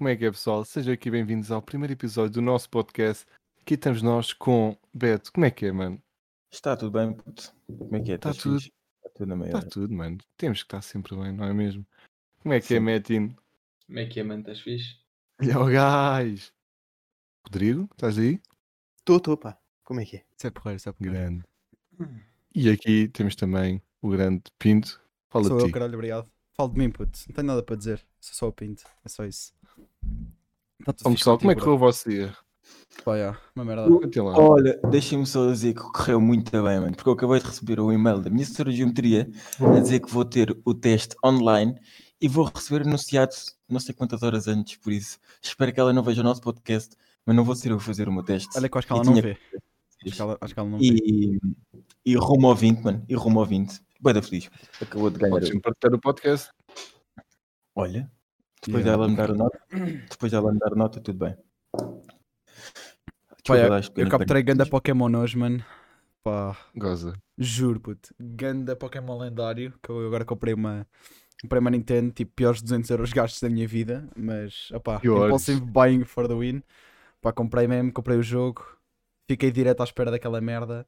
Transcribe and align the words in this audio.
Como 0.00 0.08
é 0.08 0.16
que 0.16 0.24
é, 0.24 0.30
pessoal? 0.30 0.64
Sejam 0.64 0.94
aqui 0.94 1.10
bem-vindos 1.10 1.50
ao 1.50 1.60
primeiro 1.60 1.92
episódio 1.92 2.32
do 2.32 2.40
nosso 2.40 2.70
podcast. 2.70 3.26
Aqui 3.60 3.74
estamos 3.74 4.00
nós 4.00 4.32
com 4.32 4.74
Beto. 4.94 5.30
Como 5.30 5.44
é 5.44 5.50
que 5.50 5.66
é, 5.66 5.72
mano? 5.72 6.02
Está 6.50 6.74
tudo 6.74 6.92
bem, 6.92 7.12
puto? 7.12 7.52
Como 7.66 7.94
é 7.94 8.00
que 8.00 8.12
é? 8.12 8.14
Está 8.14 8.30
Estás 8.30 8.42
tudo. 8.42 8.60
fixe? 8.60 8.72
Está 8.96 9.10
tudo 9.10 9.28
na 9.28 9.36
meia. 9.36 9.48
Está 9.48 9.60
tudo, 9.60 9.92
mano. 9.92 10.16
Temos 10.38 10.62
que 10.62 10.68
estar 10.68 10.80
sempre 10.80 11.14
bem, 11.14 11.34
não 11.34 11.44
é 11.44 11.52
mesmo? 11.52 11.86
Como 12.38 12.54
é 12.54 12.60
que 12.62 12.72
é, 12.72 12.78
Sim. 12.78 12.82
Metin? 12.82 13.36
Como 13.86 13.98
é 13.98 14.06
que 14.06 14.20
é, 14.20 14.22
mano? 14.22 14.40
Estás 14.40 14.62
fixe? 14.62 14.96
E 15.38 15.50
o 15.50 15.66
gás? 15.66 16.50
Rodrigo, 17.44 17.86
estás 17.92 18.16
aí? 18.18 18.40
Estou, 19.00 19.18
estou, 19.18 19.36
pá. 19.36 19.58
Como 19.84 20.00
é 20.00 20.06
que 20.06 20.16
é? 20.16 20.24
Isso 20.34 20.46
é 20.46 20.50
porreiro, 20.50 20.76
isso 20.78 20.88
é 20.88 20.92
porreiro. 20.92 21.18
Grande. 21.18 21.44
E 22.54 22.70
aqui 22.70 23.06
temos 23.08 23.36
também 23.36 23.82
o 24.00 24.08
grande 24.08 24.44
Pinto. 24.58 24.98
Fala 25.28 25.44
Sou 25.44 25.58
de 25.58 25.64
eu, 25.64 25.66
ti. 25.66 25.74
caralho, 25.74 25.92
obrigado. 25.92 26.26
Falo 26.54 26.70
de 26.70 26.78
mim, 26.78 26.90
puto. 26.90 27.18
Não 27.28 27.34
tenho 27.34 27.46
nada 27.46 27.62
para 27.62 27.76
dizer. 27.76 28.02
Sou 28.18 28.34
só 28.34 28.48
o 28.48 28.52
Pinto. 28.52 28.84
É 29.04 29.08
só 29.10 29.26
isso. 29.26 29.52
Tá 30.84 30.92
tudo 30.92 31.14
pessoal, 31.14 31.38
como 31.38 31.50
é 31.50 31.54
que 31.54 31.60
correu 31.60 31.74
o 31.74 31.78
vosso 31.78 32.08
dia? 32.08 32.26
bro? 32.28 32.50
Pá, 33.04 33.16
já, 33.16 33.38
Uma 33.54 33.64
merda. 33.64 33.86
Olha, 34.38 34.78
deixem-me 34.90 35.24
só 35.26 35.46
dizer 35.50 35.74
que 35.74 35.80
correu 35.80 36.20
muito 36.20 36.50
bem, 36.50 36.80
mano, 36.80 36.94
porque 36.94 37.08
eu 37.08 37.12
acabei 37.14 37.38
de 37.40 37.46
receber 37.46 37.80
o 37.80 37.92
e-mail 37.92 38.20
da 38.20 38.28
minha 38.30 38.42
assessora 38.42 38.70
de 38.70 38.76
geometria 38.78 39.30
a 39.60 39.80
dizer 39.80 40.00
que 40.00 40.10
vou 40.10 40.24
ter 40.24 40.56
o 40.64 40.74
teste 40.74 41.14
online 41.24 41.78
e 42.20 42.28
vou 42.28 42.44
receber 42.44 42.86
anunciado 42.86 43.32
não 43.68 43.78
sei 43.80 43.94
quantas 43.94 44.22
horas 44.22 44.48
antes, 44.48 44.76
por 44.76 44.92
isso 44.92 45.18
espero 45.40 45.72
que 45.72 45.78
ela 45.80 45.92
não 45.92 46.02
veja 46.02 46.20
o 46.20 46.24
nosso 46.24 46.40
podcast, 46.42 46.94
mas 47.24 47.36
não 47.36 47.44
vou 47.44 47.54
ser 47.54 47.70
eu 47.70 47.76
a 47.76 47.80
fazer 47.80 48.08
o 48.08 48.12
meu 48.12 48.22
teste. 48.24 48.48
Olha 48.56 48.68
que 48.68 48.76
eu 48.76 48.78
acho 48.80 48.86
que 48.88 48.92
E 48.92 48.96
ela 48.96 49.04
não 49.04 49.12
tinha- 49.12 49.22
vê. 49.22 49.38
Acho 50.06 50.16
que 50.16 50.22
ela, 50.22 50.38
acho 50.40 50.54
que 50.54 50.60
ela 50.60 50.68
não 50.68 50.78
vê. 50.78 50.84
E, 50.86 51.38
e 52.04 52.16
rumo 52.16 52.48
ao 52.48 52.54
20, 52.54 52.80
mano, 52.82 53.04
e 53.08 53.14
rumo 53.14 53.38
ao 53.40 53.46
20. 53.46 53.80
Bem 54.02 54.14
da 54.14 54.22
feliz, 54.22 54.50
acabou 54.80 55.10
de 55.10 55.18
ganhar. 55.18 55.32
Podes 55.32 55.60
partilhar 55.60 55.94
o 55.94 56.00
podcast. 56.00 56.50
Olha, 57.74 58.10
depois 58.64 58.84
Yeah. 58.84 58.90
dela 58.96 59.08
me 59.08 59.16
dar 59.16 59.34
nota, 59.34 59.58
depois 60.10 60.32
dela 60.32 60.52
me 60.52 60.58
dar 60.58 60.74
nota, 60.74 61.00
tudo 61.00 61.18
bem. 61.18 61.36
Pá, 63.46 63.56
eu, 63.56 63.70
eu 63.96 64.08
capturei 64.08 64.42
ganda 64.42 64.66
Pokémon 64.66 65.10
hoje, 65.18 65.36
mano. 65.36 65.64
Pá, 66.22 66.56
Goza. 66.76 67.14
juro, 67.38 67.80
puto. 67.80 68.14
Ganda 68.18 68.76
Pokémon 68.76 69.18
lendário. 69.18 69.72
Que 69.82 69.90
eu 69.90 70.06
agora 70.06 70.24
comprei 70.24 70.54
uma. 70.54 70.86
Comprei 71.40 71.58
uma 71.58 71.70
Nintendo, 71.70 72.12
tipo, 72.12 72.32
piores 72.36 72.60
200 72.60 72.90
euros 72.90 73.12
gastos 73.12 73.40
da 73.40 73.48
minha 73.48 73.66
vida. 73.66 74.06
Mas, 74.14 74.70
opá, 74.72 75.00
impulsive 75.02 75.60
buying 75.62 76.04
for 76.04 76.28
the 76.28 76.34
win. 76.34 76.62
Pá, 77.22 77.32
comprei 77.32 77.66
mesmo, 77.66 77.92
comprei 77.92 78.18
o 78.18 78.22
jogo. 78.22 78.62
Fiquei 79.28 79.50
direto 79.50 79.80
à 79.80 79.84
espera 79.84 80.10
daquela 80.10 80.40
merda. 80.40 80.86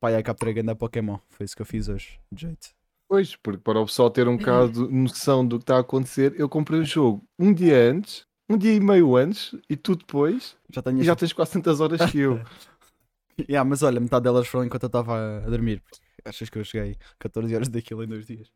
Pá, 0.00 0.10
e 0.10 0.14
aí 0.16 0.22
capturei 0.22 0.54
ganda 0.54 0.74
Pokémon. 0.74 1.18
Foi 1.28 1.44
isso 1.44 1.54
que 1.54 1.62
eu 1.62 1.66
fiz 1.66 1.88
hoje, 1.88 2.18
de 2.32 2.42
jeito. 2.42 2.68
Pois, 3.12 3.36
porque 3.36 3.60
para 3.62 3.78
o 3.78 3.84
pessoal 3.84 4.10
ter 4.10 4.26
um 4.26 4.38
bocado 4.38 4.88
de 4.88 4.94
noção 4.94 5.46
do 5.46 5.58
que 5.58 5.64
está 5.64 5.76
a 5.76 5.80
acontecer, 5.80 6.32
eu 6.40 6.48
comprei 6.48 6.80
o 6.80 6.84
jogo 6.84 7.22
um 7.38 7.52
dia 7.52 7.76
antes, 7.90 8.26
um 8.48 8.56
dia 8.56 8.72
e 8.72 8.80
meio 8.80 9.14
antes, 9.16 9.54
e 9.68 9.76
tu 9.76 9.94
depois, 9.94 10.56
Já 10.70 10.80
tenho 10.80 10.98
e 10.98 11.04
já 11.04 11.14
tens 11.14 11.30
quase 11.34 11.52
tantas 11.52 11.78
horas 11.82 12.10
que 12.10 12.18
eu. 12.20 12.40
Yeah, 13.50 13.68
mas 13.68 13.82
olha, 13.82 14.00
metade 14.00 14.24
delas 14.24 14.46
foram 14.48 14.64
enquanto 14.66 14.84
eu 14.84 14.86
estava 14.86 15.42
a 15.44 15.50
dormir. 15.50 15.82
porque 15.82 16.00
Achas 16.24 16.48
que 16.48 16.58
eu 16.58 16.64
cheguei 16.64 16.96
14 17.18 17.54
horas 17.54 17.68
daquilo 17.68 18.02
em 18.02 18.06
dois 18.06 18.26
dias? 18.26 18.50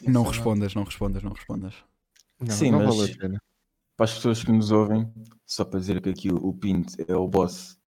Não 0.00 0.22
respondas, 0.22 0.74
não 0.74 0.84
respondas, 0.84 1.22
não 1.22 1.32
respondas. 1.32 1.74
Não, 2.40 2.50
Sim, 2.50 2.70
não 2.70 2.82
mas- 2.84 2.96
vale 2.96 3.12
a 3.12 3.16
pena. 3.18 3.42
Para 3.96 4.04
as 4.04 4.14
pessoas 4.14 4.42
que 4.42 4.52
nos 4.52 4.70
ouvem, 4.70 5.12
só 5.44 5.64
para 5.66 5.80
dizer 5.80 6.00
que 6.00 6.08
aqui 6.08 6.30
o, 6.30 6.36
o 6.36 6.54
Pinto 6.54 6.94
é 7.06 7.14
o 7.14 7.28
boss 7.28 7.78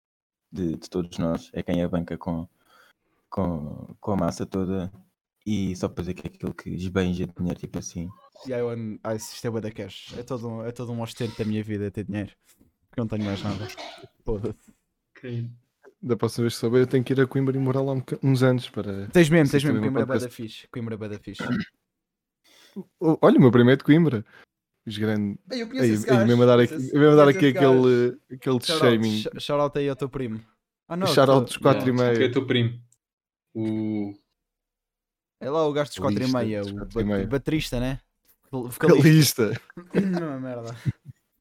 de, 0.52 0.78
de 0.78 0.88
todos 0.90 1.18
nós, 1.18 1.50
é 1.54 1.64
quem 1.64 1.82
a 1.82 1.88
banca 1.90 2.16
com, 2.18 2.48
com, 3.36 3.94
com 4.00 4.12
a 4.14 4.16
massa 4.16 4.46
toda, 4.46 4.90
e 5.46 5.76
só 5.76 5.90
para 5.90 6.04
dizer 6.04 6.14
que 6.14 6.26
é 6.28 6.32
aquele 6.32 6.54
que 6.54 6.70
esbanja 6.70 7.28
dinheiro, 7.28 7.60
tipo 7.60 7.78
assim. 7.78 8.08
E 8.48 8.54
aí, 8.54 8.62
eu 8.62 8.72
é 8.72 9.50
bué 9.52 9.60
da 9.60 9.72
cash. 9.72 10.16
É 10.18 10.24
todo, 10.24 10.48
um, 10.48 10.64
é 10.66 10.72
todo 10.72 10.94
um 10.94 11.02
ostento 11.02 11.38
da 11.38 11.44
minha 11.44 11.62
vida 11.62 11.88
é 11.88 11.90
ter 11.90 12.06
dinheiro. 12.06 12.32
Porque 12.90 13.02
eu 13.02 13.04
não 13.04 13.10
tenho 13.10 13.26
mais 13.26 13.44
nada. 13.44 13.68
Foda-se. 14.24 14.74
Da 16.02 16.16
próxima 16.16 16.44
vez 16.44 16.54
que 16.54 16.60
souber, 16.62 16.82
eu 16.84 16.88
tenho 16.88 17.04
que 17.04 17.12
ir 17.12 17.20
a 17.20 17.28
Coimbra 17.28 17.58
e 17.58 17.60
morar 17.60 17.82
lá 17.82 17.92
um 17.92 18.02
uns 18.24 18.42
anos 18.42 18.70
para. 18.70 19.08
Tens 19.08 19.30
mesmo, 19.30 19.52
tens 19.52 19.64
mesmo. 19.66 19.82
Coimbra 19.82 20.02
é 20.02 20.06
não 20.06 20.08
bué 20.08 20.20
da 20.20 20.26
acontece. 20.26 20.36
fixe. 20.36 20.68
Coimbra 20.70 20.96
é 20.96 20.98
bué 20.98 21.10
da 21.10 21.20
fixe. 21.20 21.44
Olha, 23.00 23.38
o 23.38 23.42
meu 23.42 23.52
primeiro 23.52 23.74
é 23.74 23.78
de 23.78 23.84
Coimbra. 23.84 24.26
Os 24.88 24.98
grandes. 24.98 25.38
Eu 25.52 25.68
Aí, 25.82 25.92
aí, 26.20 26.26
mesmo 26.26 26.44
a 26.44 26.46
dar 26.46 26.60
aqui, 26.60 26.76
mesmo 26.76 27.10
a 27.10 27.16
dar 27.16 27.28
aqui 27.28 27.48
aquele, 27.48 28.18
aquele 28.32 28.60
shaming. 28.62 29.24
Shout 29.40 29.62
out 29.62 29.78
aí 29.78 29.90
ao 29.90 29.96
teu 29.96 30.08
primo. 30.08 30.40
Ah 30.88 30.96
não, 30.96 31.08
Shout 31.08 31.32
out 31.32 31.46
tu- 31.46 31.48
dos 31.48 31.58
4 31.58 31.90
e 31.90 31.92
Yeah, 31.92 32.12
Que 32.12 32.16
é 32.16 32.20
meio. 32.20 32.32
teu 32.32 32.46
primo. 32.46 32.80
O. 33.56 34.14
é 35.40 35.50
lá 35.50 35.66
o 35.68 35.72
gajo 35.74 35.90
dos 35.92 36.00
4 36.00 36.24
e 36.24 36.34
meia, 36.34 36.62
o 36.64 37.28
baterista, 37.28 37.80
né? 37.80 38.00
Vocalista. 38.52 39.54
Calista. 39.54 39.62
Não 40.22 40.34
é 40.34 40.40
merda. 40.40 40.76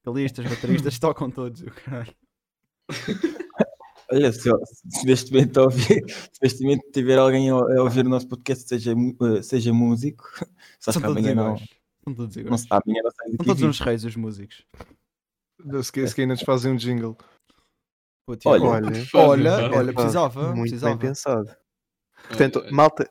Vocalistas, 0.05 0.47
bateristas, 0.49 0.99
tocam 0.99 1.31
todos, 1.31 1.63
o 1.63 1.67
caralho. 1.67 2.15
Olha, 4.13 4.31
se, 4.33 4.51
se 4.91 5.07
neste 5.07 5.33
momento, 5.33 5.57
ouvir, 5.63 6.05
se 6.11 6.39
neste 6.43 6.63
momento 6.63 6.83
tiver 6.93 7.19
alguém 7.19 7.51
a, 7.51 7.55
a 7.55 7.83
ouvir 7.83 8.05
o 8.07 8.09
nosso 8.09 8.29
podcast, 8.29 8.69
seja, 8.69 8.93
eh, 8.93 9.43
seja 9.43 9.73
músico, 9.73 10.25
só 10.79 10.93
São 10.93 11.01
que 11.03 11.09
todos 11.09 11.19
amanhã 11.19 11.35
não, 11.35 11.55
iguais. 11.57 11.69
São 12.05 12.15
todos 12.15 12.37
não, 12.37 12.43
iguais. 12.43 12.61
se- 12.61 12.67
amanhã 12.71 13.03
não 13.03 13.11
sai 13.11 13.29
São 13.31 13.37
todos 13.47 13.63
uns 13.63 13.81
reis, 13.81 14.05
os 14.05 14.17
músicos. 14.17 14.67
Se 15.83 15.91
que 15.93 16.07
se 16.07 16.15
que 16.15 16.21
ainda 16.21 16.35
nos 16.35 16.43
fazem 16.43 16.73
um 16.73 16.77
jingle. 16.77 17.17
Puto, 18.27 18.49
Olha, 18.49 18.65
olha, 18.65 18.89
Olha, 19.15 19.77
olha, 19.79 19.93
precisava, 19.93 20.49
muito 20.49 20.61
precisava. 20.63 20.97
bem 20.97 21.09
pensado. 21.09 21.57
Portanto, 22.29 22.61
Olha, 22.61 22.73
malta, 22.73 23.11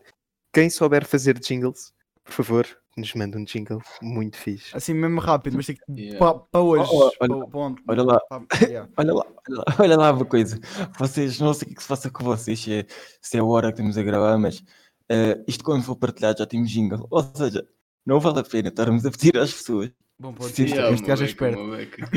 quem 0.53 0.69
souber 0.69 1.05
fazer 1.05 1.39
jingles, 1.39 1.93
por 2.23 2.33
favor, 2.33 2.67
nos 2.97 3.13
manda 3.15 3.37
um 3.37 3.43
jingle 3.43 3.81
muito 4.01 4.37
fixe. 4.37 4.75
Assim 4.75 4.93
mesmo 4.93 5.19
rápido, 5.19 5.55
mas 5.57 5.65
tem 5.65 5.75
que 5.75 5.81
Yeah. 5.91 6.39
para 6.51 6.61
hoje. 6.61 6.89
Oh, 6.91 7.07
oh, 7.07 7.11
olha- 7.19 7.45
pa- 7.47 7.51
pa 7.75 7.75
olha 7.93 8.03
lá. 8.03 8.19
Pa- 8.29 8.45
yeah. 8.61 8.89
Olha 8.97 9.13
lá, 9.13 9.25
olha 9.25 9.57
lá, 9.57 9.63
olha 9.79 9.97
lá 9.97 10.11
uma 10.11 10.25
coisa. 10.25 10.59
Vocês, 10.99 11.39
não 11.39 11.53
sei 11.53 11.71
o 11.71 11.75
que 11.75 11.81
se 11.81 11.87
passa 11.87 12.09
com 12.11 12.23
vocês, 12.23 12.59
se 12.59 12.71
é, 12.73 12.85
se 13.21 13.37
é 13.37 13.39
a 13.39 13.43
hora 13.43 13.67
que 13.71 13.73
estamos 13.79 13.97
a 13.97 14.03
gravar, 14.03 14.37
mas 14.37 14.63
eh, 15.09 15.43
isto 15.47 15.63
quando 15.63 15.83
for 15.83 15.95
partilhado 15.95 16.39
já 16.39 16.45
temos 16.45 16.69
jingle. 16.69 17.07
Ou 17.09 17.23
seja, 17.35 17.67
não 18.05 18.19
vale 18.19 18.39
a 18.39 18.43
pena 18.43 18.69
estarmos 18.69 19.05
a 19.05 19.11
pedir 19.11 19.37
às 19.37 19.51
pessoas. 19.53 19.91
Bom 20.19 20.31
ponto. 20.33 20.49
Sim, 20.53 20.65
este 20.65 20.75
gajo 20.75 20.87
é. 20.91 20.93
Este 20.93 21.07
gajo 21.07 21.23
é 21.23 21.25
esperto. 21.25 21.57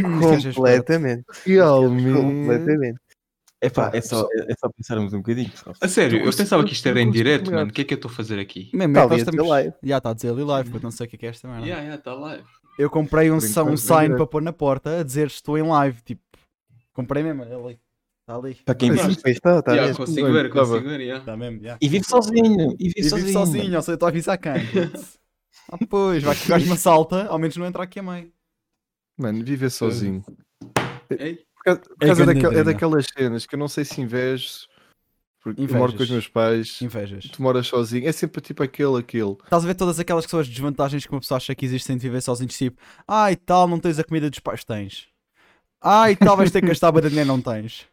Completamente. 0.03 1.25
Realmente. 1.47 2.21
Completamente. 2.21 3.01
É 3.61 3.71
pá, 3.71 3.91
é 3.95 4.01
só, 4.03 4.29
é, 4.33 4.53
é 4.53 4.55
só 4.59 4.69
pensarmos 4.69 5.13
um 5.15 5.19
bocadinho. 5.19 5.51
pessoal. 5.51 5.75
A 5.81 5.89
sério, 5.89 6.19
eu 6.25 6.33
pensava 6.37 6.63
que 6.65 6.73
isto 6.75 6.87
era 6.87 7.01
em 7.01 7.11
direto, 7.11 7.51
mano. 7.51 7.71
O 7.71 7.73
que 7.73 7.81
é 7.81 7.85
que 7.85 7.95
eu 7.95 7.97
estou 7.97 8.11
a 8.11 8.15
fazer 8.15 8.39
aqui? 8.39 8.71
Mesmo, 8.75 8.93
Tá 8.95 9.09
nós 9.09 9.19
estamos... 9.19 9.49
live. 9.49 9.73
Já 9.83 9.99
está 9.99 10.11
a 10.11 10.15
dizer 10.15 10.31
ali 10.31 10.43
live, 10.45 10.71
porque 10.71 10.85
não 10.85 10.91
sei 10.91 11.07
o 11.07 11.11
que 11.11 11.17
é 11.17 11.19
que 11.19 11.27
é 11.27 11.29
esta 11.31 11.49
merda. 11.49 11.65
Yeah, 11.65 11.83
yeah, 11.83 11.99
está 11.99 12.13
live. 12.15 12.45
Eu 12.79 12.91
comprei 12.91 13.31
um, 13.31 13.41
sa- 13.41 13.65
um 13.65 13.77
sign 13.77 14.15
para 14.17 14.27
pôr 14.27 14.43
na 14.43 14.53
porta 14.53 15.01
a 15.01 15.03
dizer 15.03 15.29
estou 15.29 15.57
em 15.57 15.63
live. 15.63 16.03
Tipo, 16.03 16.21
comprei 16.93 17.23
mesmo. 17.23 17.45
é 17.45 17.55
ali. 17.55 17.81
Está 18.29 18.37
ali. 18.37 18.55
Para 18.57 18.75
quem 18.75 18.91
vive, 18.91 19.13
está, 19.31 19.59
está 19.61 19.73
Yeah, 19.73 19.95
consigo 19.97 20.33
ver, 20.33 20.51
consigo 20.51 20.81
ver, 20.89 21.01
yeah. 21.01 21.21
Está 21.21 21.37
mesmo, 21.37 21.63
já. 21.63 21.79
e 21.81 21.89
vive 21.89 22.05
sozinho. 22.05 22.77
E 22.79 22.89
vive 22.89 23.01
E 23.01 23.05
sozinho. 23.05 23.27
vive 23.27 23.33
sozinho, 23.33 23.77
ou 23.77 23.83
seja, 23.83 23.95
estou 23.95 24.07
a 24.07 24.11
avisar 24.11 24.37
quem? 24.37 24.53
ah, 25.73 25.79
pois, 25.89 26.23
vai 26.23 26.35
que 26.37 26.45
o 26.45 26.49
gajo 26.49 26.67
me 26.67 26.73
assalta, 26.73 27.27
ao 27.29 27.39
menos 27.39 27.57
não 27.57 27.65
entra 27.65 27.83
aqui 27.85 28.01
a 28.01 28.03
mãe. 28.03 28.31
Mano, 29.17 29.43
viver 29.45 29.71
sozinho. 29.71 30.23
Ei, 31.09 31.46
causa, 31.67 31.83
É 32.01 32.07
causa 32.07 32.27
daquel- 32.27 32.53
é 32.53 32.65
daquelas 32.65 33.07
cenas 33.17 33.47
que 33.47 33.55
eu 33.55 33.59
não 33.59 33.69
sei 33.69 33.85
se 33.85 34.01
invejo. 34.01 34.67
Porque 35.43 35.61
eu 35.63 35.69
moro 35.69 35.93
com 35.93 36.03
os 36.03 36.09
Invejas. 36.09 36.11
meus 36.11 36.29
pais. 36.29 36.83
Invejas. 36.83 37.25
Tu 37.31 37.41
moras 37.41 37.67
sozinho. 37.69 38.09
É 38.09 38.11
sempre 38.13 38.41
tipo 38.41 38.65
aquele, 38.65 38.99
aquele. 38.99 39.37
Estás 39.45 39.63
a 39.63 39.67
ver 39.69 39.75
todas 39.77 40.01
aquelas 40.01 40.25
que 40.25 40.31
são 40.31 40.41
as 40.41 40.49
desvantagens 40.49 41.07
que 41.07 41.13
uma 41.13 41.21
pessoa 41.21 41.37
acha 41.37 41.55
que 41.55 41.65
existem 41.65 41.97
de 41.97 42.03
viver 42.03 42.21
sozinhos, 42.21 42.57
tipo, 42.59 42.81
ah 43.07 43.31
e 43.31 43.37
tal, 43.37 43.69
não 43.69 43.79
tens 43.79 43.97
a 43.99 44.05
comida 44.05 44.29
dos 44.29 44.41
pais, 44.41 44.65
tens. 44.65 45.07
Ah 45.81 46.11
e 46.11 46.17
tal, 46.17 46.37
vais 46.37 46.51
ter 46.51 46.61
que 46.63 46.67
gastar 46.67 46.91
de 46.91 47.09
dinheiro, 47.09 47.29
não 47.29 47.41
tens. 47.41 47.87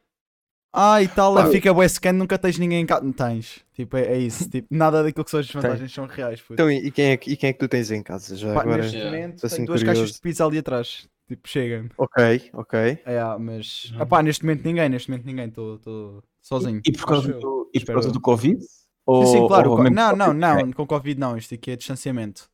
E 1.00 1.07
tal, 1.09 1.35
Pá. 1.35 1.45
fica 1.51 1.72
bué 1.72 1.88
secando, 1.88 2.17
nunca 2.17 2.35
tens 2.40 2.57
ninguém 2.57 2.81
em 2.81 2.85
casa, 2.88 3.03
não 3.03 3.11
tens. 3.13 3.59
Tipo, 3.75 3.97
é, 3.97 4.13
é 4.13 4.17
isso, 4.17 4.50
tipo, 4.50 4.67
nada 4.72 5.03
daquilo 5.03 5.23
que 5.23 5.29
são 5.29 5.40
as 5.40 5.45
desvantagens 5.45 5.94
são 5.94 6.07
reais, 6.07 6.41
puto. 6.41 6.53
Então, 6.53 6.72
e 6.72 6.88
e 6.88 6.90
quem, 6.91 7.11
é, 7.11 7.17
que- 7.17 7.29
e 7.31 7.38
quem 7.38 7.51
é 7.51 7.53
que 7.53 7.59
tu 7.59 7.67
tens 7.67 7.91
em 7.91 8.01
casa 8.01 8.35
já 8.35 8.51
Pá, 8.55 8.61
agora? 8.61 8.81
neste 8.81 8.97
momento 8.97 9.45
Assim, 9.45 9.57
tenho 9.57 9.67
duas 9.67 9.81
curioso. 9.81 10.00
caixas 10.01 10.16
de 10.16 10.22
pizza 10.22 10.43
ali 10.43 10.58
atrás, 10.58 11.08
tipo, 11.35 11.47
chega-me. 11.50 11.90
Ok, 11.97 12.50
ok. 12.53 12.80
É, 13.06 13.20
ah, 13.20 13.38
mas, 13.40 13.91
Uhum. 13.91 14.24
neste 14.24 14.44
momento 14.44 14.64
ninguém, 14.66 14.90
neste 14.90 15.09
momento 15.09 15.26
ninguém, 15.26 15.47
estou 15.47 16.24
sozinho. 16.41 16.82
E 16.85 16.91
por 16.91 17.06
causa 17.06 17.34
do, 17.34 17.70
e 17.74 17.80
por 17.80 17.94
causa 17.94 18.12
do 18.12 18.20
Covid? 18.22 18.62
Sim, 18.62 18.68
Ou, 19.06 19.26
sim, 19.26 19.47
claro. 19.47 19.72
ou 19.72 19.78
Não, 19.90 20.16
não, 20.16 20.28
Covid? 20.28 20.40
não, 20.40 20.72
com 20.72 20.85
Covid 20.88 21.20
não, 21.20 21.38
isto 21.38 21.53
aqui 21.56 21.72
é 21.72 21.76
distanciamento. 21.76 22.50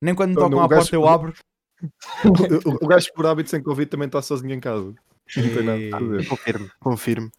Nem 0.00 0.14
quando 0.14 0.30
me 0.30 0.36
Não, 0.36 0.42
tocam 0.44 0.58
não, 0.58 0.64
à 0.64 0.68
porta 0.68 0.94
eu 0.94 1.08
abro. 1.08 1.32
O, 1.82 2.28
o- 2.70 2.84
o 2.84 2.86
gajo 2.86 3.12
por 3.14 3.26
hábito 3.26 3.50
sem 3.50 3.62
Covid 3.62 3.88
também 3.90 4.06
está 4.06 4.20
sozinho 4.20 4.52
em 4.54 4.60
casa. 4.60 4.94
Não 5.36 5.52
tem 5.52 5.62
nada 5.64 5.80
a 5.96 5.98
fazer. 6.00 6.24
Confirmo, 6.26 6.70
confirmo. 6.80 7.30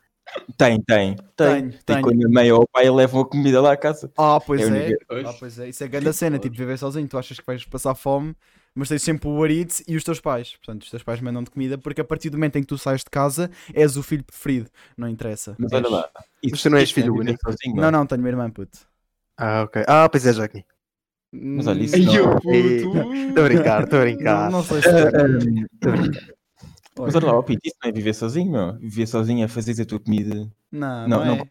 Tem, 0.58 0.82
tem. 0.82 1.16
Tem. 1.16 1.26
Tenho, 1.36 1.70
E 1.70 1.78
tenho. 1.86 2.02
quando 2.02 2.26
a 2.26 2.30
mãe 2.30 2.52
ou 2.52 2.64
o 2.64 2.68
pai 2.68 2.90
levam 2.90 3.22
a 3.22 3.26
comida 3.26 3.62
lá 3.62 3.74
à 3.74 3.78
casa. 3.78 4.12
Ah, 4.18 4.40
pois 4.40 4.62
É 4.62 4.92
é. 4.92 4.98
Ah, 5.26 5.34
pois 5.40 5.60
é. 5.60 5.70
Isso 5.70 5.84
é 5.84 5.88
grande 5.88 6.14
cena, 6.14 6.40
tipo, 6.40 6.56
viver 6.56 6.78
sozinho. 6.78 7.08
Tu 7.08 7.18
achas 7.18 7.40
que 7.40 7.46
vais 7.46 7.64
passar 7.66 7.96
fome, 7.96 8.36
mas 8.74 8.90
tens 8.90 9.02
sempre 9.04 9.28
o 9.28 9.36
Uber 9.38 9.52
e 9.88 9.96
os 9.96 10.04
teus 10.04 10.20
pais. 10.20 10.56
Portanto, 10.58 10.84
os 10.84 10.90
teus 10.90 11.04
pais 11.04 11.22
mandam-te 11.22 11.52
comida 11.52 11.78
porque 11.78 12.02
a 12.02 12.06
partir 12.06 12.30
do 12.30 12.38
momento 12.38 12.58
em 12.58 12.62
que 12.62 12.68
tu 12.68 12.78
sais 12.78 13.02
de 13.04 13.10
casa, 13.10 13.50
és 13.74 13.98
o 13.98 14.04
filho 14.04 14.24
preferido. 14.24 14.70
Não 14.98 15.08
interessa. 15.08 15.56
Mas 15.58 15.72
olha 15.72 15.90
lá. 15.90 16.10
Mas 16.50 16.62
tu 16.62 16.70
não 16.70 16.78
és 16.78 16.90
isso 16.90 17.00
é 17.00 17.04
filho 17.04 17.16
único? 17.16 17.40
Sozinho, 17.44 17.76
Não, 17.76 17.92
não, 17.92 18.06
tenho 18.06 18.22
uma 18.22 18.30
irmã, 18.30 18.50
puto. 18.50 18.80
Ah, 19.38 19.64
ok. 19.64 19.84
Ah, 19.88 20.08
pois 20.10 20.26
é, 20.26 20.34
Jacques. 20.34 20.64
Mas 21.32 21.68
olha, 21.68 21.84
isso. 21.84 21.96
Estou 21.98 23.44
a 23.44 23.48
brincar, 23.48 23.84
estou 23.84 24.00
a 24.00 24.02
brincar. 24.04 24.46
Não, 24.46 24.60
não 24.60 24.64
sei 24.64 24.82
se. 24.82 24.88
Estou 24.90 25.92
a 25.92 25.96
brincar. 25.98 26.36
Mas 26.98 27.16
olha 27.16 27.26
lá, 27.28 27.34
ó, 27.38 27.42
Pito, 27.42 27.62
isso 27.66 27.76
não 27.84 27.90
é 27.90 27.94
viver 27.94 28.14
sozinho, 28.14 28.52
meu. 28.52 28.74
Viver 28.80 29.08
sozinho 29.08 29.44
é 29.44 29.48
fazer 29.48 29.82
a 29.82 29.86
tua 29.86 30.00
comida. 30.00 30.50
Não, 30.72 31.08
Não, 31.08 31.08
não, 31.08 31.24
é. 31.24 31.38
não. 31.38 31.48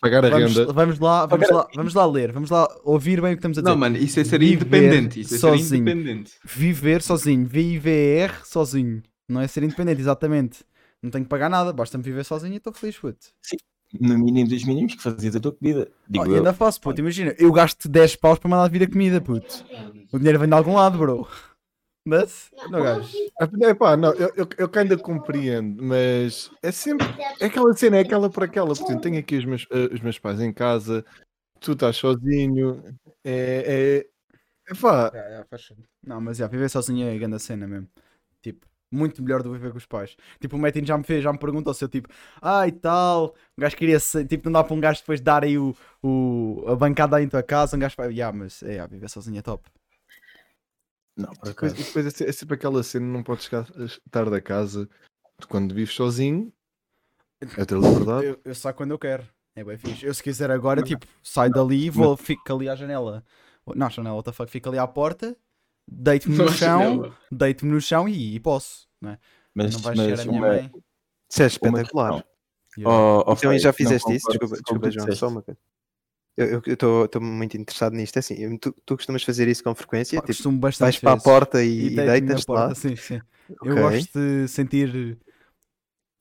Pagar 0.00 0.24
a 0.24 0.28
Vamos, 0.28 0.54
renda. 0.56 0.72
vamos 0.72 0.98
lá, 0.98 1.24
vamos 1.26 1.48
lá, 1.50 1.68
vamos 1.74 1.94
lá 1.94 2.06
ler, 2.06 2.32
vamos 2.32 2.50
lá 2.50 2.68
ouvir 2.84 3.22
bem 3.22 3.32
o 3.32 3.36
que 3.36 3.38
estamos 3.40 3.56
a 3.56 3.62
dizer. 3.62 3.70
Não, 3.70 3.78
mano, 3.78 3.96
isso 3.96 4.20
é 4.20 4.24
ser 4.24 4.38
Viver 4.40 4.54
independente. 4.56 5.20
Isso 5.20 5.34
é 5.34 5.38
ser 5.38 5.46
sozinho. 5.48 5.80
independente. 5.80 6.32
Viver 6.44 7.00
sozinho, 7.00 7.46
V-I-V-E-R 7.46 8.34
sozinho. 8.44 9.02
Não 9.28 9.40
é 9.40 9.46
ser 9.46 9.62
independente, 9.62 10.00
exatamente. 10.02 10.58
Não 11.02 11.10
tenho 11.10 11.24
que 11.24 11.30
pagar 11.30 11.48
nada, 11.48 11.72
basta-me 11.72 12.04
viver 12.04 12.24
sozinho 12.24 12.52
e 12.52 12.56
estou 12.56 12.72
feliz, 12.72 12.98
puto. 12.98 13.28
No 13.98 14.18
mínimo 14.18 14.48
dos 14.48 14.64
mínimos 14.64 14.94
que 14.96 15.02
fazias 15.02 15.36
a 15.36 15.40
tua 15.40 15.52
comida. 15.52 15.88
Digo 16.08 16.24
Oh, 16.24 16.28
eu. 16.28 16.36
ainda 16.36 16.52
faço, 16.52 16.80
puto, 16.80 17.00
imagina, 17.00 17.34
eu 17.38 17.50
gasto 17.52 17.88
10 17.88 18.16
paus 18.16 18.38
para 18.38 18.50
mandar 18.50 18.68
vir 18.68 18.82
a 18.82 18.90
comida, 18.90 19.20
puto. 19.20 19.64
O 20.12 20.18
dinheiro 20.18 20.38
vem 20.38 20.48
de 20.48 20.54
algum 20.54 20.74
lado, 20.74 20.98
bro. 20.98 21.26
Mas, 22.04 22.50
não 22.70 22.82
gasto. 22.82 23.16
É 23.62 23.74
pá, 23.74 23.96
não, 23.96 24.12
eu, 24.12 24.30
eu, 24.36 24.48
eu 24.58 24.68
que 24.68 24.78
ainda 24.78 24.96
compreendo, 24.98 25.82
mas 25.82 26.50
é 26.62 26.70
sempre. 26.70 27.06
É 27.40 27.46
aquela 27.46 27.72
cena, 27.74 27.96
é 27.96 28.00
aquela 28.00 28.28
por 28.28 28.44
aquela. 28.44 28.74
Portanto, 28.74 29.00
tenho 29.00 29.18
aqui 29.18 29.36
os 29.38 29.44
meus, 29.46 29.66
eh, 29.70 29.88
os 29.94 30.00
meus 30.00 30.18
pais 30.18 30.38
em 30.38 30.52
casa, 30.52 31.04
tu 31.60 31.72
estás 31.72 31.96
sozinho. 31.96 32.84
É. 33.24 34.04
é, 34.66 34.72
é 34.72 34.74
pá, 34.74 35.10
Não, 36.06 36.20
mas 36.20 36.36
já, 36.36 36.46
viver 36.46 36.68
sozinho 36.68 37.08
é 37.08 37.14
a 37.14 37.18
grande 37.18 37.38
cena 37.38 37.66
mesmo. 37.66 37.88
Tipo, 38.42 38.66
muito 38.90 39.22
melhor 39.22 39.42
do 39.42 39.50
que 39.50 39.56
viver 39.56 39.70
com 39.72 39.78
os 39.78 39.86
pais. 39.86 40.16
Tipo, 40.40 40.56
o 40.56 40.58
Metin 40.58 40.84
já 40.84 40.98
me 40.98 41.04
fez, 41.04 41.24
já 41.24 41.32
me 41.32 41.38
perguntou 41.38 41.72
se 41.72 41.84
eu 41.84 41.88
tipo, 41.88 42.08
ah 42.42 42.68
e 42.68 42.72
tal, 42.72 43.34
um 43.56 43.62
gajo 43.62 43.76
queria 43.76 43.98
ser, 43.98 44.26
tipo, 44.26 44.48
não 44.50 44.60
dá 44.60 44.64
para 44.64 44.74
um 44.74 44.80
gajo 44.80 45.00
depois 45.00 45.20
dar 45.22 45.42
aí 45.42 45.58
o, 45.58 45.74
o, 46.02 46.64
a 46.68 46.76
bancada 46.76 47.16
aí 47.16 47.24
em 47.24 47.28
tua 47.28 47.42
casa, 47.42 47.76
um 47.76 47.80
gajo 47.80 47.94
vai, 47.96 48.10
yeah, 48.10 48.36
mas 48.36 48.62
é, 48.62 48.72
yeah, 48.72 48.86
viver 48.86 49.08
sozinho 49.08 49.38
é 49.38 49.42
top. 49.42 49.68
Não, 51.16 51.28
por 51.34 51.44
depois, 51.48 51.72
acaso. 51.72 51.86
depois 51.86 52.06
é, 52.06 52.10
se- 52.10 52.24
é 52.24 52.32
sempre 52.32 52.54
aquela 52.56 52.82
cena, 52.82 53.06
não 53.06 53.22
podes 53.22 53.44
chegar, 53.44 53.66
estar 53.78 54.28
da 54.28 54.40
casa 54.40 54.88
quando 55.48 55.74
vives 55.74 55.94
sozinho. 55.94 56.52
É 57.56 57.64
ter 57.64 57.78
liberdade. 57.78 58.26
Eu, 58.26 58.40
eu 58.44 58.54
saio 58.54 58.74
quando 58.74 58.90
eu 58.92 58.98
quero. 58.98 59.26
É 59.54 59.62
bem 59.62 59.76
fixe. 59.78 60.04
Eu 60.06 60.12
se 60.14 60.22
quiser 60.22 60.50
agora, 60.50 60.82
tipo, 60.82 61.06
saio 61.22 61.52
dali 61.52 61.84
e 61.86 61.90
vou, 61.90 62.16
fico 62.16 62.42
ali 62.52 62.68
à 62.68 62.74
janela. 62.74 63.24
Não, 63.74 63.88
janela, 63.88 64.16
what 64.16 64.24
the 64.24 64.32
fuck, 64.32 64.50
fico 64.50 64.68
ali 64.68 64.78
à 64.78 64.86
porta, 64.86 65.36
deito-me 65.88 66.36
no 66.36 66.48
chão, 66.50 67.14
deito-me 67.30 67.70
no 67.72 67.80
chão 67.80 68.08
e, 68.08 68.34
e 68.34 68.40
posso, 68.40 68.88
não 69.00 69.10
é? 69.10 69.18
Mas, 69.54 69.74
Não 69.74 69.80
vais 69.80 69.96
mas 69.96 70.06
chegar 70.18 70.22
a 70.22 70.26
minha 70.26 70.40
uma- 70.40 70.48
mãe. 70.48 70.72
Isso 71.30 71.42
é 71.42 71.46
espetacular. 71.46 72.24
Oh, 72.84 73.22
oh, 73.26 73.32
Então, 73.34 73.56
já 73.58 73.68
não 73.68 73.72
fizeste 73.74 74.12
isso? 74.12 74.26
Desculpa, 74.28 74.54
desculpa 74.56 74.90
João, 74.90 75.12
só 75.12 75.28
uma 75.28 75.42
coisa. 75.42 75.58
Eu 76.36 76.60
estou 76.66 77.08
muito 77.20 77.56
interessado 77.56 77.94
nisto. 77.94 78.16
É 78.16 78.20
assim, 78.20 78.34
eu- 78.34 78.58
tu, 78.58 78.72
tu 78.84 78.96
costumas 78.96 79.22
fazer 79.22 79.46
isso 79.48 79.62
com 79.62 79.74
frequência? 79.74 80.16
Pá, 80.16 80.22
Tipo, 80.22 80.36
costumo 80.36 80.58
vais 80.58 80.60
bastante 80.60 81.00
para 81.00 81.12
a 81.12 81.16
porta 81.16 81.62
e, 81.62 81.90
deito-me 81.90 82.04
na 82.04 82.06
deitas-te 82.06 82.48
lá? 82.50 82.68
porta, 82.68 82.74
Sim, 82.74 82.96
sim. 82.96 83.20
Eu 83.48 83.60
Ok. 83.60 83.82
gosto 83.82 84.18
de 84.18 84.48
sentir 84.48 85.18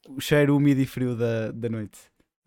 o 0.07 0.19
cheiro 0.19 0.55
úmido 0.55 0.81
e 0.81 0.85
frio 0.85 1.15
da, 1.15 1.51
da 1.51 1.69
noite. 1.69 1.99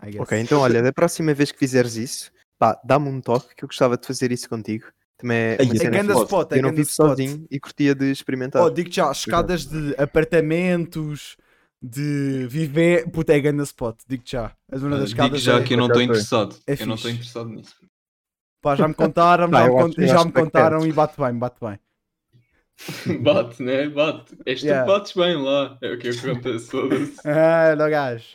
I 0.03 0.11
guess. 0.11 0.23
Ok, 0.23 0.39
então 0.39 0.61
olha, 0.61 0.83
da 0.83 0.93
próxima 0.93 1.33
vez 1.35 1.51
que 1.51 1.59
fizeres 1.59 1.97
isso, 1.97 2.31
pá, 2.59 2.79
dá-me 2.85 3.09
um 3.09 3.21
toque 3.21 3.55
que 3.55 3.65
eu 3.65 3.69
gostava 3.69 3.97
de 3.97 4.07
fazer 4.07 4.31
isso 4.31 4.49
contigo. 4.49 4.87
Também 5.17 5.57
é 5.59 5.63
uma 5.63 5.75
é 5.75 5.79
cena 5.79 6.13
spot, 6.13 6.53
é 6.53 6.59
Eu 6.59 6.63
não 6.63 6.71
vivo 6.71 6.83
spot. 6.89 7.19
sozinho 7.19 7.47
e 7.51 7.59
curtia 7.59 7.95
de 7.95 8.11
experimentar. 8.11 8.63
Oh, 8.65 8.71
digo 8.71 8.93
já, 8.93 9.11
escadas 9.11 9.65
de 9.67 9.95
apartamentos, 9.99 11.37
de 11.83 12.47
viver. 12.49 13.11
Puta, 13.11 13.35
é 13.35 13.41
ganda 13.41 13.63
spot, 13.63 13.99
digo 14.09 14.23
já. 14.27 14.53
És 14.71 14.83
uma 14.83 14.99
das 14.99 15.11
Digo 15.11 15.21
escadas. 15.23 15.43
já 15.43 15.59
é- 15.59 15.63
que 15.63 15.75
eu 15.75 15.79
não 15.79 15.87
estou 15.87 16.03
interessado. 16.03 16.57
É 16.67 16.73
eu 16.81 16.87
não 16.87 16.95
estou 16.95 17.11
fixe. 17.11 17.15
interessado 17.31 17.49
nisso. 17.51 17.75
Pá, 18.63 18.75
já 18.75 18.89
me 18.89 18.95
contaram, 18.95 19.49
Pá, 19.51 19.61
já, 19.61 19.67
eu 19.67 19.73
me, 19.73 19.79
acho- 19.79 19.87
cont- 19.89 19.99
eu 19.99 20.07
já 20.09 20.15
acho 20.17 20.27
me 20.27 20.33
que 20.33 20.39
é 20.39 20.43
contaram 20.43 20.87
e 20.87 20.93
bate 20.93 21.21
bem, 21.21 21.39
bate 21.39 21.57
bem. 21.61 21.79
Bate, 23.23 23.63
né? 23.63 23.89
Bate. 23.89 24.37
És 24.45 24.61
tu 24.61 24.67
Yeah. 24.67 24.85
que 24.85 24.93
bates 24.99 25.13
bem 25.15 25.35
lá. 25.43 25.79
É 25.81 25.93
o 25.95 25.99
que 25.99 26.09
acontece. 26.11 26.71
foda-se. 26.71 27.17
Ah, 27.25 27.75
não 27.77 27.89
gajo. 27.89 28.27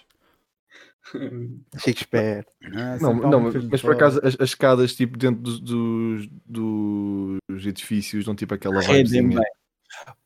Fico 1.78 2.00
esperto. 2.00 2.52
Ah, 2.74 2.98
Não, 3.02 3.12
sempre 3.14 3.26
há 3.26 3.30
não, 3.30 3.40
um 3.40 3.44
mas, 3.44 3.54
filho 3.54 3.66
de 3.66 3.72
mas 3.72 3.82
por 3.82 3.94
fora. 3.94 3.96
acaso 3.98 4.20
as, 4.24 4.36
as 4.40 4.50
escadas 4.50 4.96
tipo 4.96 5.18
dentro 5.18 5.42
dos, 5.42 5.60
dos, 5.60 6.28
dos 6.48 7.66
edifícios 7.66 8.26
dão 8.26 8.34
tipo 8.36 8.54
aquela 8.54 8.80
Rendem 8.82 9.04
vibezinha. 9.04 9.40
bem. 9.40 9.52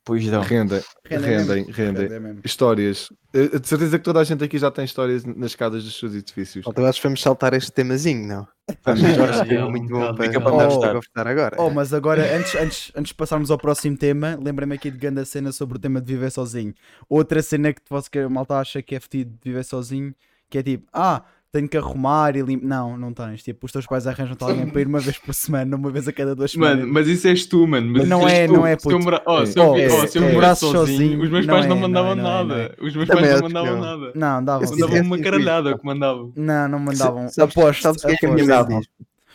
Pois 0.04 0.24
não. 0.26 0.42
Rendem, 0.42 0.82
Rendem 1.04 1.30
rendem, 1.30 1.66
rendem. 1.72 2.40
Histórias. 2.44 3.10
Eh, 3.34 3.60
De 3.60 3.68
certeza 3.68 3.98
que 3.98 4.06
toda 4.06 4.20
a 4.20 4.24
gente 4.24 4.44
aqui 4.44 4.58
já 4.58 4.70
tem 4.70 4.86
histórias 4.86 5.26
nas 5.26 5.52
escadas 5.52 5.84
dos 5.84 5.98
seus 5.98 6.14
edifícios. 6.14 6.66
Então 6.68 6.86
acho 6.86 7.02
que 7.02 7.08
vamos 7.08 7.22
saltar 7.22 7.54
este 7.54 7.72
temazinho, 7.72 8.28
não? 8.28 8.48
Vamos, 8.84 9.04
Acho 9.04 9.46
que 9.46 9.54
é 9.56 9.64
muito 9.66 9.88
bom 9.90 10.16
para, 10.16 10.32
para 10.32 10.42
para 10.42 10.52
conversar 10.52 11.28
agora. 11.28 11.56
Oh, 11.60 11.70
mas 11.70 11.94
agora, 11.94 12.36
antes, 12.38 12.56
antes, 12.56 12.92
antes 12.96 13.10
de 13.10 13.16
passarmos 13.16 13.50
ao 13.52 13.58
próximo 13.58 13.98
tema, 13.98 14.40
lembra-me 14.42 14.76
aqui 14.76 14.92
de 14.92 14.98
grande 14.98 15.26
cena 15.26 15.52
sobre 15.52 15.78
o 15.78 15.80
tema 15.80 16.00
de 16.02 16.14
viver 16.14 16.32
sozinho. 16.32 16.74
Outra 17.10 17.42
cena 17.42 17.74
que 17.74 17.82
você 17.90 18.28
malta 18.28 18.56
acha 18.60 18.82
que 18.82 18.96
é 18.96 19.00
fedido 19.00 19.32
de 19.32 19.50
viver 19.50 19.64
sozinho, 19.66 20.14
que 20.50 20.60
é 20.60 20.64
tipo, 20.64 20.88
ah, 20.94 21.24
tenho 21.56 21.70
que 21.70 21.78
arrumar 21.78 22.36
e 22.36 22.42
limpar. 22.42 22.66
Não, 22.68 22.98
não 22.98 23.14
tens. 23.14 23.42
Tipo, 23.42 23.66
os 23.66 23.72
teus 23.72 23.86
pais 23.86 24.06
arranjam-te 24.06 24.44
alguém 24.44 24.68
para 24.68 24.82
ir 24.82 24.88
uma 24.88 25.00
vez 25.00 25.18
por 25.18 25.34
semana, 25.34 25.76
uma 25.76 25.90
vez 25.90 26.08
a 26.08 26.12
cada 26.14 26.36
duas 26.36 26.52
semanas. 26.52 26.80
Mano, 26.80 26.94
mas 26.94 27.08
isso 27.08 27.28
és 27.28 27.46
tu, 27.46 27.66
mano. 27.66 27.94
Mas 27.94 28.08
Não 28.08 28.28
é, 28.28 28.46
tu. 28.48 28.54
não 28.54 28.68
é, 28.68 28.78
Se 28.78 28.88
eu, 28.88 28.92
puto. 28.92 29.04
mora... 29.04 29.22
oh, 29.26 29.46
se 29.46 29.58
eu, 29.58 29.64
Oh, 29.66 29.74
vi- 29.74 29.82
é, 29.82 29.88
oh, 29.88 29.90
se 30.08 30.18
eu 30.18 30.24
é. 30.24 30.26
vivesse 30.28 30.34
Morasses 30.36 30.60
sozinho, 30.70 30.98
sozinho, 31.00 31.24
os 31.24 31.30
meus 31.30 31.46
pais 31.46 31.66
é, 31.66 31.68
não 31.70 31.76
não 31.76 31.82
mandavam 31.88 32.10
é, 32.12 32.14
é, 32.14 32.22
nada. 32.22 32.76
Os 32.82 32.96
meus 32.96 33.08
Também 33.08 33.24
pais 33.26 33.36
não 33.42 33.50
mandavam 33.50 33.80
nada. 33.82 34.12
Não, 34.16 34.44
davam. 34.44 34.70
Mandavam 34.70 35.02
uma 35.02 35.20
caralhada 35.20 35.78
que 35.78 35.86
mandavam. 35.86 36.34
Não, 36.36 36.68
não 36.68 36.80
mandavam. 36.80 37.28
Aposto. 37.40 37.82
sabes 37.84 38.04
o 38.04 38.08
que 38.08 38.14
é 38.14 38.18
que 38.18 38.26
a 38.26 38.32
minha 38.32 38.46
mãe 38.46 38.80
diz? 38.80 38.88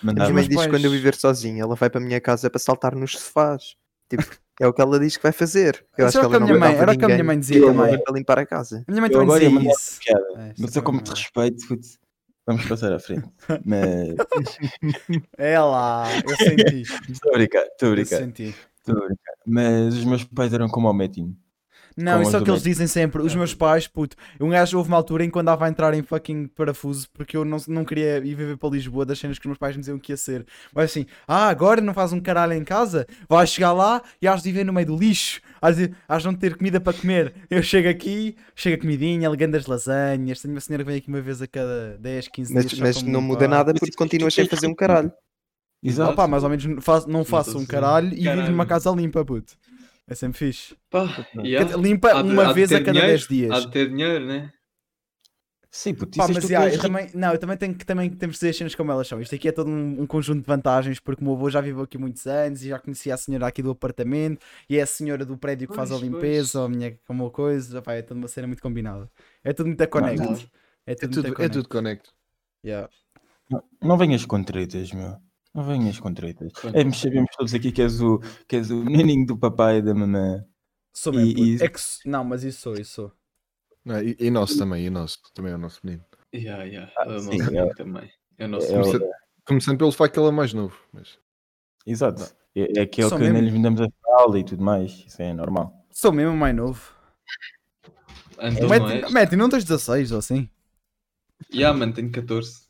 A 0.03 0.13
minha 0.13 0.33
mãe 0.33 0.49
diz 0.49 0.61
que 0.61 0.69
quando 0.69 0.85
eu 0.85 0.91
viver 0.91 1.15
sozinho, 1.15 1.63
ela 1.63 1.75
vai 1.75 1.89
para 1.91 2.01
a 2.01 2.05
minha 2.05 2.21
casa 2.21 2.49
para 2.51 2.59
saltar 2.59 2.95
nos 2.95 3.13
sofás. 3.13 3.75
Tipo, 4.09 4.25
é 4.61 4.67
o 4.67 4.73
que 4.73 4.81
ela 4.83 4.99
diz 4.99 5.17
que 5.17 5.23
vai 5.23 5.31
fazer. 5.33 5.85
Eu 5.97 6.09
Isso 6.09 6.19
acho 6.19 6.27
era 6.27 6.29
que 6.29 6.29
o 6.29 6.31
que 6.31 6.35
a 6.35 6.37
ela 6.37 6.45
minha 6.47 6.55
não 6.55 6.61
mãe- 6.61 6.77
era 6.83 6.93
o 6.93 6.99
que 6.99 7.05
a 7.05 7.09
minha 7.09 7.25
mãe 7.25 7.39
dizia 7.39 7.61
também. 7.65 8.03
para 8.03 8.15
limpar 8.15 8.39
a 8.41 8.45
casa. 8.47 8.83
A 8.89 8.91
minha 8.91 9.01
mãe 9.03 9.11
Eu 9.13 9.21
também 9.21 9.39
dizia 9.59 9.73
isso. 9.73 9.99
É, 10.09 10.53
Mas 10.59 10.75
é 10.75 10.79
eu 10.79 10.83
como 10.83 11.01
te 11.01 11.11
é? 11.11 11.15
respeito, 11.15 11.69
putz, 11.69 11.99
vamos 12.51 12.67
passar 12.69 12.93
à 12.93 12.99
frente. 12.99 13.29
Mas 13.65 14.15
É 15.39 15.59
lá, 15.59 16.07
eu 16.25 16.37
senti. 16.37 16.83
estou 17.11 17.33
a 17.33 17.39
brincar, 17.39 17.65
estou 17.65 17.89
a 17.89 17.93
brincar, 17.93 18.23
estou 18.29 18.97
a 18.97 19.07
brincar. 19.07 19.35
Mas 19.47 19.95
os 19.95 20.05
meus 20.05 20.25
pais 20.25 20.53
eram 20.53 20.69
como 20.69 20.89
ao 20.89 20.95
Metin. 20.95 21.37
Não, 22.03 22.23
isso 22.23 22.37
é 22.37 22.39
o 22.41 22.45
que 22.45 22.51
eles 22.51 22.63
dizem 22.63 22.87
sempre. 22.87 23.23
Os 23.23 23.35
meus 23.35 23.55
pais, 23.55 23.87
puto. 23.87 24.17
Um 24.41 24.51
gajo 24.51 24.79
houve 24.79 24.89
uma 24.89 24.97
altura 24.97 25.25
em 25.25 25.31
que 25.31 25.39
andava 25.39 25.67
a 25.67 25.69
entrar 25.69 25.93
em 25.95 26.03
fucking 26.03 26.49
parafuso 26.49 27.09
porque 27.13 27.37
eu 27.37 27.45
não, 27.45 27.59
não 27.69 27.85
queria 27.85 28.19
ir 28.19 28.35
viver 28.35 28.57
para 28.57 28.71
Lisboa 28.71 29.05
das 29.05 29.19
cenas 29.19 29.39
que 29.39 29.45
os 29.45 29.49
meus 29.49 29.59
pais 29.59 29.77
me 29.77 29.81
diziam 29.81 29.99
que 29.99 30.13
ia 30.13 30.17
ser. 30.17 30.47
Mas 30.75 30.91
assim, 30.91 31.07
ah, 31.27 31.49
agora 31.49 31.81
não 31.81 31.93
faz 31.95 32.13
um 32.13 32.21
caralho 32.21 32.53
em 32.55 32.65
casa, 32.65 33.07
vais 33.29 33.51
chegar 33.51 33.73
lá 33.73 34.03
e 34.21 34.27
has 34.27 34.43
de 34.43 34.51
viver 34.51 34.65
no 34.65 34.73
meio 34.73 34.87
do 34.87 34.97
lixo, 34.97 35.41
has 35.61 35.77
de, 35.77 35.93
has 36.09 36.23
de 36.23 36.29
não 36.29 36.35
ter 36.35 36.57
comida 36.57 36.81
para 36.81 36.97
comer. 36.97 37.35
Eu 37.51 37.63
chego 37.63 37.89
aqui, 37.89 38.37
chega 38.55 38.77
a 38.77 38.81
comidinha, 38.81 39.29
ligando 39.29 39.55
as 39.55 39.67
lasanhas. 39.67 40.41
Tenho 40.41 40.55
uma 40.55 40.61
senhora 40.61 40.85
que 40.85 40.91
vem 40.91 40.99
aqui 40.99 41.09
uma 41.09 41.21
vez 41.21 41.43
a 41.43 41.47
cada 41.47 41.99
10, 41.99 42.29
15 42.29 42.55
Mas, 42.55 42.67
dias. 42.67 42.81
mas 42.81 43.03
não 43.03 43.21
muda 43.21 43.47
nada 43.47 43.75
porque 43.75 43.95
continuas 43.95 44.35
sem 44.35 44.45
é 44.45 44.49
fazer 44.49 44.67
um 44.67 44.75
caralho. 44.75 45.13
Exato. 45.83 46.13
Opa, 46.13 46.27
mais 46.27 46.45
ou 46.45 46.51
menos 46.51 46.65
não 46.67 46.81
faço, 46.81 47.09
não 47.09 47.21
um 47.21 47.37
assim, 47.37 47.65
caralho 47.65 48.09
e 48.09 48.17
vivo 48.17 48.25
caralho. 48.25 48.51
numa 48.51 48.67
casa 48.67 48.91
limpa, 48.91 49.25
puto. 49.25 49.55
É 50.11 50.15
sempre 50.17 50.39
fixe. 50.39 50.77
Pá, 50.91 51.05
yeah. 51.37 51.59
Quer 51.59 51.65
dizer, 51.67 51.79
Limpa 51.79 52.11
Há 52.11 52.23
uma 52.23 52.47
de 52.49 52.55
vez 52.55 52.73
a 52.73 52.79
cada 52.81 52.93
dinheiro, 52.93 53.07
10 53.07 53.29
dias. 53.29 53.51
Há 53.53 53.61
de 53.61 53.71
ter 53.71 53.89
dinheiro, 53.89 54.27
né? 54.27 54.53
Sim, 55.73 55.95
puto, 55.95 56.19
Pá, 56.19 56.27
mas 56.27 56.43
já, 56.49 56.65
eu 56.65 56.71
rico. 56.73 56.83
também, 56.83 57.09
não, 57.15 57.33
eu 57.33 57.39
também 57.39 57.57
tenho 57.57 57.73
que 57.77 57.87
também 57.87 58.11
temos 58.11 58.35
de 58.35 58.41
dizer 58.41 58.51
as 58.51 58.57
cenas 58.57 58.75
como 58.75 58.91
elas 58.91 59.07
são. 59.07 59.21
Isto 59.21 59.37
aqui 59.37 59.47
é 59.47 59.53
todo 59.53 59.71
um, 59.71 60.03
um 60.03 60.07
conjunto 60.09 60.41
de 60.41 60.47
vantagens, 60.47 60.99
porque 60.99 61.23
o 61.23 61.25
meu 61.25 61.35
avô 61.35 61.49
já 61.49 61.61
viveu 61.61 61.85
aqui 61.85 61.97
muitos 61.97 62.27
anos 62.27 62.65
e 62.65 62.69
já 62.71 62.79
conhecia 62.81 63.15
a 63.15 63.17
senhora 63.17 63.47
aqui 63.47 63.63
do 63.63 63.71
apartamento 63.71 64.45
e 64.69 64.79
é 64.79 64.83
a 64.83 64.87
senhora 64.87 65.25
do 65.25 65.39
prédio 65.39 65.69
que 65.69 65.77
faz 65.77 65.93
a 65.93 65.95
Pois, 65.95 66.03
limpeza, 66.03 66.59
ou 66.59 66.67
a 66.67 66.69
minha 66.69 66.99
como 67.07 67.23
uma 67.23 67.31
coisa, 67.31 67.81
pá, 67.81 67.95
é 67.95 68.03
toda 68.03 68.19
uma 68.19 68.27
cena 68.27 68.49
muito 68.49 68.61
combinada. 68.61 69.09
É 69.45 69.53
tudo 69.53 69.69
muito 69.69 69.81
a 69.81 69.87
connect. 69.87 70.21
não. 70.21 70.33
É 70.35 70.93
É 70.93 70.95
tudo, 70.97 71.41
é 71.41 71.49
tudo 71.49 71.69
connect. 71.69 72.11
Yeah. 72.67 72.91
Não, 73.49 73.63
não 73.81 73.97
venhas 73.97 74.27
com 74.27 74.43
tretas, 74.43 74.91
meu. 74.93 75.17
Não 75.55 75.65
venhas 75.65 75.99
com 75.99 76.13
tretas. 76.15 76.53
É, 76.73 76.85
mas 76.85 76.97
sabemos 76.99 77.31
todos 77.37 77.53
aqui 77.55 77.73
que 77.73 77.83
és 77.83 78.01
o, 78.01 78.19
que 78.47 78.57
és 78.57 78.71
o 78.71 78.77
menininho 78.85 79.27
do 79.27 79.37
papai 79.39 79.79
e 79.79 79.83
da 79.83 79.93
mamã. 79.95 80.45
Sou 80.95 81.13
E- 81.15 81.17
mesmo. 81.17 81.39
e- 81.45 81.63
É 81.65 81.69
que, 81.69 81.81
não, 82.07 82.25
mas 82.25 82.45
isso 82.45 82.61
sou, 82.61 82.75
isso 82.75 82.93
sou. 82.93 83.13
Não, 83.85 84.01
e, 84.01 84.17
e 84.21 84.31
nosso 84.31 84.57
também, 84.59 84.85
e 84.87 84.91
nosso. 84.91 85.19
Também 85.35 85.53
é 85.53 85.55
o 85.57 85.59
nosso 85.59 85.81
menino. 85.85 86.05
Yeah, 86.35 86.63
yeah. 86.65 86.93
Ah, 86.97 87.05
é 87.07 87.17
o 87.17 87.19
sim, 87.21 87.39
nosso 87.39 87.55
é. 87.55 87.59
amigo 87.59 87.75
também. 87.75 88.11
É 88.39 88.45
o 88.45 88.49
nosso 88.49 88.67
É 88.67 88.71
o- 88.71 88.75
amigo. 88.75 88.91
Começando, 88.93 89.11
começando 89.47 89.79
pelo 89.79 89.93
facto 89.93 90.15
que 90.15 90.21
ele 90.21 90.29
é 90.29 90.33
mais 90.33 90.53
novo. 90.53 90.77
Mas... 90.93 91.19
Exato. 91.87 92.23
É, 92.55 92.79
é 92.79 92.83
aquele 92.83 93.09
Só 93.09 93.17
que 93.17 93.23
mesmo. 93.23 93.39
nem 93.41 93.49
lhe 93.51 93.63
damos 93.63 93.81
a 93.81 93.87
fralda 94.03 94.39
e 94.39 94.45
tudo 94.45 94.63
mais. 94.63 94.93
Isso 95.07 95.21
é 95.23 95.33
normal. 95.33 95.85
Sou 95.91 96.13
mesmo 96.13 96.37
mais 96.37 96.55
novo. 96.55 96.93
Então 98.39 98.51
não 98.53 98.69
Mete, 98.69 99.05
és? 99.05 99.13
mete, 99.13 99.37
não 99.37 99.49
tens 99.49 99.65
16 99.65 100.13
ou 100.13 100.19
assim? 100.19 100.49
Yeah, 101.53 101.77
mano, 101.77 101.93
tenho 101.93 102.11
14. 102.13 102.67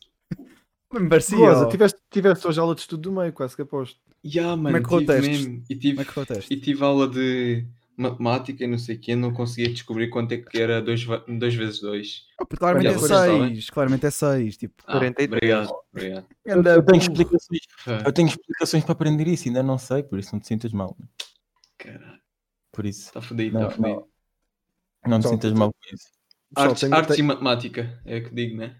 Me 0.93 1.07
parecia. 1.09 1.37
Rosa, 1.37 1.67
tiveste, 1.69 1.99
tiveste 2.09 2.47
hoje 2.47 2.59
aula 2.59 2.75
de 2.75 2.81
estudo 2.81 3.01
do 3.01 3.11
meio, 3.11 3.31
quase 3.33 3.55
que 3.55 3.61
aposto. 3.61 3.99
Yeah, 4.25 4.55
mano, 4.55 4.77
é 4.77 4.79
que 4.81 4.85
correu 4.87 5.03
o 5.03 5.05
tive 5.07 5.13
teste? 5.21 5.29
mesmo. 5.47 5.63
E 5.69 5.75
tive, 5.75 5.89
Como 5.95 6.01
é 6.01 6.05
que 6.05 6.11
foi 6.13 6.23
o 6.23 6.25
teste? 6.25 6.53
e 6.53 6.59
tive 6.59 6.83
aula 6.83 7.07
de 7.07 7.65
matemática 7.97 8.63
e 8.63 8.67
não 8.67 8.77
sei 8.77 8.95
o 8.95 8.99
quê, 8.99 9.15
não 9.15 9.33
conseguia 9.33 9.69
descobrir 9.69 10.09
quanto 10.09 10.31
é 10.33 10.37
que 10.37 10.59
era 10.59 10.81
2 10.81 11.03
vezes 11.55 11.79
2. 11.81 12.25
Ah, 12.39 12.45
puto, 12.45 12.59
claramente 12.59 12.87
é 12.87 12.93
vocês 12.97 13.09
sabem. 13.19 13.47
6. 13.55 13.69
Claramente 13.69 14.05
é 14.05 14.11
6. 14.11 14.57
Tipo, 14.57 14.83
Ah, 14.87 14.93
43. 14.99 15.27
obrigado, 15.31 15.75
obrigado. 15.93 16.25
Eu, 16.45 16.63
eu 16.63 16.83
tenho 16.83 16.97
explicações, 17.01 17.59
Ah, 17.87 18.03
eu 18.05 18.13
tenho 18.13 18.27
explicações 18.27 18.83
para 18.83 18.91
aprender 18.93 19.27
isso, 19.27 19.47
ainda 19.47 19.63
não 19.63 19.77
sei, 19.77 20.03
por 20.03 20.19
isso 20.19 20.33
não 20.33 20.39
te 20.39 20.47
sintas 20.47 20.71
mal. 20.73 20.97
Caralho, 21.77 22.19
Por 22.71 22.85
isso, 22.85 23.07
está 23.07 23.21
fodido, 23.21 23.53
não, 23.59 23.67
está 23.67 23.75
fodido. 23.75 23.95
não, 23.95 24.07
não 25.11 25.19
te 25.19 25.21
Então, 25.21 25.31
sintas 25.31 25.53
mal 25.53 25.71
com 25.71 25.95
isso. 25.95 26.05
Artes, 26.55 26.81
tenho- 27.15 27.19
e 27.19 27.23
matemática, 27.23 28.01
é 28.05 28.17
o 28.17 28.23
que 28.25 28.35
digo, 28.35 28.57
né? 28.57 28.75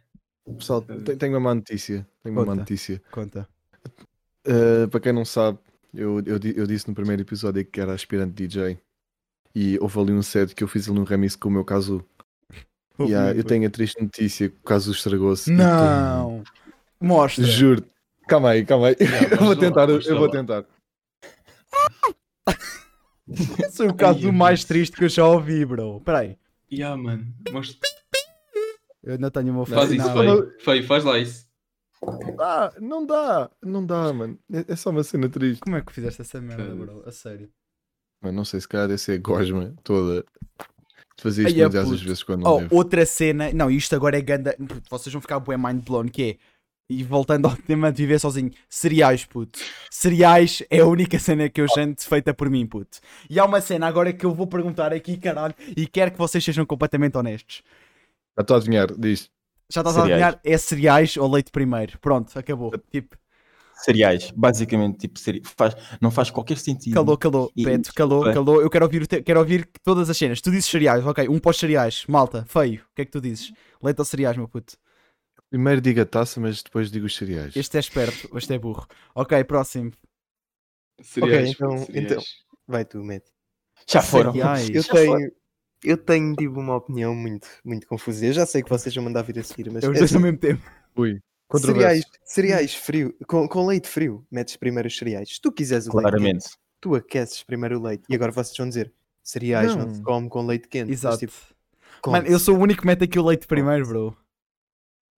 Pessoal, 0.57 0.81
tenho, 0.81 1.17
tenho 1.17 1.33
uma 1.33 1.39
má 1.39 1.55
notícia. 1.55 2.07
Tenho 2.23 2.35
uma 2.35 2.41
má 2.41 2.51
Conta. 2.51 2.61
notícia. 2.61 3.01
Conta. 3.11 3.47
Uh, 4.47 4.87
para 4.89 4.99
quem 4.99 5.13
não 5.13 5.23
sabe, 5.23 5.59
eu, 5.93 6.19
eu, 6.25 6.39
eu 6.55 6.67
disse 6.67 6.87
no 6.87 6.95
primeiro 6.95 7.21
episódio 7.21 7.63
que 7.65 7.79
era 7.79 7.93
aspirante 7.93 8.33
DJ. 8.33 8.79
E 9.53 9.77
houve 9.79 9.99
ali 9.99 10.13
um 10.13 10.21
set 10.23 10.55
que 10.55 10.63
eu 10.63 10.67
fiz 10.67 10.89
ali 10.89 10.99
um 10.99 11.03
remix 11.03 11.35
com 11.35 11.49
o 11.49 11.51
meu 11.51 11.65
caso. 11.65 12.03
E 12.99 13.13
ah, 13.15 13.33
eu 13.33 13.43
tenho 13.43 13.67
a 13.67 13.69
triste 13.69 14.01
notícia 14.01 14.49
que 14.49 14.55
o 14.55 14.63
caso 14.63 14.91
estragou-se. 14.91 15.51
Não! 15.51 16.43
Mostra. 16.99 17.43
Juro. 17.43 17.83
Calma 18.27 18.51
aí, 18.51 18.65
calma 18.65 18.87
aí. 18.87 18.95
eu 18.99 19.37
vou 19.37 19.47
mostra 19.47 19.47
lá, 19.47 19.55
tentar, 19.55 19.89
eu 19.89 19.95
mostra 19.95 20.15
vou 20.15 20.25
lá. 20.25 20.31
tentar. 20.31 20.65
Esse 23.65 23.83
é 23.83 23.87
o 23.87 23.93
caso 23.93 24.27
Ai, 24.27 24.31
mais 24.31 24.63
triste 24.63 24.95
que 24.95 25.03
eu 25.03 25.09
já 25.09 25.25
ouvi, 25.25 25.65
bro. 25.65 25.97
Espera 25.97 26.19
aí. 26.19 26.37
Yeah, 26.71 26.95
mano. 26.95 27.27
Mostra. 27.51 27.77
Eu 29.03 29.13
ainda 29.13 29.31
tenho 29.31 29.51
uma 29.53 29.65
Faz 29.65 29.89
foto. 29.89 29.93
isso, 29.95 30.13
feio. 30.13 30.53
Feio, 30.59 30.83
faz 30.85 31.03
lá 31.03 31.17
isso. 31.17 31.47
Ah, 32.39 32.71
não 32.79 33.05
dá, 33.05 33.49
não 33.61 33.85
dá, 33.85 34.11
mano. 34.11 34.37
É, 34.51 34.65
é 34.73 34.75
só 34.75 34.89
uma 34.89 35.03
cena 35.03 35.29
triste. 35.29 35.61
Como 35.61 35.75
é 35.75 35.81
que 35.81 35.91
fizeste 35.91 36.21
essa 36.21 36.41
merda, 36.41 36.73
bro? 36.75 37.03
A 37.05 37.11
sério. 37.11 37.49
Mano, 38.21 38.37
não 38.37 38.45
sei 38.45 38.59
se 38.59 38.67
calhar 38.67 38.87
deve 38.87 38.99
ser 38.99 39.13
a 39.13 39.21
gosma 39.21 39.73
toda. 39.83 40.23
De 41.17 41.23
fazer 41.23 41.47
isto 41.47 41.57
Ai, 41.59 41.63
é 41.63 41.69
vezes 41.69 42.23
quando 42.23 42.43
não 42.43 42.51
Oh, 42.55 42.59
devo. 42.59 42.75
outra 42.75 43.05
cena. 43.05 43.51
Não, 43.53 43.69
isto 43.69 43.95
agora 43.95 44.17
é 44.17 44.21
ganda. 44.21 44.55
Puto, 44.57 44.83
vocês 44.89 45.13
vão 45.13 45.21
ficar 45.21 45.39
bué 45.39 45.57
mind 45.57 45.83
blown, 45.83 46.07
que 46.07 46.23
é. 46.23 46.37
E 46.89 47.03
voltando 47.03 47.47
ao 47.47 47.55
tema 47.55 47.91
de 47.91 48.01
viver 48.03 48.19
sozinho, 48.19 48.51
cereais, 48.69 49.23
puto. 49.23 49.59
Cereais 49.89 50.61
é 50.69 50.79
a 50.79 50.85
única 50.85 51.17
cena 51.19 51.47
que 51.49 51.61
eu 51.61 51.67
janto 51.73 52.03
feita 52.05 52.33
por 52.33 52.49
mim, 52.49 52.65
puto. 52.67 52.99
E 53.29 53.39
há 53.39 53.45
uma 53.45 53.61
cena 53.61 53.87
agora 53.87 54.11
que 54.11 54.25
eu 54.25 54.33
vou 54.33 54.45
perguntar 54.47 54.91
aqui, 54.91 55.15
caralho, 55.17 55.55
e 55.77 55.87
quero 55.87 56.11
que 56.11 56.17
vocês 56.17 56.43
sejam 56.43 56.65
completamente 56.65 57.17
honestos. 57.17 57.61
Já 58.37 58.41
estou 58.41 58.55
a 58.55 58.57
adivinhar, 58.57 58.87
diz. 58.97 59.29
Já 59.71 59.81
estás 59.81 59.97
a 59.97 60.01
Cereais. 60.01 60.23
adivinhar? 60.23 60.41
É 60.43 60.57
cereais 60.57 61.17
ou 61.17 61.31
leite 61.31 61.51
primeiro? 61.51 61.97
Pronto, 61.99 62.37
acabou. 62.37 62.71
Tipo, 62.91 63.17
Cereais, 63.73 64.29
basicamente, 64.31 64.99
tipo, 64.99 65.17
cere... 65.17 65.41
faz, 65.43 65.75
não 65.99 66.11
faz 66.11 66.29
qualquer 66.29 66.57
sentido. 66.59 66.93
calou, 66.93 67.17
calou, 67.17 67.51
E- 67.55 67.63
Beto, 67.65 67.91
calou, 67.95 68.23
desculpa. 68.23 68.33
calou. 68.45 68.61
Eu 68.61 68.69
quero 68.69 68.85
ouvir, 68.85 69.07
te- 69.07 69.23
quero 69.23 69.39
ouvir 69.39 69.67
todas 69.83 70.07
as 70.09 70.15
cenas. 70.17 70.39
Tu 70.39 70.51
dizes 70.51 70.65
cereais, 70.69 71.03
ok, 71.05 71.27
um 71.27 71.39
pós 71.39 71.57
cereais, 71.57 72.05
malta, 72.07 72.45
feio. 72.47 72.81
O 72.91 72.95
que 72.95 73.01
é 73.01 73.05
que 73.05 73.11
tu 73.11 73.19
dizes? 73.19 73.51
Leite 73.81 73.97
ou 73.97 74.05
cereais, 74.05 74.37
meu 74.37 74.47
puto? 74.47 74.77
Primeiro 75.49 75.81
digo 75.81 75.99
a 75.99 76.05
taça, 76.05 76.39
mas 76.39 76.61
depois 76.61 76.91
digo 76.91 77.07
os 77.07 77.15
cereais. 77.15 77.55
Este 77.55 77.75
é 77.77 77.79
esperto, 77.79 78.29
este 78.37 78.53
é 78.53 78.59
burro. 78.59 78.85
Ok, 79.15 79.43
próximo. 79.45 79.91
Cereais, 81.01 81.49
então- 81.49 81.69
puto, 81.69 81.85
cereais. 81.87 82.11
então- 82.11 82.23
Vai 82.67 82.85
tu, 82.85 83.03
Matt. 83.03 83.23
Já 83.89 84.01
foram. 84.03 84.31
Cereais. 84.31 84.69
Eu 84.69 84.83
tenho, 84.83 85.31
eu 85.83 85.97
tenho 85.97 86.35
tipo, 86.35 86.59
uma 86.59 86.75
opinião 86.77 87.13
muito, 87.15 87.47
muito 87.63 87.87
confusa. 87.87 88.25
Eu 88.25 88.33
já 88.33 88.45
sei 88.45 88.61
que 88.63 88.69
vocês 88.69 88.93
vão 88.93 89.03
mandar 89.03 89.21
vir 89.23 89.39
a 89.39 89.43
seguir, 89.43 89.69
mas 89.71 89.83
É 89.83 89.89
os 89.89 89.95
é 89.95 89.99
dois 89.99 90.11
ao 90.11 90.17
assim, 90.17 90.23
mesmo 90.23 90.37
tempo. 90.37 90.63
Ui, 90.95 91.19
cereais, 91.57 92.03
cereais 92.23 92.75
frio, 92.75 93.15
com, 93.27 93.47
com 93.47 93.65
leite 93.67 93.87
frio, 93.87 94.25
metes 94.31 94.55
primeiro 94.55 94.87
os 94.87 94.97
cereais. 94.97 95.29
Se 95.35 95.41
tu 95.41 95.51
quiseres 95.51 95.87
o 95.87 95.91
leite 95.95 96.01
Claramente. 96.09 96.43
quente, 96.43 96.55
tu 96.79 96.95
aqueces 96.95 97.43
primeiro 97.43 97.79
o 97.79 97.83
leite. 97.83 98.03
E 98.09 98.15
agora 98.15 98.31
vocês 98.31 98.55
vão 98.57 98.67
dizer, 98.69 98.91
cereais 99.23 99.75
não, 99.75 99.85
Não. 99.87 99.93
se 99.95 100.01
come 100.01 100.29
com 100.29 100.45
leite 100.45 100.67
quente. 100.67 100.89
Mas, 100.89 100.99
Exato. 100.99 101.17
tipo, 101.19 101.33
Mano, 102.07 102.25
eu 102.27 102.39
sou 102.39 102.55
o 102.55 102.59
único 102.59 102.81
que 102.81 102.87
mete 102.87 103.03
aqui 103.03 103.19
o 103.19 103.23
leite 103.25 103.45
primeiro, 103.45 103.85
bro. 103.87 104.17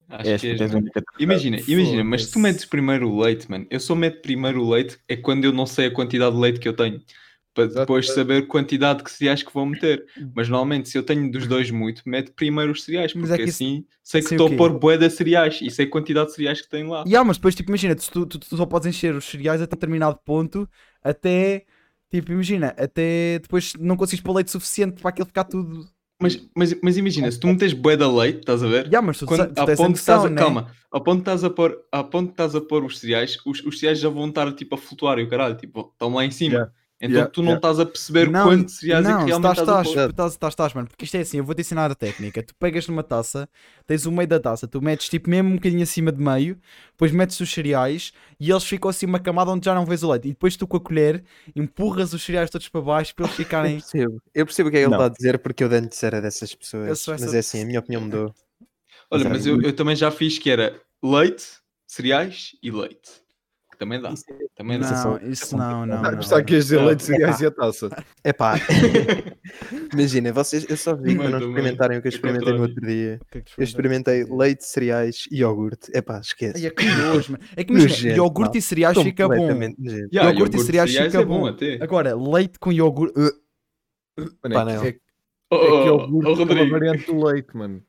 Acho 0.10 0.30
És, 0.30 0.42
que 0.42 0.48
és, 0.48 0.60
és 0.62 0.74
única- 0.74 1.02
Imagina, 1.18 1.58
imagina, 1.66 2.04
mas 2.04 2.26
se 2.26 2.32
tu 2.32 2.40
metes 2.40 2.66
primeiro 2.66 3.10
o 3.10 3.22
leite, 3.22 3.50
mano, 3.50 3.66
eu 3.70 3.80
só 3.80 3.96
meto 3.96 4.22
primeiro 4.22 4.62
o 4.62 4.70
leite 4.70 5.00
é 5.08 5.16
quando 5.16 5.46
eu 5.46 5.54
não 5.54 5.66
sei 5.66 5.88
a 5.88 5.92
quantidade 5.94 6.36
de 6.36 6.42
leite 6.42 6.60
que 6.60 6.68
eu 6.68 6.76
tenho. 6.76 7.02
Para 7.54 7.68
depois 7.68 8.06
exato. 8.06 8.20
saber 8.20 8.44
a 8.44 8.46
quantidade 8.48 9.04
de 9.04 9.12
cereais 9.12 9.44
que 9.44 9.54
vou 9.54 9.66
meter. 9.66 10.04
Mas 10.34 10.50
normalmente, 10.50 10.90
se 10.90 10.98
eu 10.98 11.04
tenho 11.04 11.32
dos 11.32 11.46
dois 11.46 11.70
muito, 11.70 12.02
meto 12.06 12.32
primeiro 12.34 12.72
os 12.72 12.84
cereais, 12.84 13.14
porque 13.14 13.32
é 13.32 13.38
que 13.38 13.44
isso- 13.44 13.64
assim 13.64 13.86
sei 14.02 14.22
que 14.22 14.30
sei 14.30 14.38
estou 14.38 14.52
a 14.54 14.58
pôr 14.58 14.80
bué 14.80 14.98
de 14.98 15.10
cereais 15.10 15.60
e 15.62 15.70
sei 15.70 15.86
a 15.86 15.90
quantidade 15.90 16.28
de 16.30 16.34
cereais 16.36 16.62
que 16.62 16.70
tenho 16.70 16.90
lá. 16.90 17.04
E 17.06 17.16
há, 17.16 17.24
mas 17.24 17.38
depois, 17.38 17.54
tipo, 17.54 17.70
imagina, 17.70 17.96
tu, 17.96 18.26
tu, 18.26 18.40
tu 18.40 18.58
só 18.58 18.66
podes 18.66 18.88
encher 18.88 19.14
os 19.16 19.26
cereais 19.26 19.62
até 19.62 19.76
determinado 19.76 20.18
ponto, 20.26 20.68
até, 21.04 21.66
tipo, 22.10 22.32
imagina, 22.32 22.74
até 22.78 23.40
depois 23.40 23.74
não 23.80 23.96
consegues 23.96 24.22
pôr 24.24 24.34
leite 24.36 24.50
suficiente 24.52 25.00
para 25.02 25.10
aquilo 25.10 25.28
ficar 25.28 25.44
tudo. 25.44 25.86
Mas, 26.22 26.40
mas, 26.56 26.74
mas 26.82 26.96
imagina, 26.98 27.30
se 27.30 27.40
tu 27.40 27.48
metes 27.48 27.74
bué 27.74 27.98
de 27.98 28.06
leite, 28.06 28.40
estás 28.40 28.64
a 28.64 28.68
ver? 28.68 28.90
Já, 28.90 29.02
mas 29.02 29.18
tu, 29.20 29.26
Quando, 29.26 29.54
tu 29.54 29.62
a 29.62 29.66
tens 29.66 29.80
a 29.80 29.84
ponto 29.84 29.96
estás 29.98 30.26
a, 30.26 30.30
né? 30.30 30.38
calma, 30.42 30.72
a 30.92 31.00
ponto 31.00 31.16
que 31.18 31.22
estás 31.22 31.44
a 31.44 31.50
pôr, 31.50 31.78
a 31.92 32.04
ponto 32.04 32.32
estás 32.32 32.56
a 32.56 32.62
pôr 32.62 32.84
os 32.86 33.00
cereais, 33.00 33.38
os, 33.46 33.62
os 33.66 33.80
cereais 33.80 34.00
já 34.00 34.10
vão 34.10 34.30
estar 34.30 34.52
tipo 34.54 34.74
a 34.76 34.78
flutuar 34.78 35.20
e 35.20 35.24
o 35.24 35.30
caralho, 35.30 35.56
tipo, 35.58 35.92
estão 35.92 36.14
lá 36.14 36.24
em 36.24 36.32
cima. 36.32 36.54
Yeah. 36.56 36.72
Então 37.04 37.12
Yeah, 37.16 37.30
tu 37.30 37.42
não 37.42 37.50
yeah. 37.50 37.58
estás 37.58 37.80
a 37.80 37.86
perceber 37.86 38.30
Não, 38.30 38.44
quantos 38.44 38.78
cereais 38.78 39.10
é 39.10 39.10
não, 39.12 39.20
que 39.20 39.26
realmente 39.26 39.58
estás, 39.58 39.60
estás, 39.60 39.88
a 39.88 39.90
estás, 39.90 40.10
estás, 40.12 40.32
estás, 40.34 40.54
estás, 40.54 40.74
mano, 40.74 40.88
porque 40.88 41.04
isto 41.04 41.16
é 41.16 41.20
assim, 41.22 41.38
eu 41.38 41.44
vou 41.44 41.54
te 41.54 41.62
ensinar 41.62 41.92
a 41.92 41.96
técnica. 41.96 42.42
Tu 42.42 42.56
pegas 42.56 42.88
numa 42.88 43.04
taça, 43.04 43.50
tens 43.86 44.06
o 44.06 44.12
meio 44.12 44.28
da 44.28 44.40
taça, 44.40 44.68
tu 44.68 44.82
metes 44.82 45.10
tipo 45.10 45.30
mesmo 45.30 45.50
um 45.52 45.56
bocadinho 45.56 45.84
acima 45.84 46.12
de 46.14 46.22
meio, 46.24 46.58
depois 46.92 47.12
metes 47.12 47.38
os 47.42 47.52
cereais 47.52 48.14
e 48.40 48.50
eles 48.50 48.64
ficam 48.64 48.90
assim 48.90 49.06
uma 49.06 49.20
camada 49.20 49.52
onde 49.52 49.66
já 49.66 49.76
não 49.76 49.86
vês 49.86 50.02
o 50.04 50.10
leite. 50.12 50.28
E 50.30 50.32
depois 50.32 50.56
tu 50.56 50.66
com 50.66 50.78
a 50.78 50.82
colher 50.82 51.24
empurras 51.56 52.14
os 52.14 52.24
cereais 52.24 52.50
todos 52.50 52.70
para 52.70 52.82
baixo 52.82 53.14
para 53.16 53.26
eles 53.26 53.36
Eu 53.62 53.72
ficarem. 53.72 53.74
percebo. 53.74 54.22
Eu 54.34 54.46
percebo 54.46 54.70
o 54.70 54.72
que 54.72 54.78
é 54.78 54.82
que 54.82 54.86
ele 54.88 54.94
está 54.94 55.06
a 55.06 55.10
dizer 55.10 55.40
porque 55.40 55.64
eu 55.64 55.72
antes 55.72 56.02
era 56.04 56.22
dessas 56.22 56.54
Eu 56.86 56.92
pessoas. 56.92 56.92
essa 56.94 57.12
Mas 57.18 57.34
é 57.34 57.40
assim, 57.40 57.62
a 57.64 57.66
minha 57.66 57.80
opinião 57.80 58.02
mudou. 58.02 58.34
Olha, 59.12 59.22
Exato. 59.22 59.30
mas 59.30 59.46
eu, 59.46 59.62
eu 59.62 59.76
também 59.76 59.96
já 59.96 60.12
fiz 60.12 60.38
que 60.40 60.50
era 60.50 60.82
leite, 61.04 61.46
cereais 61.88 62.52
e 62.62 62.72
leite. 62.72 63.23
Também 63.84 64.02
dá. 64.02 64.14
Também 64.56 64.80
dá. 64.80 65.04
Não, 65.04 65.30
isso 65.30 65.58
não, 65.58 65.86
não. 65.86 66.02
Não. 66.02 66.20
Está 66.20 66.38
aqui 66.38 66.56
a 66.56 66.60
dizer 66.60 66.78
Não. 66.80 66.86
leite, 66.86 67.04
cereais 67.04 67.42
e 67.42 67.46
a 67.46 67.52
taça. 67.52 67.90
É 68.24 68.32
pá. 68.32 68.54
Imagina, 69.94 70.32
vocês, 70.32 70.66
eu 70.70 70.78
só 70.78 70.96
vi 70.96 71.18
para 71.18 71.30
não 71.30 71.40
experimentarem 71.40 71.98
o 71.98 72.02
que 72.02 72.08
eu 72.08 72.12
É 72.12 72.16
experimentei 72.16 72.54
no 72.54 72.62
outro 72.62 72.80
dia. 72.82 73.20
É 73.34 73.44
Eu 73.58 73.64
experimentei 73.64 74.24
leite, 74.24 74.66
cereais 74.66 75.26
e 75.30 75.40
iogurte. 75.40 75.92
É 75.94 76.02
pá, 76.02 76.20
esquece. 76.20 76.66
É 76.66 76.70
que 76.70 76.86
nojo. 76.86 77.38
É 77.58 77.64
que 77.64 77.74
imagina, 77.74 78.16
iogurte 78.16 78.58
e 78.58 78.62
cereais 78.62 78.98
fica 78.98 79.28
bom. 79.28 79.50
Iogurte 80.12 80.58
e 80.58 80.60
cereais 80.62 80.92
fica 80.96 81.20
é 81.20 81.26
bom. 81.26 81.46
até. 81.46 81.78
Agora, 81.82 82.16
leite 82.16 82.58
com 82.58 82.72
iogurte. 82.72 83.20
uh, 83.20 83.32
Mano, 84.44 84.56
Pá, 84.56 84.62
é, 84.72 84.76
não. 84.76 84.82
que- 84.82 84.88
é, 84.88 84.92
que- 84.94 85.02
Oh, 85.52 85.56
é 85.56 85.60
que 85.60 85.68
oh, 85.68 85.86
iogurte 85.86 86.42
oh, 86.42 86.42
é 86.42 86.54
uma 86.62 86.70
variante 86.70 87.06
do 87.06 87.26
leite, 87.26 87.58
mano. 87.58 87.84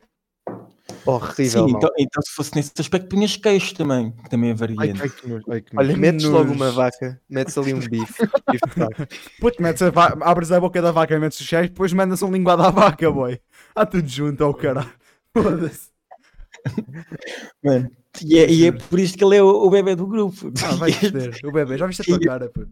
Horrível, 1.07 1.67
Sim, 1.67 1.75
então, 1.77 1.91
então 1.99 2.23
se 2.23 2.31
fosse 2.33 2.55
nesse 2.55 2.73
aspecto, 2.79 3.09
punhas 3.09 3.37
queijo 3.37 3.75
também, 3.75 4.11
que 4.13 4.29
também 4.31 4.51
é 4.51 4.53
Ai, 4.53 4.57
variante. 4.59 5.01
ai. 5.03 5.09
Ai, 5.51 5.61
que 5.61 5.75
nojo. 5.75 5.89
Olha, 5.89 5.97
metes 5.97 6.25
logo 6.27 6.53
uma 6.53 6.71
vaca, 6.71 7.21
metes 7.29 7.57
ali 7.57 7.73
um 7.75 7.81
bife. 7.89 8.23
Puto, 9.41 9.63
metes 9.63 9.83
a 9.83 9.91
va- 9.91 10.17
abres 10.21 10.53
a 10.53 10.61
boca 10.61 10.81
da 10.83 10.93
vaca 10.93 11.15
e 11.15 11.19
metes 11.19 11.41
os 11.41 11.47
cereais, 11.49 11.71
depois 11.71 11.93
mandas 11.93 12.23
um 12.23 12.31
linguado 12.31 12.63
à 12.63 12.71
vaca, 12.71 13.11
boy. 13.11 13.41
Há 13.75 13.87
tudo 13.87 14.07
junto 14.09 14.45
ao 14.45 14.55
caralho. 14.55 14.93
Foda-se. 15.37 15.89
Mano, 17.63 17.91
e, 18.23 18.39
é, 18.39 18.51
e 18.51 18.67
é 18.67 18.73
por 18.73 18.99
isso 18.99 19.17
que 19.17 19.25
ele 19.25 19.37
é 19.37 19.43
o, 19.43 19.47
o 19.49 19.71
bebê 19.71 19.97
do 19.97 20.07
grupo. 20.07 20.53
Ah, 20.65 20.77
vai 20.77 20.93
ter. 20.93 21.39
O 21.45 21.51
bebê, 21.53 21.77
já 21.79 21.87
viste 21.87 22.03
a 22.03 22.05
tua 22.05 22.21
cara, 22.21 22.49
puto. 22.49 22.71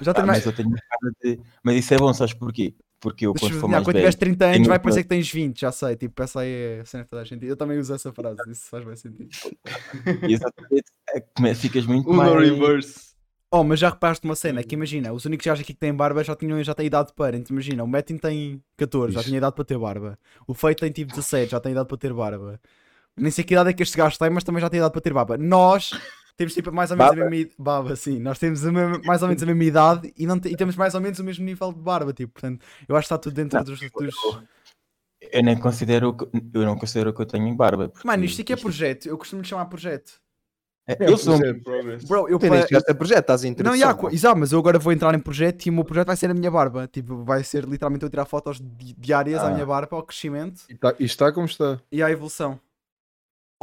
Já 0.00 0.10
Ah, 0.12 0.14
tem 0.14 0.24
mais. 0.24 0.38
mas 0.38 0.46
eu 0.46 0.52
tenho 0.52 0.70
cara 0.70 1.12
de. 1.22 1.40
Mas 1.62 1.76
isso 1.76 1.94
é 1.94 1.96
bom, 1.98 2.12
sabes 2.14 2.34
porquê? 2.34 2.74
Porque 3.00 3.26
eu, 3.26 3.32
Deixa 3.34 3.48
quando 3.50 3.60
for 3.60 3.68
mais 3.68 3.84
quando 3.84 3.96
tiveres 3.96 4.14
30 4.14 4.44
anos, 4.46 4.56
tenho 4.56 4.68
vai 4.68 4.78
parecer 4.78 5.02
que 5.02 5.08
tens 5.10 5.30
20, 5.30 5.60
já 5.60 5.70
sei. 5.70 5.94
Tipo, 5.96 6.22
essa 6.22 6.40
aí 6.40 6.48
é 6.50 6.80
a 6.80 6.84
cena 6.86 7.04
que 7.04 7.14
a 7.14 7.24
gente. 7.24 7.44
Eu 7.44 7.56
também 7.56 7.78
uso 7.78 7.94
essa 7.94 8.12
frase, 8.12 8.38
isso 8.50 8.68
faz 8.70 8.84
bem 8.84 8.96
sentido. 8.96 9.28
Exatamente, 10.28 10.84
é 11.44 11.54
ficas 11.54 11.86
muito 11.86 12.08
Uno 12.08 12.16
mais. 12.16 12.48
reverse. 12.50 13.14
Oh, 13.50 13.62
mas 13.62 13.78
já 13.78 13.88
reparaste 13.90 14.24
uma 14.24 14.34
cena, 14.34 14.64
que 14.64 14.74
imagina, 14.74 15.12
os 15.12 15.24
únicos 15.26 15.46
gajos 15.46 15.62
aqui 15.62 15.72
que 15.74 15.78
têm 15.78 15.94
barba 15.94 16.24
já, 16.24 16.34
tinham, 16.34 16.60
já 16.64 16.74
têm 16.74 16.86
idade 16.86 17.12
para. 17.14 17.36
Então 17.36 17.54
imagina, 17.54 17.84
o 17.84 17.86
Metin 17.86 18.16
tem 18.16 18.60
14, 18.76 19.14
já 19.14 19.22
tinha 19.22 19.38
idade 19.38 19.54
para 19.54 19.64
ter 19.64 19.78
barba. 19.78 20.18
O 20.46 20.54
Feito 20.54 20.80
tem 20.80 20.90
tipo 20.90 21.10
17, 21.12 21.52
já 21.52 21.60
tem 21.60 21.72
idade 21.72 21.86
para 21.86 21.96
ter 21.96 22.12
barba. 22.12 22.60
Nem 23.16 23.30
sei 23.30 23.44
que 23.44 23.54
idade 23.54 23.70
é 23.70 23.72
que 23.72 23.82
este 23.82 23.96
gajo 23.96 24.18
tem, 24.18 24.28
mas 24.30 24.42
também 24.42 24.60
já 24.60 24.68
tem 24.68 24.78
idade 24.78 24.92
para 24.92 25.00
ter 25.00 25.12
barba. 25.12 25.38
Nós 25.38 25.90
temos 26.36 26.52
tipo 26.54 26.72
mais 26.72 26.90
ou 26.90 26.96
menos 26.96 27.12
a 27.12 27.16
mesma 27.16 27.36
idade. 27.36 27.54
Baba, 27.58 27.96
sim. 27.96 28.18
Nós 28.18 28.38
temos 28.38 28.64
a 28.66 28.72
mesma- 28.72 29.00
mais 29.04 29.22
ou 29.22 29.28
menos 29.28 29.42
a 29.42 29.46
mesma 29.46 29.64
idade 29.64 30.12
e, 30.16 30.26
não 30.26 30.38
te- 30.40 30.48
e 30.48 30.56
temos 30.56 30.76
mais 30.76 30.94
ou 30.94 31.00
menos 31.00 31.18
o 31.18 31.24
mesmo 31.24 31.44
nível 31.44 31.72
de 31.72 31.80
barba. 31.80 32.12
Tipo, 32.12 32.32
portanto, 32.32 32.64
eu 32.88 32.96
acho 32.96 33.06
que 33.08 33.14
está 33.14 33.18
tudo 33.18 33.34
dentro 33.34 33.56
Não, 33.58 33.64
dos. 33.64 33.80
eu- 33.82 33.90
dos... 33.90 34.14
Eu 35.32 35.42
nem 35.42 35.56
considero 35.58 36.12
que 36.14 36.26
eu 36.52 36.62
não 36.66 36.76
considero 36.76 37.12
que 37.14 37.20
eu 37.22 37.26
tenho 37.26 37.54
barba. 37.54 37.88
porque 37.88 38.06
Mano, 38.06 38.24
isto 38.24 38.40
aqui 38.42 38.52
é 38.52 38.56
projeto. 38.56 39.06
Eu 39.06 39.16
costumo 39.16 39.40
lhe 39.42 39.48
chamar 39.48 39.64
projeto. 39.66 40.12
é- 40.86 40.96
Eu 41.00 41.16
sou 41.16 41.36
um? 41.36 41.38
Bro, 42.06 42.28
eu 42.28 42.38
Tu 42.38 42.46
pa- 42.46 42.54
nem 42.56 42.62
chegaste 42.66 42.90
a 42.90 42.94
projeto, 42.94 43.20
estás 43.20 43.42
em 43.44 43.56
Não, 43.64 43.74
já, 43.74 43.96
exato, 44.12 44.38
mas 44.38 44.52
eu 44.52 44.58
agora 44.58 44.78
vou 44.78 44.92
entrar 44.92 45.14
em 45.14 45.18
projeto 45.18 45.64
e 45.64 45.70
o 45.70 45.72
meu 45.72 45.82
projeto 45.82 46.08
vai 46.08 46.16
ser 46.16 46.30
a 46.30 46.34
minha 46.34 46.50
barba. 46.50 46.86
Tipo, 46.86 47.24
vai 47.24 47.42
ser 47.42 47.64
literalmente 47.64 48.02
eu 48.04 48.10
tirar 48.10 48.26
fotos 48.26 48.60
di- 48.60 48.94
diárias 48.98 49.40
à 49.40 49.46
Ah. 49.46 49.50
minha 49.50 49.64
barba, 49.64 49.96
ao 49.96 50.02
crescimento 50.02 50.60
E 50.68 50.74
tá- 50.74 50.94
e 51.00 51.04
está 51.06 51.32
como 51.32 51.46
está. 51.46 51.80
e 51.90 52.02
à 52.02 52.10
evolução. 52.10 52.60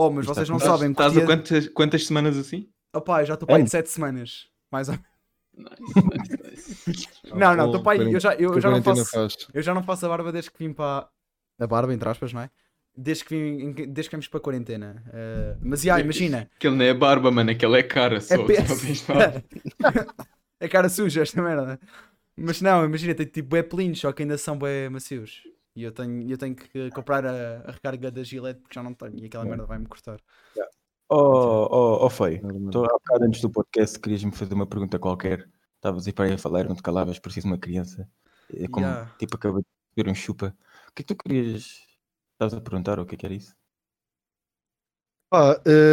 Oh, 0.03 0.09
mas 0.09 0.25
vocês 0.25 0.49
é 0.49 0.51
não 0.51 0.59
sabem. 0.59 0.89
Estás 0.89 1.15
a 1.15 1.23
quantas, 1.25 1.67
quantas 1.69 2.07
semanas 2.07 2.35
assim? 2.35 2.67
Opá, 2.95 3.23
já 3.23 3.35
estou 3.35 3.45
para 3.45 3.57
aí 3.57 3.61
de 3.61 3.65
Ano. 3.65 3.69
7 3.69 3.87
semanas. 3.89 4.47
Mais 4.71 4.89
ou 4.89 4.95
menos. 4.95 5.11
Nice, 5.53 6.49
nice, 6.49 6.83
nice. 6.87 7.07
Não, 7.35 7.55
não, 7.55 7.71
tô 7.71 7.83
pá, 7.83 7.91
aí, 7.93 8.11
eu 8.11 8.19
já, 8.19 8.33
eu, 8.33 8.59
já 8.59 8.71
não 8.71 8.81
faço, 8.81 9.05
faz. 9.05 9.37
eu 9.53 9.61
já 9.61 9.73
não 9.73 9.83
faço 9.83 10.05
a 10.05 10.09
barba 10.09 10.31
desde 10.31 10.49
que 10.49 10.57
vim 10.57 10.73
para. 10.73 11.07
A 11.59 11.67
barba, 11.67 11.93
entre 11.93 12.09
aspas, 12.09 12.33
não 12.33 12.41
é? 12.41 12.49
Desde 12.97 13.23
que, 13.25 13.35
vim, 13.35 13.71
desde 13.73 14.09
que 14.09 14.15
vimos 14.15 14.27
para 14.27 14.39
a 14.39 14.41
quarentena. 14.41 15.03
Eh, 15.13 15.57
mas, 15.61 15.81
já, 15.81 15.99
imagina. 15.99 16.49
Aquele 16.55 16.75
não 16.75 16.85
é 16.85 16.93
barba, 16.93 17.29
mano, 17.29 17.51
aquele 17.51 17.77
é 17.77 17.83
cara 17.83 18.19
só. 18.19 18.33
É 18.33 18.37
pe- 18.39 18.57
é 20.59 20.67
cara 20.67 20.89
suja 20.89 21.21
esta 21.21 21.41
merda. 21.41 21.79
Mas 22.35 22.61
não, 22.61 22.83
imagina, 22.83 23.13
tem 23.13 23.27
tipo 23.27 23.55
é 23.55 23.61
pelinhos, 23.61 23.99
só 23.99 24.11
que 24.11 24.23
ainda 24.23 24.37
são 24.37 24.57
bem 24.57 24.89
macios. 24.89 25.43
E 25.75 25.83
eu 25.83 25.91
tenho, 25.91 26.29
eu 26.29 26.37
tenho 26.37 26.55
que 26.55 26.89
comprar 26.91 27.25
a, 27.25 27.61
a 27.65 27.71
recarga 27.71 28.11
da 28.11 28.23
Gillette 28.23 28.59
porque 28.61 28.75
já 28.75 28.83
não 28.83 28.93
tenho 28.93 29.17
e 29.17 29.25
aquela 29.25 29.45
merda 29.45 29.65
vai-me 29.65 29.85
cortar. 29.85 30.19
Oh, 31.09 31.67
oh, 31.69 32.05
oh 32.05 32.09
Feio, 32.09 32.41
Normal. 32.41 32.71
tu 32.71 32.85
há 32.85 32.93
bocado 32.93 33.25
antes 33.25 33.41
do 33.41 33.49
podcast 33.49 33.99
querias-me 33.99 34.31
fazer 34.31 34.53
uma 34.53 34.65
pergunta 34.65 34.97
qualquer. 34.97 35.49
Estavas 35.75 36.07
aí 36.07 36.13
para 36.13 36.25
aí 36.25 36.33
a 36.33 36.37
falar, 36.37 36.65
não 36.65 36.75
te 36.75 36.81
calavas, 36.81 37.19
preciso 37.19 37.47
de 37.47 37.53
uma 37.53 37.59
criança. 37.59 38.07
É 38.53 38.67
como, 38.67 38.85
Yeah. 38.85 39.11
tipo, 39.17 39.35
acabei 39.35 39.61
de 39.61 40.03
ver 40.03 40.09
um 40.09 40.15
chupa. 40.15 40.55
O 40.89 40.93
que 40.93 41.01
é 41.01 41.03
que 41.03 41.13
tu 41.13 41.15
querias? 41.15 41.81
Estavas 42.33 42.53
a 42.53 42.61
perguntar 42.61 42.99
o 42.99 43.05
que 43.05 43.15
é 43.15 43.17
que 43.17 43.25
era 43.25 43.35
isso? 43.35 43.55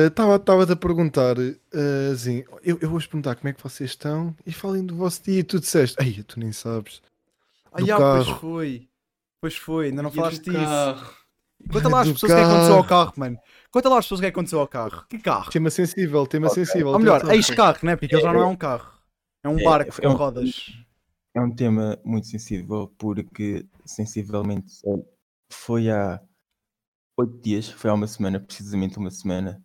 Estava-te 0.08 0.72
a 0.72 0.76
perguntar, 0.76 1.36
eh, 1.38 2.10
assim, 2.12 2.44
eu, 2.62 2.76
eu 2.80 2.88
vou-vos 2.88 3.06
perguntar 3.06 3.36
como 3.36 3.48
é 3.48 3.52
que 3.52 3.62
vocês 3.62 3.90
estão 3.90 4.34
e 4.44 4.52
falem 4.52 4.84
do 4.84 4.96
vosso 4.96 5.22
dia 5.22 5.38
e 5.40 5.44
tu 5.44 5.60
disseste, 5.60 5.96
ai, 6.00 6.24
tu 6.26 6.40
nem 6.40 6.50
sabes. 6.50 7.00
Ah, 7.70 7.80
já, 7.84 7.96
pois 7.96 8.28
foi. 8.40 8.87
Pois 9.40 9.56
foi, 9.56 9.86
ainda 9.86 10.02
não 10.02 10.10
E 10.10 10.12
do 10.12 10.16
falaste 10.16 10.42
disso. 10.42 10.52
carro? 10.56 11.14
Conta 11.72 11.88
lá 11.88 12.00
às 12.00 12.06
Do 12.08 12.12
pessoas 12.14 12.32
o 12.32 12.34
que 12.34 12.40
é 12.40 12.44
que 12.44 12.50
aconteceu 12.50 12.76
ao 12.76 12.84
carro. 12.86 13.12
mano. 13.16 13.38
Conta 13.70 13.88
lá 13.88 13.98
às 13.98 14.04
pessoas 14.04 14.18
o 14.18 14.22
que 14.22 14.26
é 14.26 14.30
que 14.30 14.34
aconteceu 14.34 14.60
ao 14.60 14.68
carro. 14.68 15.04
Que 15.08 15.18
carro? 15.18 15.50
Tema 15.50 15.70
sensível, 15.70 16.26
tema 16.26 16.48
sensível. 16.48 16.88
Ou 16.88 16.98
melhor, 16.98 17.28
ex-carro, 17.32 17.78
né? 17.82 17.96
Porque 17.96 18.14
ele 18.14 18.22
já 18.22 18.32
não 18.32 18.40
é 18.42 18.46
um 18.46 18.56
carro. 18.56 18.92
É 19.42 19.48
um 19.48 19.58
É, 19.58 19.64
barco 19.64 19.90
é 19.98 20.02
com 20.02 20.08
um- 20.08 20.16
rodas. 20.16 20.72
É 21.34 21.40
um 21.40 21.54
tema 21.54 21.98
muito 22.04 22.26
sensível 22.26 22.92
porque 22.98 23.66
sensivelmente 23.84 24.80
foi 25.50 25.90
há 25.90 26.20
oito 27.16 27.38
dias, 27.40 27.68
foi 27.68 27.90
há 27.90 27.94
uma 27.94 28.06
semana, 28.06 28.40
precisamente 28.40 28.98
uma 28.98 29.10
semana, 29.10 29.62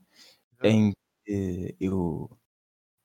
em 0.63 0.91
que 1.25 1.75
eu, 1.79 2.29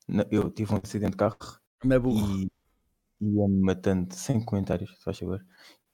na- 0.07 0.27
eu 0.31 0.51
tive 0.51 0.75
um 0.75 0.81
acidente 0.83 1.13
de 1.13 1.17
carro 1.17 1.37
Não 1.85 2.01
burro. 2.01 2.37
e 2.41 2.49
ia-me 3.21 3.61
matando, 3.61 4.15
sem 4.15 4.43
comentários, 4.45 4.91
se 4.97 5.05
faz 5.05 5.19
favor, 5.19 5.45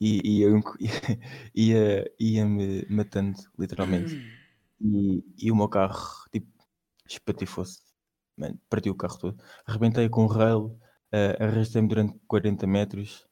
e 0.00 0.20
ia, 0.44 0.48
ia, 1.54 2.14
ia-me 2.20 2.86
matando, 2.90 3.38
literalmente. 3.58 4.16
E, 4.80 5.24
e 5.38 5.52
o 5.52 5.56
meu 5.56 5.68
carro, 5.68 6.28
tipo, 6.32 6.48
espatifou-se, 7.08 7.80
mano, 8.36 8.60
partiu 8.68 8.92
o 8.92 8.96
carro 8.96 9.18
todo. 9.18 9.44
Arrebentei 9.66 10.08
com 10.08 10.24
o 10.24 10.28
rail, 10.28 10.78
eh, 11.12 11.36
arrastei-me 11.40 11.88
durante 11.88 12.18
40 12.26 12.66
metros, 12.66 13.28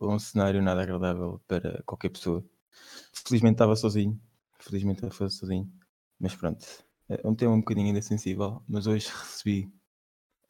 um 0.00 0.18
cenário 0.18 0.62
nada 0.62 0.82
agradável 0.82 1.40
para 1.48 1.82
qualquer 1.84 2.10
pessoa. 2.10 2.44
Felizmente 3.12 3.54
estava 3.54 3.76
sozinho, 3.76 4.20
felizmente 4.60 5.04
estava 5.06 5.30
sozinho, 5.30 5.70
mas 6.20 6.34
pronto, 6.36 6.66
é 7.08 7.20
um 7.26 7.34
tema 7.34 7.54
um 7.54 7.60
bocadinho 7.60 7.88
ainda 7.88 8.02
sensível, 8.02 8.62
mas 8.68 8.86
hoje 8.86 9.08
recebi 9.08 9.72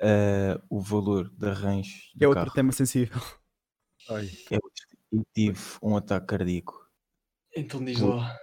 eh, 0.00 0.60
o 0.70 0.80
valor 0.80 1.30
de 1.30 1.48
arranjo 1.48 1.98
é 2.20 2.26
outro 2.28 2.44
carro 2.44 2.52
tema 2.52 2.72
sensível. 2.72 3.20
Ai, 4.08 4.28
Eu- 4.50 4.60
e 5.12 5.22
tive 5.34 5.58
um 5.82 5.96
ataque 5.96 6.26
cardíaco. 6.26 6.86
Então 7.56 7.84
diz 7.84 7.98
lá. 8.00 8.36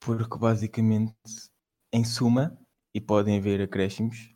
Porque 0.00 0.38
basicamente, 0.38 1.14
em 1.92 2.04
suma, 2.04 2.56
e 2.94 3.00
podem 3.00 3.38
haver 3.38 3.60
acréscimos, 3.60 4.34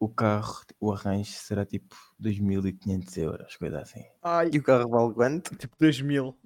o 0.00 0.08
carro, 0.08 0.62
o 0.80 0.92
arranjo 0.92 1.30
será 1.32 1.64
tipo 1.64 1.94
2.500 2.20 3.16
euros, 3.16 3.56
coisa 3.56 3.80
assim. 3.80 4.04
Ai, 4.22 4.50
E 4.52 4.58
o 4.58 4.62
carro 4.62 4.88
vale 4.90 5.14
quanto? 5.14 5.56
tipo 5.56 5.76
2000. 5.78 6.38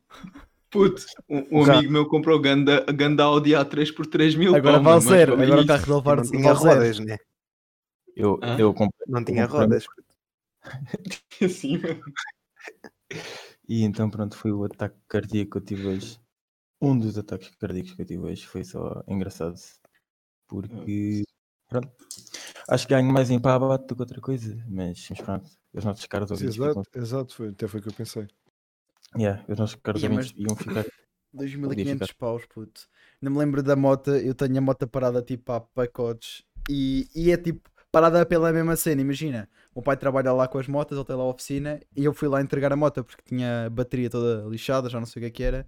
Puto, 0.71 1.04
um, 1.28 1.59
um 1.61 1.64
amigo 1.71 1.92
meu 1.92 2.09
comprou 2.09 2.40
ganda, 2.40 2.81
ganda 2.92 3.25
Audi 3.25 3.50
A3 3.50 3.95
por 3.95 4.07
3 4.07 4.35
mil. 4.35 4.54
Agora 4.57 4.78
vale 4.78 5.00
zero. 5.02 5.37
mas 5.37 5.47
Agora 5.50 5.62
o 5.62 5.66
carro 5.66 5.81
dele 5.85 6.02
Não 6.02 6.02
vale 6.02 6.31
tinha 6.31 6.54
vale 6.54 6.59
zero. 6.61 6.75
rodas, 6.81 6.99
né? 7.00 7.19
Eu, 8.16 8.38
eu 8.59 8.73
comprei 8.75 9.07
Não 9.07 9.25
tinha 9.25 9.47
comprei- 9.49 9.61
rodas. 9.61 9.87
Assim, 11.42 11.76
mano. 11.78 12.02
E 13.69 13.83
então 13.85 14.11
pronto, 14.11 14.37
foi 14.37 14.52
o 14.52 14.64
ataque 14.64 14.97
cardíaco 15.09 15.52
que 15.52 15.57
eu 15.59 15.64
tive 15.64 15.87
hoje. 15.87 16.21
Um 16.81 16.99
dos 16.99 17.16
ataques 17.16 17.51
cardíacos 17.57 17.94
que 17.94 18.03
eu 18.03 18.07
tive 18.07 18.22
hoje 18.22 18.46
foi 18.46 18.64
só 18.64 19.03
engraçado. 19.07 19.59
Porque 20.48 21.22
pronto. 21.68 21.90
Acho 22.68 22.87
que 22.87 22.94
ganho 22.94 23.12
mais 23.12 23.31
em 23.31 23.40
pabate 23.40 23.87
do 23.87 23.94
que 23.96 24.03
outra 24.03 24.20
coisa. 24.20 24.57
Mas, 24.68 25.07
mas 25.11 25.20
pronto, 25.20 25.51
os 25.72 25.85
nossos 25.85 26.07
caros 26.07 26.31
ouvintes 26.31 26.57
ficam. 26.57 26.70
exato, 26.70 26.98
exato, 26.98 27.35
foi, 27.35 27.48
até 27.48 27.68
foi 27.68 27.81
o 27.81 27.83
que 27.83 27.88
eu 27.88 27.94
pensei. 27.94 28.29
Yeah, 29.16 29.44
os 29.48 29.59
nossos 29.59 29.77
caros 29.77 30.03
Ih, 30.03 30.09
mas- 30.09 30.33
iam 30.37 30.57
ficar. 30.57 30.85
2500 31.33 32.12
paus, 32.12 32.44
puto. 32.46 32.88
Não 33.20 33.33
me 33.33 33.38
lembro 33.38 33.62
da 33.62 33.75
moto, 33.75 34.11
eu 34.11 34.35
tenho 34.35 34.59
a 34.59 34.61
moto 34.61 34.87
parada 34.87 35.22
tipo 35.22 35.51
a 35.53 35.61
pacotes 35.61 36.44
e, 36.68 37.09
e 37.14 37.31
é 37.31 37.37
tipo 37.37 37.70
parada 37.92 38.26
pela 38.26 38.52
mesma 38.52 38.76
cena. 38.76 39.02
Imagina, 39.02 39.48
o 39.74 39.83
pai 39.83 39.96
trabalha 39.96 40.33
lá 40.33 40.48
com 40.48 40.59
as 40.59 40.68
motas, 40.68 40.98
ele 40.98 41.07
tem 41.07 41.16
lá 41.16 41.22
a 41.24 41.26
oficina 41.28 41.81
e 41.96 42.05
eu 42.05 42.14
fui 42.14 42.28
lá 42.28 42.42
entregar 42.42 42.72
a 42.72 42.76
moto 42.76 43.05
porque 43.05 43.22
tinha 43.26 43.66
a 43.66 43.70
bateria 43.70 44.11
toda 44.11 44.48
lixada, 44.48 44.88
já 44.90 44.98
não 45.00 45.07
sei 45.07 45.20
o 45.20 45.24
que 45.24 45.26
é 45.28 45.31
que 45.31 45.42
era. 45.44 45.66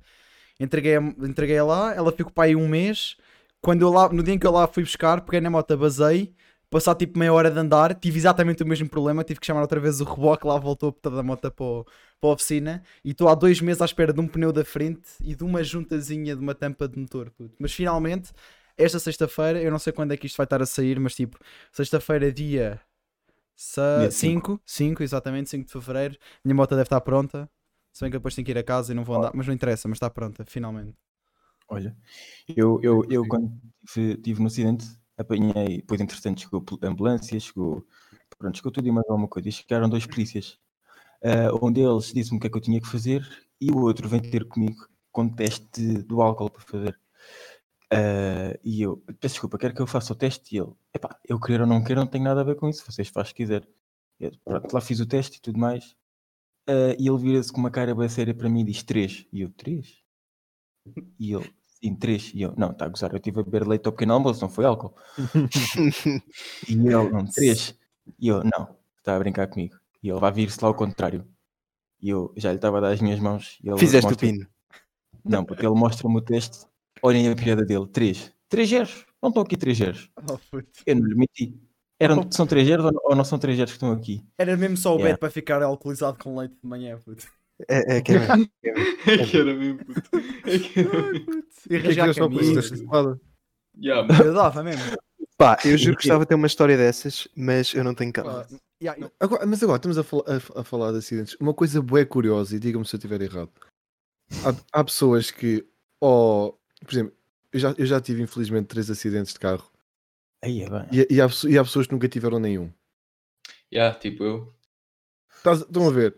Entreguei, 0.58 0.96
entreguei 0.96 1.60
lá, 1.62 1.94
ela 1.94 2.12
ficou 2.12 2.32
para 2.32 2.44
aí 2.44 2.56
um 2.56 2.68
mês. 2.68 3.16
Quando 3.60 3.82
eu 3.82 3.90
lá, 3.90 4.08
no 4.08 4.22
dia 4.22 4.34
em 4.34 4.38
que 4.38 4.46
eu 4.46 4.52
lá 4.52 4.66
fui 4.66 4.82
buscar, 4.84 5.20
peguei 5.22 5.40
na 5.40 5.50
moto, 5.50 5.76
basei, 5.76 6.34
passar 6.70 6.94
tipo 6.94 7.18
meia 7.18 7.32
hora 7.32 7.50
de 7.50 7.58
andar, 7.58 7.94
tive 7.94 8.18
exatamente 8.18 8.62
o 8.62 8.66
mesmo 8.66 8.88
problema, 8.88 9.24
tive 9.24 9.40
que 9.40 9.46
chamar 9.46 9.62
outra 9.62 9.80
vez 9.80 10.00
o 10.00 10.04
reboque, 10.04 10.46
lá 10.46 10.58
voltou 10.58 10.96
a 11.04 11.08
da 11.08 11.22
moto 11.22 11.50
para, 11.50 11.64
o- 11.64 11.84
para 12.20 12.30
a 12.30 12.32
oficina 12.32 12.82
e 13.04 13.10
estou 13.10 13.28
há 13.28 13.34
dois 13.34 13.60
meses 13.60 13.80
à 13.82 13.84
espera 13.87 14.12
de 14.12 14.20
um 14.20 14.28
pneu 14.28 14.52
da 14.52 14.64
frente 14.64 15.08
e 15.22 15.34
de 15.34 15.44
uma 15.44 15.62
juntazinha 15.64 16.37
de 16.37 16.42
uma 16.42 16.54
tampa 16.54 16.87
de 16.88 16.98
motor. 16.98 17.30
puto. 17.30 17.54
Mas 17.58 17.72
finalmente, 17.72 18.30
esta 18.76 18.98
sexta-feira, 18.98 19.60
eu 19.62 19.70
não 19.70 19.78
sei 19.78 19.92
quando 19.92 20.12
é 20.12 20.16
que 20.16 20.26
isto 20.26 20.37
vai 20.37 20.44
estar 20.44 20.60
a 20.62 20.66
sair, 20.66 20.98
mas 20.98 21.14
tipo, 21.14 21.38
sexta-feira, 21.72 22.32
dia 22.32 22.80
Dia 23.56 24.10
5, 24.10 24.60
5, 24.66 25.02
exatamente, 25.02 25.48
5 25.50 25.66
de 25.66 25.72
fevereiro. 25.72 26.16
Minha 26.44 26.54
moto 26.54 26.70
deve 26.70 26.82
estar 26.82 27.00
pronta. 27.00 27.48
Se 27.92 28.00
bem 28.00 28.10
que 28.10 28.18
depois 28.18 28.34
tenho 28.34 28.44
que 28.44 28.50
ir 28.50 28.58
a 28.58 28.64
casa 28.64 28.92
e 28.92 28.94
não 28.94 29.04
vou 29.04 29.16
andar, 29.16 29.30
mas 29.32 29.46
não 29.46 29.54
interessa, 29.54 29.87
mas 29.87 29.96
está 29.96 30.10
pronta, 30.10 30.44
finalmente. 30.44 30.96
Olha, 31.68 31.96
eu, 32.48 32.80
eu, 32.82 33.04
eu 33.08 33.26
quando 33.26 33.52
tive, 33.87 34.16
tive 34.16 34.40
no 34.40 34.48
acidente, 34.48 34.84
apanhei, 35.16 35.78
depois 35.78 36.00
entretanto 36.00 36.40
chegou 36.40 36.62
a 36.82 36.87
ambulância, 36.87 37.38
chegou, 37.38 37.87
pronto, 38.37 38.56
chegou 38.56 38.72
tudo 38.72 38.88
e 38.88 38.90
mais 38.90 39.08
alguma 39.08 39.28
coisa, 39.28 39.48
e 39.48 39.52
chegaram 39.52 39.88
dois 39.88 40.04
polícias. 40.04 40.58
Ah, 41.22 41.54
um 41.62 41.72
deles 41.72 42.12
disse-me 42.12 42.37
o 42.37 42.40
que 42.40 42.48
é 42.48 42.50
que 42.50 42.56
eu 42.56 42.60
tinha 42.60 42.80
que 42.80 42.88
fazer 42.88 43.26
e 43.60 43.70
o 43.70 43.78
outro 43.78 44.08
vem 44.08 44.20
ter 44.20 44.44
comigo 44.46 44.88
com 45.12 45.28
teste 45.28 46.02
do 46.02 46.20
álcool 46.20 46.50
para 46.50 46.62
fazer. 46.62 47.00
Ah, 47.94 48.59
e 48.64 48.83
eu, 48.83 48.96
peço 49.20 49.35
desculpa, 49.35 49.59
quero 49.59 49.74
que 49.74 49.80
eu 49.83 49.87
faça 49.87 50.12
o 50.12 50.16
teste 50.16 50.54
e 50.54 50.59
ele, 50.59 50.72
epá, 50.92 51.18
eu 51.28 51.38
querer 51.40 51.61
ou 51.62 51.66
não 51.66 51.83
querer 51.83 52.00
não 52.00 52.07
tenho 52.07 52.24
nada 52.24 52.40
a 52.40 52.44
ver 52.44 52.57
com 52.57 52.68
isso, 52.68 52.85
vocês 52.90 53.09
fazem 53.09 53.28
se 53.28 53.35
quiser. 53.35 53.68
Eu, 54.18 54.30
pronto, 54.44 54.72
lá 54.72 54.80
fiz 54.80 55.00
o 55.00 55.07
teste 55.07 55.38
e 55.38 55.40
tudo 55.40 55.59
mais. 55.59 55.94
Ah, 56.66 56.94
e 56.98 57.09
ele 57.09 57.18
vira-se 57.18 57.52
com 57.52 57.61
uma 57.61 57.70
cara 57.70 57.94
bem 57.94 58.09
séria 58.09 58.35
para 58.35 58.48
mim 58.48 58.61
e 58.61 58.64
diz 58.64 58.83
três. 58.83 59.26
E 59.33 59.42
eu, 59.42 59.50
três? 59.50 60.02
E 61.18 61.33
ele, 61.33 61.54
sim, 61.66 61.94
três. 61.94 62.33
E 62.35 62.42
eu, 62.42 62.54
não, 62.57 62.70
está 62.70 62.87
a 62.87 62.88
gozar, 62.88 63.11
eu 63.12 63.16
estive 63.16 63.40
a 63.40 63.42
beber 63.42 63.66
leite 63.66 63.87
ao 63.87 63.92
pequeno 63.92 64.14
almoço, 64.14 64.40
não 64.40 64.48
foi 64.48 64.64
álcool. 64.64 64.94
E 66.68 66.72
ele, 66.72 67.11
não, 67.11 67.24
três. 67.26 67.74
E 68.18 68.28
eu, 68.28 68.42
não, 68.44 68.76
está 68.98 69.16
a 69.16 69.18
brincar 69.18 69.46
comigo. 69.48 69.76
E 70.02 70.09
ele 70.11 70.20
vai 70.20 70.33
vir-se 70.33 70.59
lá 70.62 70.68
ao 70.68 70.74
contrário. 70.74 71.26
E 72.00 72.11
eu 72.11 72.33
já 72.37 72.50
lhe 72.50 72.57
estava 72.57 72.78
a 72.78 72.80
dar 72.83 72.92
as 72.92 73.00
minhas 73.00 73.18
mãos. 73.18 73.59
Fizeste 73.78 74.07
o 74.07 74.11
mostra- 74.11 74.28
pino. 74.28 74.46
Não, 75.24 75.42
porque 75.42 75.64
ele 75.64 75.74
mostra-me 75.74 76.16
o 76.18 76.20
teste. 76.20 76.66
Olhem 77.02 77.28
a 77.30 77.35
piada 77.37 77.64
dele, 77.64 77.87
três. 77.88 78.33
Três 78.48 78.68
zeros. 78.68 79.04
Não 79.22 79.28
estão 79.28 79.42
aqui 79.42 79.57
três 79.57 79.78
zeros. 79.78 80.11
Oh. 80.30 80.38
Eu 80.87 80.96
não 80.96 81.07
lhe 81.07 81.14
meti. 81.14 81.54
Eram, 81.98 82.30
são 82.30 82.46
três 82.46 82.66
zeros 82.66 82.85
ou 82.85 82.92
não, 82.92 83.00
ou 83.18 83.24
são 83.24 83.38
três 83.38 83.57
zeros 83.57 83.72
que 83.72 83.76
estão 83.76 83.92
aqui? 83.92 84.22
Era 84.37 84.57
mesmo 84.57 84.76
só 84.76 84.90
o 84.90 84.96
Yeah. 84.96 85.12
Beto 85.12 85.20
para 85.20 85.30
ficar 85.30 85.62
alcoolizado 85.62 86.18
com 86.18 86.37
leite 86.38 86.54
de 86.62 86.68
manhã, 86.68 86.98
puto. 86.98 87.26
É, 87.68 87.96
é 87.96 88.00
que 88.02 88.12
é 88.12 88.18
mesmo. 88.18 88.48
É 89.07 89.26
que 89.26 89.37
era 89.37 89.54
mesmo, 89.54 89.78
puto. 89.85 90.02
É 90.44 90.59
que 90.59 90.80
era 90.80 91.02
mesmo. 91.12 91.26
puto. 91.26 91.44
E 91.70 91.76
é 91.76 92.14
camisas. 92.14 92.54
desta 92.54 92.74
espada? 92.74 93.20
Yeah. 93.80 94.09
Eu 94.24 94.35
dava 94.35 94.62
mesmo. 94.62 94.83
Pá, 95.37 95.59
eu 95.64 95.76
juro 95.76 95.96
que 95.96 96.02
gostava 96.04 96.24
de 96.24 96.28
ter 96.28 96.35
uma 96.37 96.46
história 96.46 96.76
dessas, 96.76 97.26
mas 97.37 97.74
eu 97.74 97.83
não 97.83 97.92
tenho 97.92 98.12
yeah, 98.80 99.00
eu- 99.00 99.11
Agora- 99.18 99.44
mas 99.44 99.61
agora 99.64 99.76
estamos 99.78 99.98
a, 99.98 100.04
fal- 100.04 100.24
a- 100.28 100.61
a 100.61 100.64
falar 100.64 100.92
de 100.92 100.98
acidentes. 100.98 101.37
Uma 101.40 101.52
coisa 101.52 101.83
bué 101.83 102.04
curiosa, 102.04 102.54
e 102.54 102.61
digam-me 102.61 102.87
se 102.87 102.94
eu 102.94 102.98
estiver 102.98 103.20
errado. 103.20 103.50
Há, 104.44 104.54
há 104.80 104.85
pessoas 104.85 105.33
que, 105.33 105.66
ó, 106.00 106.52
por 106.85 106.92
exemplo, 106.94 107.12
eu 107.53 107.61
já, 107.61 107.75
eu 107.79 107.87
já 107.87 108.01
tive 108.01 108.23
infelizmente 108.23 108.66
três 108.66 108.90
acidentes 108.90 109.33
de 109.33 109.38
carro 109.38 109.70
Aí 110.42 110.62
é 110.62 110.68
bem. 110.68 110.87
e, 110.92 111.14
e 111.16 111.20
há, 111.20 111.27
e 111.49 111.59
há 111.59 111.64
pessoas 111.64 111.87
que 111.87 111.92
nunca 111.92 112.09
tiveram 112.09 112.38
nenhum. 112.38 112.70
Yeah, 113.73 113.99
tipo 113.99 114.23
eu. 114.23 114.55
Estás- 115.37 115.61
Estão 115.62 115.88
a 115.88 115.90
ver? 115.92 116.16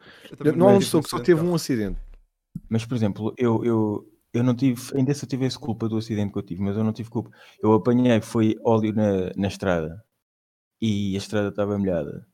Não 0.56 0.68
há 0.68 0.72
uma 0.72 0.78
pessoa 0.78 1.02
que 1.02 1.08
só 1.08 1.18
teve 1.20 1.40
um 1.42 1.54
acidente. 1.54 1.98
Mas, 2.68 2.84
por 2.84 2.94
exemplo, 2.94 3.34
eu, 3.36 3.64
eu, 3.64 4.12
eu 4.32 4.42
não 4.42 4.54
tive, 4.54 4.80
ainda 4.96 5.12
se 5.14 5.24
eu 5.24 5.28
tivesse 5.28 5.58
culpa 5.58 5.88
do 5.88 5.96
acidente 5.96 6.32
que 6.32 6.38
eu 6.38 6.42
tive, 6.42 6.62
mas 6.62 6.76
eu 6.76 6.84
não 6.84 6.92
tive 6.92 7.10
culpa. 7.10 7.30
Eu 7.62 7.72
apanhei, 7.72 8.20
foi 8.20 8.56
óleo 8.64 8.92
na, 8.94 9.30
na 9.36 9.48
estrada 9.48 10.04
e 10.80 11.14
a 11.14 11.18
estrada 11.18 11.48
estava 11.48 11.78
molhada. 11.78 12.26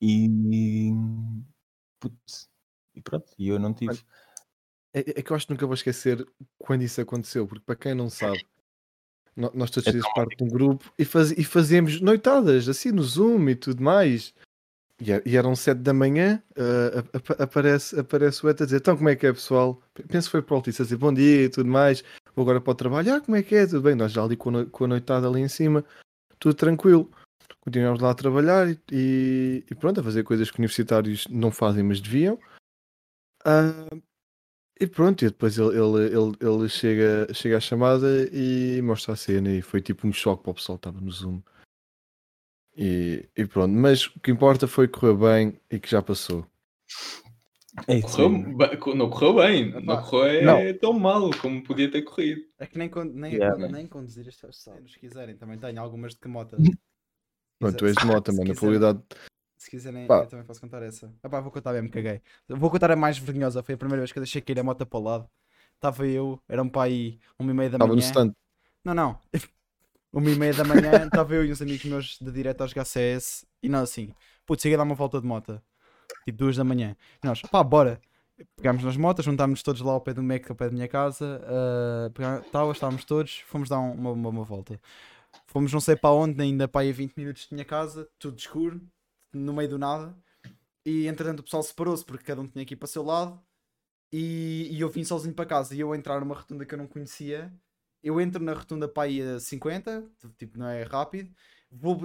E. 0.00 0.90
Putz, 2.00 2.48
e 2.94 3.00
pronto, 3.00 3.26
e 3.38 3.48
eu 3.48 3.58
não 3.58 3.72
tive. 3.74 4.00
É, 4.96 5.00
é 5.20 5.22
que 5.22 5.30
eu 5.30 5.36
acho 5.36 5.46
que 5.46 5.52
nunca 5.52 5.66
vou 5.66 5.74
esquecer 5.74 6.26
quando 6.58 6.80
isso 6.82 6.98
aconteceu, 7.00 7.46
porque 7.46 7.62
para 7.66 7.76
quem 7.76 7.94
não 7.94 8.08
sabe, 8.08 8.46
nó- 9.36 9.50
nós 9.52 9.70
todos 9.70 9.84
fazíamos 9.84 10.08
parte 10.14 10.36
de 10.36 10.44
um 10.44 10.48
grupo 10.48 10.90
e, 10.98 11.04
faz, 11.04 11.30
e 11.32 11.44
fazíamos 11.44 12.00
noitadas, 12.00 12.66
assim 12.66 12.90
no 12.90 13.02
Zoom 13.02 13.50
e 13.50 13.54
tudo 13.54 13.82
mais. 13.82 14.32
E, 14.98 15.36
eram 15.36 15.54
sete 15.54 15.82
da 15.82 15.92
manhã, 15.92 16.42
ap- 17.12 17.38
aparece, 17.42 18.00
aparece 18.00 18.46
o 18.46 18.48
Eta 18.48 18.64
a 18.64 18.66
dizer: 18.66 18.78
Então, 18.78 18.96
como 18.96 19.10
é 19.10 19.14
que 19.14 19.26
é, 19.26 19.32
pessoal? 19.34 19.82
Penso 20.08 20.28
que 20.28 20.32
foi 20.32 20.40
para 20.40 20.54
o 20.54 20.56
Altice 20.56 20.80
a 20.80 20.84
dizer 20.86 20.96
bom 20.96 21.12
dia 21.12 21.42
e 21.44 21.48
tudo 21.50 21.68
mais. 21.68 22.02
Vou 22.34 22.42
agora 22.44 22.62
para 22.62 22.70
o 22.70 22.74
trabalho. 22.74 23.12
Ah, 23.14 23.20
como 23.20 23.36
é 23.36 23.42
que 23.42 23.54
é? 23.54 23.66
Tudo 23.66 23.82
bem, 23.82 23.94
nós 23.94 24.12
já 24.12 24.24
ali 24.24 24.34
com 24.38 24.56
a, 24.56 24.64
com 24.64 24.84
a 24.84 24.88
noitada 24.88 25.28
ali 25.28 25.42
em 25.42 25.48
cima, 25.48 25.84
tudo 26.38 26.54
tranquilo. 26.54 27.10
Continuamos 27.60 28.00
lá 28.00 28.12
a 28.12 28.14
trabalhar 28.14 28.66
e, 28.90 29.62
e- 29.70 29.74
pronto, 29.74 30.00
a 30.00 30.02
fazer 30.02 30.22
coisas 30.22 30.50
que 30.50 30.58
universitários 30.58 31.26
não 31.28 31.50
fazem, 31.50 31.82
mas 31.82 32.00
deviam. 32.00 32.38
Ah, 33.44 33.86
e 34.78 34.86
pronto, 34.86 35.24
e 35.24 35.28
depois 35.28 35.58
ele, 35.58 35.70
ele, 35.70 36.06
ele, 36.06 36.36
ele 36.40 36.68
chega, 36.68 37.32
chega 37.32 37.56
à 37.56 37.60
chamada 37.60 38.28
e 38.30 38.80
mostra 38.82 39.14
a 39.14 39.16
cena 39.16 39.50
e 39.50 39.62
foi 39.62 39.80
tipo 39.80 40.06
um 40.06 40.12
choque 40.12 40.42
para 40.42 40.50
o 40.50 40.54
pessoal 40.54 40.78
que 40.78 40.88
estava 40.88 41.00
no 41.00 41.10
Zoom. 41.10 41.40
E, 42.76 43.26
e 43.34 43.46
pronto, 43.46 43.72
mas 43.72 44.06
o 44.06 44.20
que 44.20 44.30
importa 44.30 44.66
foi 44.68 44.86
que 44.86 44.98
correu 44.98 45.16
bem 45.16 45.58
e 45.70 45.78
que 45.80 45.90
já 45.90 46.02
passou. 46.02 46.46
É 47.86 47.96
isso. 47.96 48.16
Correu 48.16 48.94
não 48.94 49.10
correu 49.10 49.34
bem, 49.36 49.70
não 49.72 49.94
Epá, 49.94 50.02
correu 50.02 50.50
é 50.50 50.72
tão 50.74 50.92
mal 50.92 51.30
como 51.40 51.62
podia 51.62 51.90
ter 51.90 52.02
corrido. 52.02 52.42
É 52.58 52.66
que 52.66 52.78
nem, 52.78 52.90
nem, 53.14 53.34
Yeah, 53.34 53.68
nem, 53.68 53.86
conduzir 53.86 54.28
estas 54.28 54.58
cenas, 54.58 54.92
se 54.92 54.98
quiserem. 54.98 55.36
Também 55.36 55.58
tenho 55.58 55.80
algumas 55.80 56.12
de 56.12 56.20
que 56.20 56.28
moto. 56.28 56.56
Pronto, 57.58 57.76
tu 57.76 57.86
és 57.86 57.96
de 57.96 58.06
moto, 58.06 58.34
mano, 58.34 58.52
a 58.52 58.54
probabilidade. 58.54 59.02
Se 59.66 59.70
quiserem, 59.70 60.06
Pá. 60.06 60.18
eu 60.20 60.26
também 60.28 60.46
posso 60.46 60.60
contar 60.60 60.80
essa. 60.84 61.12
Ah, 61.24 61.28
pá, 61.28 61.40
vou 61.40 61.50
contar 61.50 61.72
mesmo, 61.72 61.90
caguei. 61.90 62.22
Vou 62.48 62.70
contar 62.70 62.88
a 62.92 62.94
mais 62.94 63.18
vergonhosa. 63.18 63.64
Foi 63.64 63.74
a 63.74 63.76
primeira 63.76 64.00
vez 64.00 64.12
que 64.12 64.18
eu 64.18 64.22
deixei 64.22 64.40
cair 64.40 64.60
a 64.60 64.62
moto 64.62 64.86
para 64.86 64.96
o 64.96 65.02
lado. 65.02 65.28
Estava 65.74 66.06
eu, 66.06 66.40
era 66.48 66.62
um 66.62 66.68
pai, 66.68 67.18
uma 67.36 67.50
e 67.50 67.54
meia 67.54 67.70
da 67.70 67.74
Estava 67.76 67.88
no 67.90 67.96
manhã. 67.96 68.06
stand. 68.06 68.32
Não, 68.84 68.94
não. 68.94 69.18
Uma 70.12 70.30
e 70.30 70.36
meia 70.36 70.54
da 70.54 70.62
manhã, 70.64 71.04
estava 71.04 71.34
eu 71.34 71.44
e 71.44 71.50
uns 71.50 71.60
amigos 71.60 71.84
meus 71.84 72.18
de 72.20 72.30
direto 72.30 72.60
aos 72.62 72.70
GCS 72.70 73.44
e 73.60 73.68
nós 73.68 73.90
assim, 73.90 74.14
putz, 74.46 74.62
cheguei 74.62 74.76
a 74.76 74.78
dar 74.78 74.84
uma 74.84 74.94
volta 74.94 75.20
de 75.20 75.26
moto. 75.26 75.60
Tipo 76.24 76.38
duas 76.38 76.56
da 76.56 76.62
manhã. 76.64 76.96
E 77.22 77.26
nós, 77.26 77.42
pá, 77.42 77.62
bora. 77.64 78.00
Pegámos 78.54 78.84
nas 78.84 78.96
motas, 78.96 79.24
juntámos 79.24 79.62
todos 79.64 79.82
lá 79.82 79.92
ao 79.92 80.00
pé 80.00 80.14
do 80.14 80.22
Mac, 80.22 80.48
ao 80.48 80.54
pé 80.56 80.66
da 80.66 80.72
minha 80.72 80.86
casa. 80.88 81.42
Uh, 81.44 82.10
pegá- 82.12 82.40
tal, 82.52 82.70
estávamos 82.70 83.04
todos, 83.04 83.40
fomos 83.40 83.68
dar 83.68 83.80
um- 83.80 83.92
uma, 83.92 84.10
uma, 84.12 84.28
uma 84.30 84.44
volta. 84.44 84.80
Fomos 85.48 85.72
não 85.72 85.80
sei 85.80 85.96
para 85.96 86.12
onde, 86.12 86.40
ainda 86.40 86.66
para 86.68 86.82
aí 86.82 86.90
a 86.90 86.94
20 86.94 87.14
minutos 87.16 87.48
de 87.48 87.54
minha 87.54 87.64
casa, 87.64 88.08
tudo 88.18 88.38
escuro, 88.38 88.80
no 89.32 89.52
meio 89.52 89.68
do 89.68 89.78
nada. 89.78 90.16
E 90.84 91.06
entretanto 91.06 91.40
o 91.40 91.42
pessoal 91.42 91.62
separou-se 91.62 92.04
porque 92.04 92.24
cada 92.24 92.40
um 92.40 92.46
tinha 92.46 92.62
ir 92.62 92.76
para 92.76 92.86
o 92.86 92.88
seu 92.88 93.02
lado. 93.02 93.40
E, 94.12 94.68
e 94.70 94.80
eu 94.80 94.88
vim 94.88 95.04
sozinho 95.04 95.34
para 95.34 95.46
casa 95.46 95.74
e 95.74 95.80
eu 95.80 95.94
entrar 95.94 96.20
numa 96.20 96.34
rotunda 96.34 96.64
que 96.64 96.74
eu 96.74 96.78
não 96.78 96.86
conhecia. 96.86 97.52
Eu 98.02 98.20
entro 98.20 98.42
na 98.42 98.52
rotunda 98.52 98.88
para 98.88 99.04
aí 99.04 99.20
a 99.20 99.40
50, 99.40 100.08
tipo, 100.38 100.58
não 100.58 100.68
é 100.68 100.82
rápido. 100.84 101.34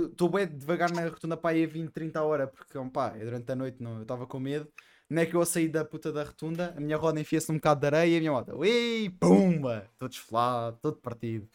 Estou 0.10 0.30
bem 0.30 0.48
devagar 0.48 0.92
na 0.92 1.04
rotunda 1.08 1.38
para 1.38 1.52
aí 1.52 1.64
a 1.64 1.68
20, 1.68 1.92
30 1.92 2.20
a 2.20 2.24
hora, 2.24 2.48
porque 2.48 2.78
pá, 2.92 3.10
durante 3.10 3.52
a 3.52 3.56
noite 3.56 3.82
não, 3.82 3.98
eu 3.98 4.02
estava 4.02 4.26
com 4.26 4.40
medo. 4.40 4.68
Não 5.10 5.22
é 5.22 5.26
que 5.26 5.36
eu 5.36 5.46
saí 5.46 5.68
da 5.68 5.86
puta 5.86 6.12
da 6.12 6.24
rotunda, 6.24 6.74
a 6.76 6.80
minha 6.80 6.98
roda 6.98 7.20
enfia-se 7.20 7.50
num 7.50 7.58
bocado 7.58 7.82
de 7.82 7.88
areia 7.88 8.14
e 8.14 8.18
a 8.18 8.20
minha 8.20 8.32
moto, 8.32 8.58
ui, 8.58 9.10
pumba, 9.20 9.90
todo 9.98 10.10
desfolado, 10.10 10.78
todo 10.82 10.98
partido. 10.98 11.48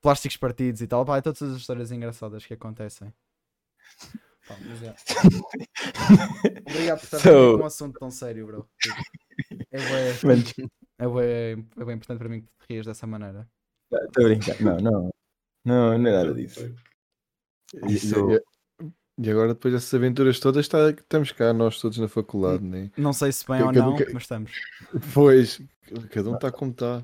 Plásticos 0.00 0.36
partidos 0.36 0.80
e 0.82 0.86
tal, 0.86 1.04
pá, 1.04 1.18
é 1.18 1.20
todas 1.20 1.42
as 1.42 1.56
histórias 1.58 1.90
engraçadas 1.92 2.46
que 2.46 2.54
acontecem. 2.54 3.12
Pá, 4.52 4.58
mas 4.66 4.82
é. 4.82 4.94
Obrigado 6.70 6.98
por 6.98 7.04
estar 7.04 7.18
So- 7.20 7.56
com 7.58 7.62
um 7.62 7.66
assunto 7.66 7.98
tão 7.98 8.10
sério, 8.10 8.46
bro. 8.46 8.68
É 9.70 9.78
Mano, 10.26 10.42
é 10.98 11.06
bué, 11.06 11.52
é 11.52 11.84
bué 11.84 11.94
importante 11.94 12.18
para 12.18 12.28
mim 12.28 12.40
que 12.42 12.46
te 12.66 12.72
rias 12.72 12.86
dessa 12.86 13.06
maneira. 13.06 13.48
Estou 13.92 14.24
a 14.24 14.28
brincar. 14.28 14.60
Não, 14.60 14.76
não. 14.78 15.10
Não, 15.64 15.98
não 15.98 16.08
é 16.08 16.12
nada 16.12 16.34
disso. 16.34 16.74
E, 17.88 17.94
Isso- 17.94 18.30
e- 18.32 18.42
e 19.18 19.30
agora, 19.30 19.54
depois 19.54 19.72
dessas 19.74 19.92
aventuras 19.94 20.40
todas, 20.40 20.64
está, 20.66 20.90
estamos 20.90 21.32
cá, 21.32 21.52
nós 21.52 21.78
todos 21.80 21.98
na 21.98 22.08
faculdade, 22.08 22.62
né? 22.64 22.90
Não 22.96 23.12
sei 23.12 23.30
se 23.32 23.46
bem 23.46 23.58
Que- 23.58 23.62
ou 23.64 23.72
não, 23.72 23.96
que- 23.96 24.12
mas 24.12 24.22
estamos. 24.24 24.52
Pois, 25.14 25.60
cada 26.10 26.30
um 26.30 26.34
está 26.34 26.50
como 26.50 26.70
está. 26.72 27.02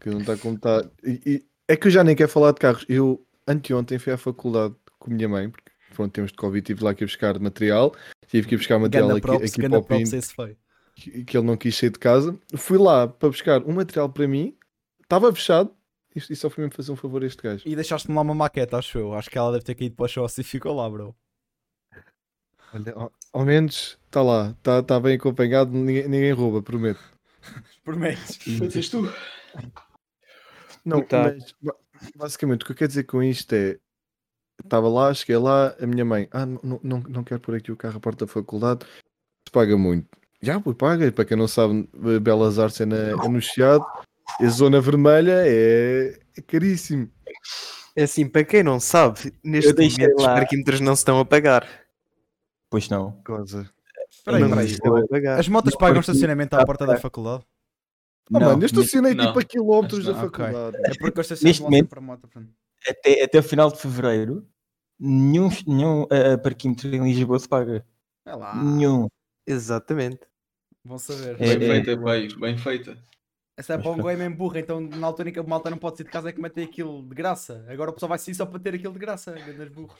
Cada 0.00 0.16
um 0.16 0.20
está 0.20 0.36
como 0.36 0.56
está. 0.56 0.88
E, 1.04 1.20
e 1.26 1.46
é 1.68 1.76
que 1.76 1.86
eu 1.86 1.90
já 1.90 2.02
nem 2.04 2.14
quero 2.16 2.28
falar 2.30 2.52
de 2.52 2.58
carros. 2.60 2.84
Eu, 2.88 3.24
anteontem, 3.46 3.98
fui 3.98 4.12
à 4.12 4.18
faculdade 4.18 4.74
com 4.98 5.10
a 5.10 5.14
minha 5.14 5.28
mãe, 5.28 5.48
porque 5.50 5.69
pronto, 5.94 6.12
temos 6.12 6.30
de 6.32 6.36
Covid, 6.38 6.64
tive 6.64 6.84
lá 6.84 6.94
que 6.94 7.04
ir 7.04 7.06
buscar 7.06 7.38
material. 7.38 7.94
Tive 8.28 8.48
que 8.48 8.54
ir 8.54 8.58
buscar 8.58 8.78
material 8.78 9.10
aqui, 9.12 9.20
props, 9.20 9.52
aqui 9.52 9.68
para 9.68 9.78
o 9.78 9.82
props 9.84 10.04
Pinto, 10.10 10.16
esse 10.16 10.34
foi. 10.34 10.56
que, 10.94 11.24
que 11.24 11.36
ele 11.36 11.46
não 11.46 11.56
quis 11.56 11.76
sair 11.76 11.90
de 11.90 11.98
casa. 11.98 12.38
Fui 12.56 12.78
lá 12.78 13.06
para 13.08 13.28
buscar 13.28 13.62
um 13.64 13.72
material 13.72 14.08
para 14.08 14.26
mim, 14.28 14.56
estava 15.02 15.32
fechado, 15.34 15.74
e, 16.14 16.18
e 16.32 16.36
só 16.36 16.48
fui 16.50 16.62
mesmo 16.64 16.74
fazer 16.76 16.92
um 16.92 16.96
favor 16.96 17.22
a 17.22 17.26
este 17.26 17.42
gajo. 17.42 17.62
E 17.66 17.74
deixaste-me 17.74 18.14
lá 18.14 18.22
uma 18.22 18.34
maqueta, 18.34 18.76
acho 18.78 18.98
eu. 18.98 19.12
Acho 19.14 19.28
que 19.30 19.36
ela 19.38 19.52
deve 19.52 19.64
ter 19.64 19.74
caído 19.74 19.94
para 19.96 20.04
o 20.04 20.08
show 20.08 20.26
e 20.38 20.42
ficou 20.44 20.74
lá, 20.74 20.88
bro. 20.88 21.14
Olha, 22.72 22.92
ao, 22.94 23.12
ao 23.32 23.44
menos 23.44 23.98
está 24.06 24.22
lá, 24.22 24.50
está 24.58 24.82
tá 24.82 25.00
bem 25.00 25.16
acompanhado, 25.16 25.72
ninguém, 25.72 26.06
ninguém 26.08 26.32
rouba, 26.32 26.62
prometo. 26.62 27.00
Prometes. 27.84 28.36
Fazes 28.58 28.88
tu. 28.88 29.12
Não, 30.84 31.02
Tá. 31.02 31.24
mas 31.24 31.54
ba- 31.60 31.74
basicamente 32.14 32.62
o 32.62 32.66
que 32.66 32.72
eu 32.72 32.76
quero 32.76 32.88
dizer 32.88 33.04
com 33.04 33.22
isto 33.22 33.52
é 33.54 33.78
estava 34.64 34.88
lá, 34.88 35.12
cheguei 35.14 35.36
lá, 35.36 35.74
a 35.80 35.86
minha 35.86 36.04
mãe, 36.04 36.28
ah, 36.32 36.46
não, 36.46 36.80
não, 36.82 37.00
não- 37.08 37.24
quero 37.24 37.40
pôr 37.40 37.54
aqui 37.56 37.70
o 37.72 37.76
carro 37.76 37.96
à 37.96 38.00
porta 38.00 38.26
da 38.26 38.32
faculdade, 38.32 38.84
se 39.46 39.52
paga 39.52 39.76
muito. 39.76 40.06
Já, 40.42 40.58
pô, 40.60 40.74
paga, 40.74 41.10
para 41.12 41.24
quem 41.24 41.36
não 41.36 41.46
sabe, 41.48 41.88
eh, 42.06 42.18
Belas 42.18 42.58
Artes 42.58 42.80
é, 42.80 42.86
na, 42.86 42.96
é 42.96 43.28
no 43.28 43.40
Chiado, 43.40 43.84
a 44.40 44.46
zona 44.48 44.80
vermelha 44.80 45.42
é, 45.46 46.18
é 46.36 46.40
caríssimo. 46.42 47.10
É 47.96 48.04
assim, 48.04 48.26
para 48.26 48.44
quem 48.44 48.62
não 48.62 48.78
sabe, 48.80 49.32
neste 49.44 49.72
momento 49.74 50.16
os 50.16 50.22
lá. 50.22 50.34
parquímetros 50.34 50.80
não 50.80 50.94
se 50.94 51.00
estão 51.00 51.18
a 51.18 51.24
pagar. 51.24 51.68
Pois 52.70 52.88
não. 52.88 53.12
Coisa. 53.24 53.68
Espera 54.08 54.36
aí, 54.36 54.42
não 54.42 54.48
espera 54.48 54.60
aí. 54.62 54.68
se 54.68 54.74
estão 54.74 54.96
a 54.96 55.06
pagar. 55.08 55.40
As 55.40 55.48
motas 55.48 55.72
Não, 55.74 55.78
pagam 55.80 55.96
porque- 55.96 56.10
estacionamento 56.12 56.56
à 56.56 56.64
porta 56.64 56.86
da 56.86 56.96
faculdade? 56.98 57.42
Ah, 58.32 58.38
Não, 58.38 58.40
mano, 58.40 58.62
eu 58.62 58.66
estacionei 58.66 59.12
não, 59.12 59.26
tipo 59.26 59.40
a 59.40 59.44
quilómetros 59.44 60.04
da 60.04 60.12
não. 60.12 60.20
Faculdade. 60.20 60.76
É 60.84 60.90
porque 60.98 61.18
eu 61.18 61.22
estaciono 61.22 61.48
Neste 61.48 61.62
momento- 61.62 62.00
moto. 62.00 62.28
pronto. 62.28 62.48
Até, 62.88 63.22
até 63.24 63.38
o 63.38 63.42
final 63.42 63.70
de 63.70 63.78
fevereiro, 63.78 64.46
nenhum, 64.98 65.48
nenhum 65.66 66.02
uh, 66.04 66.42
parquímetro 66.42 66.88
em 66.94 67.02
Lisboa 67.04 67.38
se 67.38 67.48
paga. 67.48 67.84
É 68.26 68.34
lá. 68.34 68.62
Nenhum. 68.62 69.08
Exatamente. 69.46 70.20
Vão 70.84 70.98
saber. 70.98 71.34
É, 71.40 71.56
Bem 71.56 71.68
é. 71.68 71.84
feita, 71.84 72.00
pai, 72.00 72.28
bem 72.38 72.56
feita. 72.58 72.98
Essa 73.56 73.74
é 73.74 73.78
para 73.78 73.90
um 73.90 73.98
goi 73.98 74.16
mesmo 74.16 74.36
burro, 74.36 74.56
então 74.56 74.80
na 74.80 75.06
altura 75.06 75.28
em 75.28 75.32
que 75.32 75.38
a 75.38 75.42
malta 75.42 75.68
não 75.68 75.76
pode 75.76 75.98
sair 75.98 76.06
de 76.06 76.10
casa 76.10 76.30
é 76.30 76.32
que 76.32 76.40
mete 76.40 76.62
aquilo 76.62 77.02
de 77.06 77.14
graça. 77.14 77.66
Agora 77.68 77.90
o 77.90 77.92
pessoal 77.92 78.08
vai 78.08 78.18
sair 78.18 78.34
só 78.34 78.46
para 78.46 78.58
ter 78.58 78.74
aquilo 78.74 78.94
de 78.94 78.98
graça. 78.98 79.32
Grandes 79.32 79.68
burros. 79.68 79.98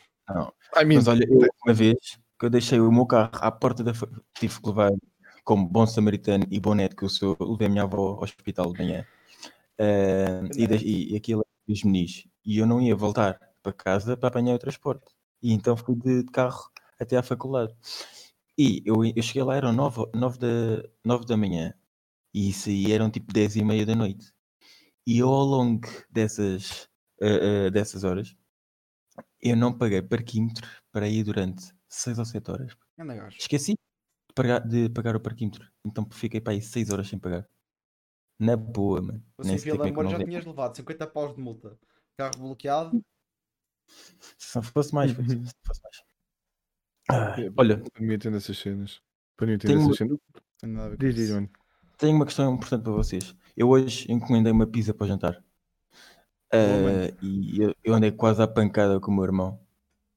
I 0.78 0.84
mean, 0.84 0.96
Mas 0.96 1.08
olha, 1.08 1.26
eu, 1.28 1.46
uma 1.66 1.74
vez 1.74 1.96
que 2.38 2.46
eu 2.46 2.48
deixei 2.48 2.80
o 2.80 2.90
meu 2.90 3.04
carro 3.04 3.30
à 3.34 3.50
porta 3.52 3.84
da 3.84 3.92
tive 4.38 4.58
que 4.60 4.66
levar 4.66 4.90
como 5.44 5.68
bom 5.68 5.86
samaritano 5.86 6.46
e 6.50 6.58
bom 6.58 6.72
neto 6.74 6.96
que 6.96 7.02
eu 7.02 7.08
sou, 7.10 7.36
levei 7.38 7.66
a 7.66 7.70
minha 7.70 7.82
avó 7.82 8.12
ao 8.14 8.22
hospital 8.22 8.72
de 8.72 8.78
manhã 8.78 9.06
Eh, 9.82 10.42
e, 10.56 10.66
de- 10.66 10.84
e, 10.84 11.12
e 11.12 11.16
aquilo 11.16 11.40
é 11.40 11.70
dos 11.72 11.82
menis 11.84 12.26
e 12.44 12.58
eu 12.58 12.66
não 12.66 12.80
ia 12.80 12.96
voltar 12.96 13.38
para 13.62 13.72
casa 13.72 14.16
para 14.16 14.28
apanhar 14.28 14.54
o 14.54 14.58
transporte 14.58 15.06
e 15.42 15.52
então 15.52 15.76
fui 15.76 15.94
de, 15.96 16.24
carro 16.32 16.70
até 16.98 17.16
à 17.16 17.22
faculdade 17.22 17.74
e 18.58 18.82
eu, 18.84 19.04
eu 19.04 19.22
cheguei 19.22 19.42
lá 19.42 19.56
eram 19.56 19.72
9, 19.72 20.10
nove 20.14 20.38
da, 20.38 20.88
9 21.04 21.26
da 21.26 21.36
manhã 21.36 21.74
e 22.34 22.50
isso 22.50 22.68
aí 22.68 22.92
eram 22.92 23.10
tipo 23.10 23.32
10 23.32 23.56
e 23.56 23.64
meia 23.64 23.86
da 23.86 23.94
noite 23.94 24.32
e 25.06 25.18
eu 25.18 25.28
ao 25.28 25.44
longo 25.44 25.88
dessas, 26.10 26.88
eh, 27.20 27.66
eh, 27.66 27.70
dessas 27.70 28.04
horas 28.04 28.36
eu 29.40 29.56
não 29.56 29.76
paguei 29.76 30.02
parquímetro 30.02 30.68
para 30.92 31.08
ir 31.08 31.24
durante 31.24 31.72
6 31.88 32.18
ou 32.18 32.24
7 32.24 32.50
horas. 32.50 32.76
Esqueci 33.38 33.72
de 33.72 34.34
pagar, 34.34 34.60
de 34.60 34.88
pagar 34.90 35.16
o 35.16 35.20
parquímetro. 35.20 35.66
Então 35.84 36.06
fiquei 36.10 36.40
para 36.40 36.52
aí 36.52 36.62
6 36.62 36.90
horas 36.90 37.08
sem 37.08 37.18
pagar. 37.18 37.48
Na 38.38 38.56
boa, 38.56 39.02
mano. 39.02 39.22
Você 39.38 39.70
como 39.70 39.84
é 39.84 40.04
não 40.04 40.10
já 40.10 40.24
tinhas 40.24 40.46
levado 40.46 40.76
50 40.76 41.06
paus 41.06 41.34
de 41.34 41.40
multa. 41.40 41.78
Carro 42.20 42.38
bloqueado. 42.38 43.02
Se 44.38 44.56
não 44.56 44.62
fosse 44.62 44.94
mais, 44.94 45.10
foi- 45.12 45.24
se 45.46 45.54
fosse 45.66 45.80
mais. 45.82 46.02
Ah, 47.10 47.34
olha, 47.56 47.78
para 47.78 48.02
mim 48.04 48.14
entender 48.14 48.36
essas 48.36 48.58
cenas. 48.58 49.00
Para 49.36 49.46
mim 49.46 49.54
entender 49.54 49.72
Tenho- 49.74 49.84
essas 49.86 49.96
cenas. 49.98 50.18
Não 50.62 50.94
Diz, 50.96 51.14
diz, 51.14 51.30
mano. 51.30 51.48
tenho 51.96 52.14
uma 52.16 52.26
questão 52.26 52.54
importante 52.54 52.82
para 52.82 52.92
vocês. 52.92 53.34
Eu 53.56 53.68
hoje 53.70 54.10
encomendei 54.12 54.52
uma 54.52 54.66
pizza 54.66 54.92
para 54.92 55.04
o 55.06 55.08
jantar. 55.08 55.42
Ah, 56.52 57.12
e 57.22 57.62
eu, 57.62 57.74
eu 57.82 57.94
andei 57.94 58.10
quase 58.12 58.42
à 58.42 58.46
pancada 58.46 59.00
com 59.00 59.10
o 59.10 59.14
meu 59.14 59.24
irmão. 59.24 59.58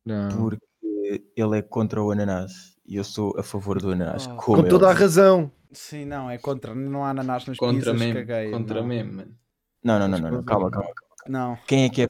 Não. 0.05 0.29
Porque 0.37 1.23
ele 1.35 1.57
é 1.57 1.61
contra 1.61 2.01
o 2.03 2.11
ananás. 2.11 2.77
E 2.85 2.97
eu 2.97 3.03
sou 3.03 3.33
a 3.39 3.43
favor 3.43 3.81
do 3.81 3.91
ananás. 3.91 4.27
Como 4.27 4.61
Com 4.61 4.67
toda 4.67 4.87
a 4.87 4.91
ele. 4.91 4.99
razão. 4.99 5.49
Sim, 5.71 6.05
não, 6.05 6.29
é 6.29 6.37
contra. 6.37 6.75
Não 6.75 7.05
há 7.05 7.11
ananás 7.11 7.45
nas 7.45 7.57
Contra 7.57 7.93
pizzas, 7.93 7.99
mim, 7.99 8.13
caguei. 8.13 8.51
contra 8.51 8.81
não. 8.81 8.87
mim, 8.87 9.03
mano. 9.03 9.37
Não, 9.83 9.99
não, 9.99 10.07
não, 10.07 10.17
não, 10.19 10.31
não. 10.31 10.43
Calma, 10.43 10.69
calma, 10.69 10.93
calma. 10.93 11.02
Não. 11.27 11.57
Quem 11.67 11.85
é 11.85 11.89
que 11.89 12.03
é 12.03 12.07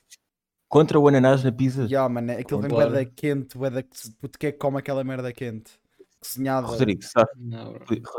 Contra 0.68 1.00
o 1.00 1.08
ananás 1.08 1.44
na 1.44 1.52
pizza. 1.52 1.86
Ya, 1.88 2.10
mano, 2.10 2.32
é- 2.32 2.40
aquilo 2.40 2.60
vem 2.60 2.72
bué 2.72 2.90
da 2.90 3.06
quente, 3.06 3.56
bué 3.56 3.70
da... 3.70 3.84
Puto, 4.20 4.40
que 4.40 4.48
é 4.48 4.52
que 4.52 4.58
come 4.58 4.80
aquela 4.80 5.04
merda 5.04 5.32
quente? 5.32 5.80
Cozinhada. 6.20 6.66
Rodrigo, 6.66 7.04
sabe? 7.04 7.30
Não. 7.38 7.74
Rodrigo, 7.74 8.10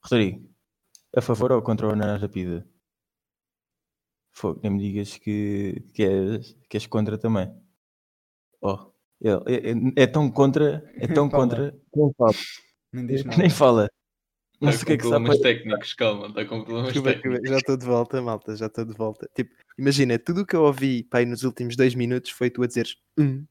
Rodrigo, 0.00 0.54
a 1.16 1.20
favor 1.20 1.50
ou 1.50 1.60
contra 1.62 1.88
o 1.88 1.90
ananás 1.90 2.22
na 2.22 2.28
pizza? 2.28 2.64
Fogo, 4.30 4.60
nem 4.62 4.70
me 4.72 4.78
digas 4.78 5.16
que, 5.16 5.82
que, 5.92 6.04
és, 6.04 6.56
que 6.68 6.76
és 6.76 6.86
contra 6.86 7.18
também. 7.18 7.52
Oh, 8.60 8.92
ele 9.20 9.40
é, 9.46 9.70
é- 9.70 10.04
é 10.04 10.06
tão 10.06 10.30
contra, 10.30 10.88
é 10.94 11.06
tão 11.08 11.28
contra, 11.28 11.72
que 11.72 11.98
nem 12.00 12.12
fala. 12.16 12.32
Nem 12.92 13.06
diz 13.06 13.24
nada. 13.24 13.36
nem 13.38 13.50
fala. 13.50 13.90
Não 14.64 14.72
sei 14.72 14.82
o 14.82 14.86
que 14.86 14.92
é 14.92 14.96
que 14.96 15.02
sabe. 15.02 15.14
problemas 15.14 15.38
técnicos, 15.40 15.94
calma, 15.94 16.26
está 16.28 16.44
com 16.44 16.62
problemas 16.64 16.92
Desculpa, 16.92 17.18
técnicos. 17.18 17.48
já 17.50 17.56
estou 17.56 17.76
de 17.76 17.86
volta, 17.86 18.22
malta, 18.22 18.56
já 18.56 18.66
estou 18.66 18.84
de 18.84 18.94
volta. 18.94 19.28
Tipo, 19.34 19.54
imagina, 19.78 20.18
tudo 20.18 20.42
o 20.42 20.46
que 20.46 20.56
eu 20.56 20.62
ouvi 20.62 21.02
pai, 21.04 21.24
nos 21.24 21.42
últimos 21.44 21.76
dois 21.76 21.94
minutos 21.94 22.30
foi 22.30 22.50
tu 22.50 22.62
a 22.62 22.66
dizeres 22.66 22.96
hum, 23.18 23.44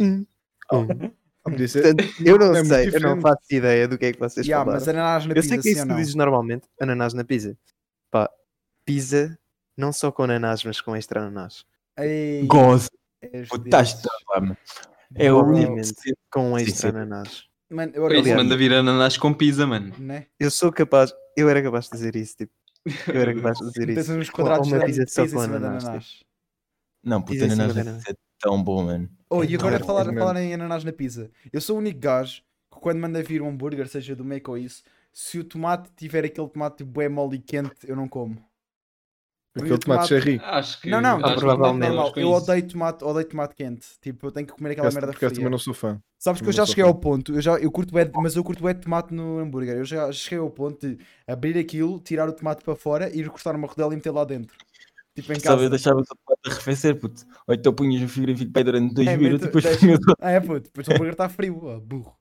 hum, 0.00 0.26
hum. 0.72 1.10
Portanto, 1.44 2.04
eu 2.24 2.38
não 2.38 2.54
É 2.54 2.64
sei, 2.64 2.88
eu 2.94 3.00
não 3.00 3.20
faço 3.20 3.40
ideia 3.50 3.88
do 3.88 3.98
que 3.98 4.06
é 4.06 4.12
que 4.12 4.18
vocês 4.18 4.46
Ya, 4.46 4.58
falaram. 4.58 4.78
mas 4.78 4.88
ananás 4.88 5.26
na 5.26 5.32
Eu 5.32 5.34
pizza, 5.34 5.48
sei 5.48 5.58
que 5.58 5.68
é 5.68 5.72
isso 5.72 5.86
que 5.86 5.94
dizes 5.96 6.14
normalmente, 6.14 6.68
ananás 6.80 7.14
na 7.14 7.24
pizza. 7.24 7.58
Pá, 8.10 8.30
pizza, 8.84 9.36
não 9.76 9.92
só 9.92 10.12
com 10.12 10.22
ananás, 10.22 10.62
mas 10.64 10.80
com 10.80 10.94
extra 10.94 11.20
ananás. 11.20 11.64
Gozo, 12.46 12.88
estás. 13.22 14.02
É 15.16 15.32
o 15.32 15.44
com 16.30 16.56
extra 16.58 16.90
sim. 16.90 16.96
ananás. 16.96 17.44
Mano, 17.72 17.92
eu, 17.94 18.10
isso, 18.10 18.34
manda 18.34 18.56
vir 18.56 18.74
ananás 18.74 19.16
com 19.16 19.32
pizza, 19.32 19.66
mano. 19.66 19.94
né? 19.98 20.26
Eu 20.38 20.50
sou 20.50 20.70
capaz, 20.70 21.12
eu 21.36 21.48
era 21.48 21.62
capaz 21.62 21.86
de 21.86 21.92
dizer 21.92 22.14
isso, 22.16 22.36
tipo, 22.36 22.52
eu 23.08 23.20
era 23.20 23.34
capaz 23.34 23.58
de 23.58 23.70
dizer 23.72 23.88
isso. 23.98 24.12
uns 24.12 24.28
quadrados 24.28 24.68
uma 24.68 24.78
de 24.80 24.84
pizza 24.84 25.06
só 25.08 25.24
em 25.24 25.30
com 25.30 25.38
de 25.38 25.44
ananás. 25.44 25.82
tipo. 25.82 25.88
ananás. 25.88 26.20
Não, 27.02 27.22
puta, 27.22 27.44
ananás 27.44 27.74
de 27.74 28.10
é 28.10 28.14
tão 28.38 28.62
bom, 28.62 28.84
mano. 28.84 29.08
Oh, 29.30 29.42
e 29.42 29.54
agora 29.54 29.78
Não, 29.78 29.86
falar, 29.86 30.04
falar 30.12 30.40
em 30.42 30.52
ananás 30.52 30.84
na 30.84 30.92
pizza. 30.92 31.30
Eu 31.50 31.60
sou 31.60 31.76
o 31.76 31.78
único 31.78 31.98
gajo 31.98 32.42
que 32.70 32.78
quando 32.78 33.00
manda 33.00 33.22
vir 33.22 33.40
um 33.40 33.48
hambúrguer, 33.48 33.88
seja 33.88 34.14
do 34.14 34.24
Mac 34.24 34.46
ou 34.48 34.58
isso, 34.58 34.82
se 35.12 35.38
o 35.38 35.44
tomate 35.44 35.90
tiver 35.96 36.24
aquele 36.24 36.48
tomate 36.48 36.78
tipo 36.78 36.90
bué 36.90 37.08
mole 37.08 37.36
e 37.36 37.40
quente, 37.40 37.74
eu 37.86 37.96
não 37.96 38.06
como. 38.06 38.36
Aquele 39.54 39.78
tomate 39.78 40.08
cherry. 40.08 40.40
Acho 40.42 40.80
que. 40.80 40.88
Não, 40.88 41.00
não, 41.02 41.16
acho 41.22 41.34
que 41.34 41.40
provavelmente. 41.40 41.88
normal. 41.88 42.12
com 42.14 42.20
Eu 42.20 42.30
odeio 42.30 42.66
tomate, 42.68 43.04
odeio 43.04 43.28
tomate 43.28 43.54
quente. 43.54 43.86
Tipo, 44.00 44.26
eu 44.28 44.32
tenho 44.32 44.46
que 44.46 44.52
comer 44.54 44.70
aquela 44.70 44.86
Porque 44.88 44.94
merda 45.00 45.12
porque 45.12 45.24
eu 45.26 45.28
fria. 45.28 45.38
também 45.40 45.50
não 45.50 45.58
sou 45.58 45.74
fã. 45.74 46.00
Sabes 46.18 46.40
que 46.40 46.48
eu 46.48 46.52
já 46.52 46.64
cheguei 46.64 46.84
fã. 46.84 46.88
ao 46.88 46.94
ponto, 46.94 47.34
eu 47.34 47.40
já, 47.42 47.52
eu 47.58 47.70
curto 47.70 47.92
bué, 47.92 48.10
mas 48.14 48.34
eu 48.34 48.42
curto 48.42 48.62
bué 48.62 48.72
de 48.72 48.80
tomate 48.80 49.12
no 49.12 49.38
hambúrguer. 49.40 49.76
Eu 49.76 49.84
já 49.84 50.10
cheguei 50.10 50.38
ao 50.38 50.50
ponto 50.50 50.88
de 50.88 50.98
abrir 51.26 51.58
aquilo, 51.58 52.00
tirar 52.00 52.28
o 52.28 52.32
tomate 52.32 52.64
para 52.64 52.74
fora, 52.74 53.14
ir 53.14 53.28
cortar 53.28 53.54
uma 53.54 53.66
rodela 53.68 53.92
e 53.92 53.96
meter 53.96 54.10
lá 54.10 54.24
dentro. 54.24 54.56
Tipo 55.14 55.32
em 55.34 55.40
Só 55.40 55.50
eu 55.52 55.56
casa. 55.58 55.68
deixava 55.70 56.00
o 56.00 56.04
tomate 56.04 56.40
arrefecer, 56.46 56.98
puto. 56.98 57.22
Ou 57.46 57.54
então 57.54 57.74
punhas 57.74 58.00
no 58.00 58.08
frigorífico 58.08 58.50
pai 58.52 58.64
durante 58.64 58.94
dois 58.94 59.06
É, 59.08 59.16
minutos 59.18 59.42
e 59.42 59.50
depois 59.50 59.76
punhas. 59.76 59.98
Ah, 60.18 60.30
é 60.30 60.40
puto, 60.40 60.62
depois 60.62 60.88
o 60.88 60.92
hambúrguer 60.92 61.12
está 61.12 61.28
frio, 61.28 61.60
ó, 61.64 61.78
burro. 61.78 62.16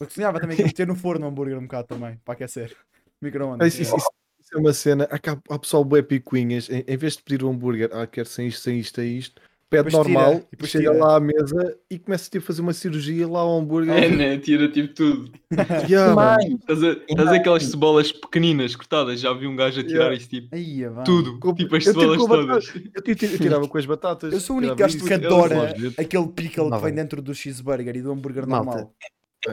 Eu 0.00 0.06
cozinhava 0.06 0.40
também 0.40 0.56
que 0.56 0.62
meter 0.64 0.86
no 0.86 0.94
forno 0.96 1.26
o 1.26 1.28
hambúrguer 1.28 1.58
um 1.58 1.62
bocado 1.62 1.88
também, 1.88 2.18
para 2.24 2.32
aquecer. 2.32 2.74
Ah, 2.74 2.98
Micro-ondas. 3.20 3.68
Isso, 3.74 3.82
isso- 3.82 3.96
isso- 3.96 4.08
isso 4.48 4.56
é 4.56 4.58
uma 4.60 4.72
cena. 4.72 5.06
Há, 5.10 5.18
cá- 5.18 5.38
há 5.50 5.58
pessoal 5.58 5.84
bué 5.84 6.00
picuinhas. 6.02 6.68
Em, 6.70 6.84
em 6.86 6.96
vez 6.96 7.16
de 7.16 7.22
pedir 7.22 7.44
um 7.44 7.50
hambúrguer, 7.50 7.90
ah, 7.92 8.06
quero 8.06 8.28
sem 8.28 8.48
isto, 8.48 8.60
sem 8.62 8.78
isto, 8.80 8.96
sem 9.00 9.16
isto. 9.18 9.40
Pede 9.70 9.90
tira, 9.90 9.98
normal, 10.02 10.36
e 10.36 10.46
depois 10.52 10.70
chega 10.70 10.90
tira. 10.92 11.04
lá 11.04 11.16
à 11.16 11.20
mesa 11.20 11.76
e 11.90 11.98
começa 11.98 12.30
tipo, 12.30 12.42
a 12.42 12.46
fazer 12.46 12.62
uma 12.62 12.72
cirurgia 12.72 13.28
lá 13.28 13.40
ao 13.40 13.58
hambúrguer. 13.58 13.92
É, 14.02 14.08
né? 14.08 14.38
Tira 14.38 14.66
tipo 14.70 14.94
tudo. 14.94 15.30
Yeah, 15.90 16.14
mano. 16.14 16.38
Estás 16.58 16.82
a, 16.82 16.92
estás 16.92 17.28
aquelas 17.28 17.64
cebolas 17.64 18.10
pequeninas 18.10 18.74
cortadas. 18.74 19.20
Já 19.20 19.30
vi 19.34 19.46
um 19.46 19.54
gajo 19.54 19.80
a 19.80 19.84
tirar 19.84 20.10
Yeah. 20.10 20.16
isso 20.16 20.28
tipo. 20.30 21.04
Tudo. 21.04 21.38
Com- 21.38 21.54
Tipo 21.54 21.76
as 21.76 21.84
cebolas 21.84 22.16
todas. 22.24 22.66
Eu, 22.74 23.02
eu 23.06 23.14
tirava 23.38 23.68
com 23.68 23.76
as 23.76 23.84
batatas. 23.84 24.32
Eu 24.32 24.40
sou 24.40 24.56
o 24.56 24.58
único 24.58 24.74
gajo 24.74 25.04
que 25.04 25.12
adora 25.12 25.74
dedos. 25.74 25.98
aquele 25.98 26.28
pickle 26.28 26.70
Não, 26.70 26.78
que 26.78 26.84
vem 26.86 26.94
dentro 26.94 27.20
do 27.20 27.34
cheeseburger 27.34 27.94
e 27.94 28.00
do 28.00 28.10
hambúrguer 28.10 28.46
Malta, 28.46 28.70
normal. 28.70 28.94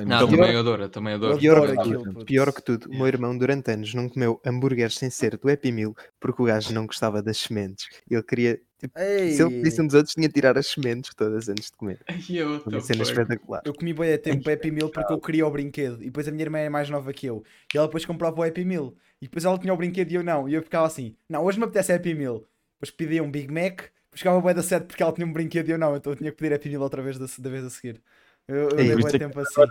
Não, 0.03 0.17
então, 0.17 0.29
também 0.29 0.55
adoro, 0.55 0.89
também 0.89 1.13
Eu 1.13 1.17
adoro. 1.17 1.37
Pior 1.37 1.69
aquilo. 1.71 2.25
Pior 2.25 2.53
que 2.53 2.61
tudo, 2.61 2.87
o 2.89 2.95
meu 2.95 3.07
irmão 3.07 3.37
durante 3.37 3.71
anos 3.71 3.93
não 3.93 4.09
comeu 4.09 4.41
hambúrgueres 4.45 4.95
sem 4.95 5.09
ser 5.09 5.37
do 5.37 5.49
Happy 5.49 5.71
Meal 5.71 5.95
porque 6.19 6.41
o 6.41 6.45
gajo 6.45 6.73
não 6.73 6.85
gostava 6.85 7.21
das 7.21 7.37
sementes. 7.37 7.87
Ele 8.09 8.23
queria, 8.23 8.59
tipo, 8.79 8.99
se 8.99 9.41
ele 9.41 9.55
pedisse 9.55 9.81
um 9.81 9.85
dos 9.85 9.95
outros, 9.95 10.13
tinha 10.13 10.27
de 10.27 10.33
tirar 10.33 10.57
as 10.57 10.67
sementes 10.67 11.13
todas 11.15 11.47
antes 11.49 11.65
de 11.65 11.77
comer. 11.77 11.99
Eu, 12.29 12.61
Uma 12.65 12.81
cena 12.81 13.03
espetacular. 13.03 13.61
Eu 13.65 13.73
comi 13.73 13.93
bem 13.93 14.13
a 14.13 14.17
tempo 14.17 14.49
Happy 14.49 14.71
Meal 14.71 14.89
porque 14.89 15.13
eu 15.13 15.19
queria 15.19 15.45
o 15.45 15.51
brinquedo. 15.51 16.01
E 16.01 16.05
depois 16.05 16.27
a 16.27 16.31
minha 16.31 16.43
irmã 16.43 16.59
é 16.59 16.69
mais 16.69 16.89
nova 16.89 17.13
que 17.13 17.25
eu. 17.25 17.43
E 17.73 17.77
ela 17.77 17.87
depois 17.87 18.05
comprava 18.05 18.39
o 18.39 18.43
Happy 18.43 18.65
Meal. 18.65 18.93
E 19.21 19.25
depois 19.25 19.45
ela 19.45 19.57
tinha 19.57 19.73
o 19.73 19.77
brinquedo 19.77 20.11
e 20.11 20.15
eu 20.15 20.23
não. 20.23 20.47
E 20.47 20.53
eu 20.53 20.61
ficava 20.61 20.85
assim: 20.85 21.15
Não, 21.29 21.43
hoje 21.43 21.57
me 21.57 21.65
apetece 21.65 21.91
Happy 21.91 22.13
Meal. 22.13 22.43
Depois 22.75 22.91
pedia 22.91 23.23
um 23.23 23.31
Big 23.31 23.51
Mac. 23.51 23.81
Depois 23.81 24.19
ficava 24.19 24.41
bem 24.41 24.53
da 24.53 24.63
sede 24.63 24.85
porque 24.85 25.01
ela 25.01 25.11
tinha 25.11 25.25
um 25.25 25.33
brinquedo 25.33 25.69
e 25.69 25.71
eu 25.71 25.77
não. 25.77 25.95
Então 25.95 26.13
eu 26.13 26.17
tinha 26.17 26.31
que 26.31 26.37
pedir 26.37 26.53
Happy 26.53 26.69
Meal 26.69 26.81
outra 26.81 27.01
vez 27.01 27.17
da, 27.17 27.25
da 27.39 27.49
vez 27.49 27.63
a 27.63 27.69
seguir. 27.69 28.01
Eu, 28.47 28.69
eu 28.71 28.99
isso 28.99 29.07
é 29.07 29.11
que 29.11 29.19
tempo 29.19 29.39
assim. 29.39 29.61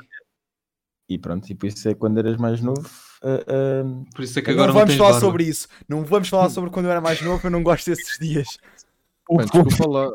E 1.08 1.18
pronto, 1.18 1.48
e 1.50 1.54
por 1.54 1.66
isso 1.66 1.88
é 1.88 1.94
quando 1.94 2.18
eras 2.18 2.36
mais 2.38 2.60
novo. 2.60 2.88
ah, 3.22 3.44
ah, 3.46 4.04
Por 4.14 4.24
isso 4.24 4.38
é 4.38 4.42
que 4.42 4.50
agora 4.50 4.68
não 4.68 4.74
não, 4.74 4.80
vamos 4.80 4.90
tens 4.94 4.98
falar 4.98 5.10
barba. 5.12 5.26
sobre 5.26 5.44
isso. 5.44 5.68
Não 5.88 6.04
vamos 6.04 6.28
falar 6.28 6.50
sobre 6.50 6.70
quando 6.70 6.86
eu 6.86 6.90
era 6.92 7.00
mais 7.00 7.20
novo. 7.22 7.46
Eu 7.46 7.50
não 7.50 7.62
gosto 7.62 7.86
desses 7.86 8.18
dias. 8.18 8.58
Mano, 9.30 9.48
desculpa 9.50 9.88
lá. 9.88 10.12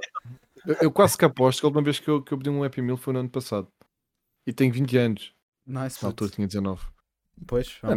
Eu, 0.66 0.76
eu 0.82 0.92
quase 0.92 1.18
que 1.18 1.26
aposto 1.26 1.60
que 1.60 1.66
a 1.66 1.70
última 1.70 1.84
vez 1.84 2.00
que 2.00 2.10
eu, 2.10 2.22
que 2.24 2.32
eu 2.34 2.38
pedi 2.38 2.50
um 2.50 2.64
Happy 2.64 2.82
Meal 2.82 2.98
foi 2.98 3.14
no 3.14 3.20
ano 3.20 3.30
passado. 3.30 3.68
E 4.48 4.52
tenho 4.54 4.74
20 4.74 4.98
anos. 4.98 5.34
Nice, 5.66 6.02
Na 6.02 6.10
altura 6.10 6.32
tinha 6.32 6.48
19. 6.48 6.82
Pois, 7.48 7.78
Não, 7.84 7.92
um 7.92 7.96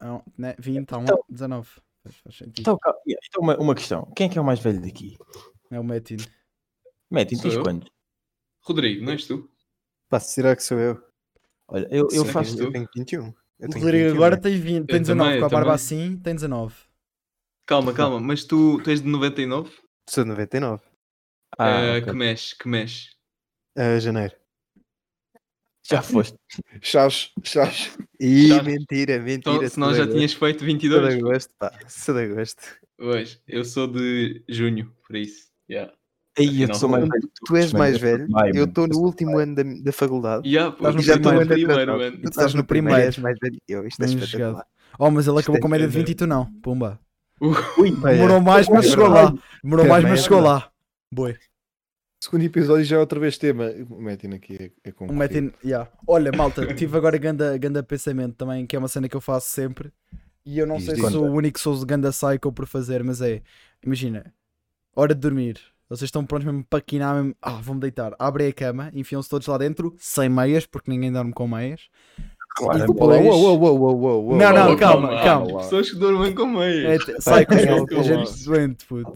não. 0.00 0.16
um- 0.16 0.22
né, 0.36 0.54
20, 0.58 0.92
há 0.92 0.98
um, 0.98 1.02
Então- 1.04 1.24
19. 1.28 1.68
Faz, 2.02 2.16
faz 2.16 2.36
sentido. 2.36 2.60
Então, 2.60 2.78
então 3.06 3.40
uma, 3.42 3.56
uma 3.56 3.74
questão. 3.74 4.12
Quem 4.16 4.26
é 4.26 4.28
que 4.28 4.36
é 4.36 4.40
o 4.40 4.44
mais 4.44 4.58
velho 4.58 4.82
daqui? 4.82 5.16
É 5.70 5.78
o 5.78 5.84
Metin. 5.84 6.16
Metin, 7.10 7.38
tens 7.38 7.56
quantos? 7.56 7.88
Rodrigo, 8.60 9.04
não 9.04 9.12
és 9.12 9.24
tu? 9.26 9.48
Pá, 10.12 10.20
será 10.20 10.54
que 10.54 10.62
sou 10.62 10.78
eu? 10.78 11.02
Olha, 11.66 11.88
eu, 11.90 12.06
eu 12.12 12.22
faço. 12.26 12.60
Eu 12.60 12.70
tenho 12.70 12.86
21. 12.94 13.24
Eu 13.58 13.68
O 13.68 13.70
tenho 13.72 13.82
Rodrigo 13.82 14.04
21, 14.08 14.14
agora 14.16 14.36
né? 14.36 14.42
tem, 14.42 14.60
20, 14.60 14.86
tem 14.86 14.96
Eu 14.96 15.00
19, 15.00 15.06
também, 15.24 15.40
com 15.40 15.46
a 15.46 15.48
barba 15.48 15.60
também. 15.60 15.74
assim 15.74 16.16
tem 16.18 16.34
19. 16.34 16.74
Calma, 17.66 17.94
calma, 17.94 18.20
mas 18.20 18.44
tu, 18.44 18.78
tu 18.82 18.90
és 18.90 19.00
de 19.00 19.08
99? 19.08 19.70
Sou 20.10 20.22
de 20.22 20.28
99. 20.28 20.82
Ah, 21.58 21.70
Eh, 21.80 21.98
ok. 22.00 22.12
Que 22.12 22.18
mexe, 22.18 22.58
que 22.58 22.68
mexe. 22.68 23.08
Ah, 23.74 23.98
janeiro. 23.98 24.36
Já 25.90 26.02
foste. 26.04 26.36
Chás, 26.82 27.32
chás. 27.42 27.96
Ih, 28.20 28.48
Já- 28.48 28.62
mentira, 28.62 29.18
mentira. 29.18 29.32
Então, 29.32 29.60
sou 29.60 29.70
senão 29.70 29.92
de 29.92 29.96
já 29.96 30.06
tinhas 30.06 30.34
feito 30.34 30.58
Sou 30.58 30.66
de 30.68 30.72
22. 30.74 31.14
agosto, 31.14 31.54
pá. 31.58 31.72
Sou 31.88 32.14
de 32.14 32.20
agosto. 32.24 32.60
Pois, 32.98 33.40
eu 33.48 33.64
sou 33.64 33.86
de 33.86 34.44
junho, 34.46 34.94
por 35.06 35.16
isso. 35.16 35.50
Yeah. 35.70 35.90
Aí 36.38 36.62
eu 36.62 36.74
sou 36.74 36.88
mais 36.88 37.04
tu- 37.04 37.10
velho. 37.10 37.30
Tu 37.46 37.56
és 37.56 37.72
mais 37.72 37.98
velho. 37.98 38.26
Eu 38.54 38.64
estou 38.64 38.86
no 38.86 38.98
último 38.98 39.38
ano 39.38 39.54
da, 39.54 39.62
da 39.62 39.92
faculdade. 39.92 40.48
Yeah, 40.48 40.74
Estás 40.74 40.94
no 40.94 41.02
já 41.02 41.14
estou 41.16 41.32
no 41.32 41.46
primeiro. 41.46 41.74
primeiro, 41.94 42.20
Tu 42.22 42.28
estás 42.30 42.54
no 42.54 42.64
primeiro, 42.64 43.00
és 43.02 43.18
mais 43.18 43.38
velho. 43.40 43.58
Eu, 43.68 43.86
isto 43.86 44.02
é 44.02 44.06
Bem 44.06 44.16
espetacular. 44.18 44.66
Oh, 44.98 45.10
mas 45.10 45.26
ele 45.26 45.38
acabou 45.38 45.56
é 45.58 45.60
com 45.60 45.68
média 45.68 45.86
de 45.86 45.90
incrível. 45.92 46.06
20 46.06 46.10
e 46.10 46.14
tu 46.14 46.26
não. 46.26 46.52
Pumba. 46.62 46.98
Ui, 47.40 47.90
Demorou 48.00 48.40
mais, 48.40 48.68
mas 48.68 48.86
É 48.86 48.88
chegou 48.90 49.08
lá. 49.08 49.34
Demorou 49.62 49.86
mais, 49.86 50.04
mas 50.04 50.20
é 50.20 50.22
chegou 50.22 50.40
lá. 50.40 50.70
Boi. 51.12 51.36
Segundo 52.22 52.44
episódio 52.44 52.84
já 52.84 52.96
é 52.96 52.98
outra 53.00 53.18
vez 53.18 53.36
tema. 53.36 53.68
O 53.90 54.00
Metin 54.00 54.28
aqui 54.34 54.54
é, 54.54 54.70
é 54.84 54.90
Um 54.90 54.92
concorrido. 54.92 55.18
Metin, 55.18 55.52
yeah. 55.64 55.90
Olha, 56.06 56.30
malta, 56.30 56.72
tive 56.74 56.96
agora 56.96 57.18
ganda, 57.18 57.58
ganda 57.58 57.82
pensamento 57.82 58.36
também, 58.36 58.64
que 58.66 58.76
é 58.76 58.78
uma 58.78 58.86
cena 58.88 59.08
que 59.08 59.16
eu 59.16 59.20
faço 59.20 59.48
sempre. 59.48 59.92
E 60.46 60.58
eu 60.58 60.66
não 60.66 60.76
Diz, 60.76 60.86
sei 60.86 60.94
se 60.96 61.10
sou 61.10 61.26
o 61.26 61.32
único 61.32 61.54
que 61.54 61.60
sou 61.60 61.76
de 61.78 61.84
ganda 61.84 62.10
psycho 62.10 62.52
por 62.52 62.66
fazer, 62.66 63.02
mas 63.02 63.20
é, 63.20 63.42
imagina, 63.84 64.32
hora 64.94 65.14
de 65.14 65.20
dormir. 65.20 65.60
Vocês 65.96 66.08
estão 66.08 66.24
prontos 66.24 66.46
mesmo 66.46 66.64
para 66.68 66.80
quinar 66.80 67.14
mesmo. 67.16 67.34
Ah, 67.42 67.58
vão-me 67.62 67.80
deitar. 67.80 68.14
Abrem 68.18 68.48
a 68.48 68.52
cama, 68.52 68.90
enfiam-se 68.94 69.28
todos 69.28 69.46
lá 69.46 69.58
dentro, 69.58 69.94
sem 69.98 70.28
meias, 70.28 70.64
porque 70.66 70.90
ninguém 70.90 71.12
dorme 71.12 71.32
com 71.32 71.46
meias. 71.46 71.82
Claro. 72.56 72.78
Uou, 72.80 72.86
depois- 72.88 73.24
uou, 73.26 73.40
uou, 73.42 73.58
uou, 73.60 73.78
uou, 73.78 73.96
uou, 74.00 74.24
uou. 74.26 74.36
Não, 74.36 74.52
não, 74.52 74.76
calma, 74.76 75.08
calma. 75.22 75.58
Pessoas 75.58 75.90
que 75.90 75.96
dormem 75.98 76.34
com 76.34 76.42
É, 76.62 76.68
meias. 76.68 77.04
t- 77.04 77.12
psycho, 77.14 77.46
tem 77.46 77.64
é 77.64 77.70
algo 77.70 78.02
gente 78.02 78.44
doente, 78.44 78.86
puto. 78.86 79.12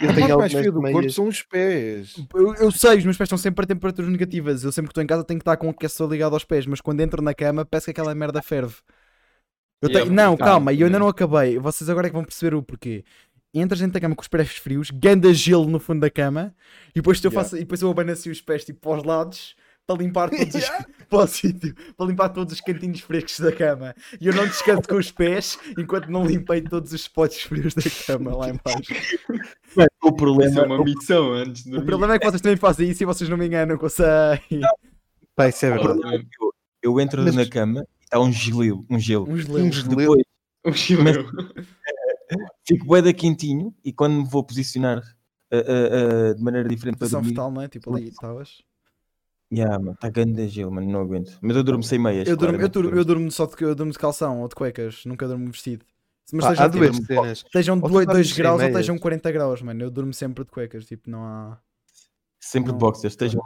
Eu 0.00 0.14
tenho 0.14 0.14
parte 0.14 0.18
mais 0.18 0.30
algumas 0.30 0.52
feia 0.52 0.72
do 0.72 0.82
corpo 0.82 1.10
são 1.10 1.26
os 1.28 1.42
pés. 1.42 2.14
Eu, 2.34 2.54
eu 2.56 2.70
sei, 2.70 2.98
os 2.98 3.04
meus 3.04 3.16
pés 3.16 3.26
estão 3.26 3.38
sempre 3.38 3.64
a 3.64 3.66
temperaturas 3.68 4.10
negativas. 4.10 4.62
Eu 4.62 4.70
sempre 4.70 4.88
que 4.88 4.92
estou 4.92 5.02
em 5.02 5.06
casa 5.06 5.24
tenho 5.24 5.38
que 5.38 5.42
estar 5.42 5.56
com 5.56 5.68
o 5.68 5.70
aquecedor 5.70 6.10
ligado 6.12 6.34
aos 6.34 6.44
pés, 6.44 6.66
mas 6.66 6.80
quando 6.80 7.00
entro 7.00 7.22
na 7.22 7.32
cama 7.32 7.64
parece 7.64 7.86
que 7.86 7.90
aquela 7.92 8.14
merda 8.14 8.42
ferve. 8.42 8.74
Eu 9.80 9.88
Yeah, 9.88 10.04
tenho- 10.06 10.14
Não, 10.16 10.36
calma, 10.36 10.72
e 10.72 10.80
eu 10.80 10.86
ainda 10.86 10.98
não 10.98 11.08
acabei. 11.08 11.58
Vocês 11.58 11.88
agora 11.88 12.06
é 12.06 12.10
que 12.10 12.14
vão 12.16 12.24
perceber 12.24 12.54
o 12.56 12.62
porquê. 12.62 13.04
Entras 13.60 13.80
dentro 13.80 13.94
da 13.94 14.00
cama 14.00 14.14
com 14.14 14.22
os 14.22 14.28
pés 14.28 14.50
frios, 14.56 14.90
ganda 14.90 15.32
gelo 15.32 15.66
no 15.66 15.80
fundo 15.80 16.00
da 16.00 16.10
cama, 16.10 16.54
e 16.90 16.94
depois, 16.96 17.22
eu, 17.24 17.30
Yeah. 17.30 17.42
faço, 17.44 17.56
e 17.56 17.60
depois 17.60 17.80
eu 17.80 17.90
abano 17.90 18.12
assim 18.12 18.30
os 18.30 18.40
pés 18.40 18.64
tipo 18.64 18.80
para 18.80 18.98
os 18.98 19.04
lados 19.04 19.54
para 19.86 19.96
limpar 20.02 20.28
todos 20.30 20.54
os, 20.54 20.64
para 21.08 21.18
o 21.18 21.26
sítio, 21.28 21.74
para 21.96 22.06
limpar 22.06 22.28
todos 22.30 22.52
os 22.54 22.60
cantinhos 22.60 23.00
frescos 23.00 23.38
da 23.40 23.52
cama. 23.52 23.94
E 24.20 24.26
eu 24.26 24.34
não 24.34 24.44
descanso 24.46 24.82
com 24.88 24.96
os 24.96 25.10
pés 25.12 25.58
enquanto 25.78 26.08
não 26.10 26.26
limpei 26.26 26.60
todos 26.60 26.92
os 26.92 27.00
spots 27.02 27.42
frios 27.42 27.72
da 27.72 27.82
cama 28.06 28.36
lá 28.36 28.50
em 28.50 28.58
baixo. 28.64 28.92
O 28.92 29.34
Isso 29.34 29.80
é 29.80 30.12
problema, 30.16 30.64
uma 30.64 30.84
missão 30.84 31.32
antes 31.32 31.62
de 31.64 31.76
O 31.76 31.84
problema 31.84 32.14
é 32.14 32.18
que 32.18 32.26
vocês 32.26 32.40
também 32.42 32.56
fazem 32.56 32.90
isso 32.90 33.02
e 33.04 33.06
vocês 33.06 33.30
não 33.30 33.36
me 33.36 33.46
enganam, 33.46 33.78
eu 33.80 33.88
sei. 33.88 34.04
Pá, 35.36 35.48
isso 35.48 35.64
é 35.66 35.70
verdade. 35.70 36.00
eu, 36.40 36.52
eu 36.82 37.00
entro 37.00 37.22
Mas- 37.22 37.34
na 37.36 37.48
cama 37.48 37.80
e 38.00 38.04
está 38.04 38.18
um 38.20 38.32
gelo, 38.32 38.84
um 38.90 38.98
gelo. 38.98 39.30
Um 39.30 39.38
geleu. 39.38 39.70
Depois 39.88 40.22
O 40.64 40.72
chileu. 40.72 41.26
fico 42.66 42.86
bué 42.86 43.02
da 43.02 43.12
quentinho 43.12 43.74
e 43.84 43.92
quando 43.92 44.14
me 44.14 44.28
vou 44.28 44.44
posicionar 44.44 45.02
ah, 45.52 45.56
ah, 45.56 46.30
ah, 46.30 46.34
de 46.34 46.42
maneira 46.42 46.68
diferente 46.68 46.96
para 46.96 47.06
Posição 47.06 47.20
dormir. 47.20 47.34
fetal, 47.34 47.50
não 47.50 47.62
é? 47.62 47.68
Tipo 47.68 47.94
ali 47.94 48.08
estavas. 48.08 48.62
Yeah, 49.52 49.78
mano, 49.78 49.92
está 49.92 50.10
grande 50.10 50.48
gelo, 50.48 50.72
mano, 50.72 50.90
não 50.90 51.00
aguento. 51.00 51.38
Mas 51.40 51.56
eu 51.56 51.62
durmo 51.62 51.82
sem 51.82 51.98
meias. 52.00 52.26
Eu 52.28 52.36
durmo, 52.36 52.60
eu, 52.60 52.68
durmo, 52.68 52.90
eu 52.90 53.04
durmo 53.04 53.30
só 53.30 53.46
de, 53.46 53.54
eu 53.62 53.74
durmo 53.76 53.92
de 53.92 53.98
calção 53.98 54.40
ou 54.40 54.48
de 54.48 54.56
cuecas, 54.56 55.04
nunca 55.04 55.28
durmo 55.28 55.46
vestido. 55.46 55.84
Mas 56.32 56.44
Pá, 56.44 56.50
há 56.50 56.52
estejam, 56.52 56.70
duas 56.70 56.96
tipo, 56.96 57.06
cenas. 57.06 57.38
estejam 57.38 57.76
Ou 57.76 57.82
tu 57.82 57.92
2 57.92 58.06
dormes 58.06 58.28
sem 58.28 58.36
graus 58.36 58.60
ou 58.60 58.66
estejam 58.66 58.98
40 58.98 59.30
graus, 59.30 59.62
mano. 59.62 59.82
Eu 59.84 59.90
durmo 59.90 60.12
sempre 60.12 60.44
de 60.44 60.50
cuecas, 60.50 60.84
tipo, 60.84 61.08
não 61.08 61.24
há. 61.24 61.60
Sempre 62.40 62.72
de 62.72 62.72
Não. 62.72 62.78
boxers, 62.78 63.12
estejam 63.12 63.40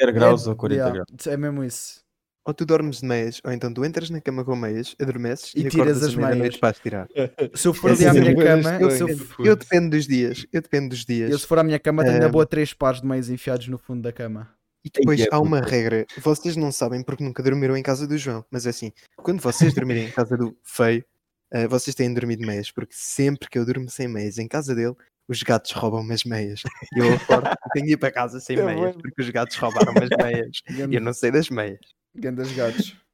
0 0.00 0.12
graus 0.12 0.46
é, 0.46 0.50
ou 0.50 0.56
40 0.56 0.74
yeah, 0.74 0.94
graus. 0.94 1.26
É 1.26 1.36
mesmo 1.36 1.62
isso. 1.62 2.03
Ou 2.46 2.52
tu 2.52 2.66
dormes 2.66 3.00
de 3.00 3.06
meias, 3.06 3.40
ou 3.42 3.50
então 3.52 3.72
tu 3.72 3.82
entras 3.84 4.10
na 4.10 4.20
cama 4.20 4.44
com 4.44 4.54
meias, 4.54 4.94
adormeces 5.00 5.54
E 5.54 5.60
e, 5.60 5.68
tiras 5.70 6.02
as 6.02 6.14
meias. 6.14 6.56
para 6.58 6.70
as 6.70 6.78
tirar. 6.78 7.08
Se 7.54 7.66
eu 7.68 7.72
for 7.72 7.90
É 7.90 7.94
ali 7.94 8.04
à 8.04 8.10
assim, 8.10 8.20
minha 8.20 8.36
cama, 8.36 8.70
eu, 8.80 8.88
Putz. 9.08 9.34
Eu 9.38 9.56
dependo 9.56 9.90
dos 9.90 10.06
dias, 10.06 10.46
eu 10.52 10.60
dependo 10.60 10.90
dos 10.90 11.04
dias. 11.06 11.30
eu 11.30 11.38
se 11.38 11.46
for 11.46 11.58
à 11.58 11.62
minha 11.64 11.78
cama, 11.78 12.04
tenho 12.04 12.18
na 12.20 12.26
Eh, 12.26 12.28
boa 12.28 12.44
três 12.44 12.74
pares 12.74 13.00
de 13.00 13.06
meias 13.06 13.30
enfiados 13.30 13.66
no 13.68 13.78
fundo 13.78 14.02
da 14.02 14.12
cama. 14.12 14.50
E 14.84 14.90
depois 14.90 15.20
é 15.20 15.26
há 15.30 15.40
uma 15.40 15.60
regra, 15.62 16.04
vocês 16.18 16.54
não 16.56 16.70
sabem 16.70 17.02
porque 17.02 17.24
nunca 17.24 17.42
dormiram 17.42 17.74
em 17.74 17.82
casa 17.82 18.06
do 18.06 18.18
João, 18.18 18.44
mas 18.50 18.66
é 18.66 18.70
assim, 18.70 18.92
quando 19.16 19.40
vocês 19.40 19.72
dormirem 19.74 20.04
em 20.08 20.10
casa 20.10 20.36
do 20.36 20.54
feio, 20.62 21.02
eh, 21.50 21.66
vocês 21.66 21.94
têm 21.94 22.08
de 22.10 22.14
dormir 22.20 22.36
de 22.36 22.44
meias, 22.46 22.70
porque 22.70 22.92
sempre 22.94 23.48
que 23.48 23.58
eu 23.58 23.64
durmo 23.64 23.88
sem 23.88 24.06
meias 24.06 24.36
em 24.36 24.46
casa 24.46 24.74
dele, 24.74 24.94
os 25.26 25.42
gatos 25.42 25.70
roubam-me 25.72 26.12
as 26.12 26.24
meias. 26.24 26.60
E 26.94 26.98
eu 26.98 27.14
acordo 27.14 27.48
e 27.48 27.70
tenho 27.72 27.86
de 27.86 27.92
ir 27.94 27.96
para 27.96 28.12
casa 28.12 28.38
sem 28.40 28.58
Eu 28.58 28.66
meias, 28.66 28.94
porque 28.96 29.22
os 29.22 29.30
gatos 29.30 29.56
roubaram 29.56 29.94
as 30.02 30.10
meias. 30.22 30.60
E 30.92 30.94
eu 30.96 31.00
não 31.00 31.14
sei 31.14 31.30
das 31.30 31.48
meias. 31.48 31.80
Gandas 32.14 32.50
gatos. 32.52 32.96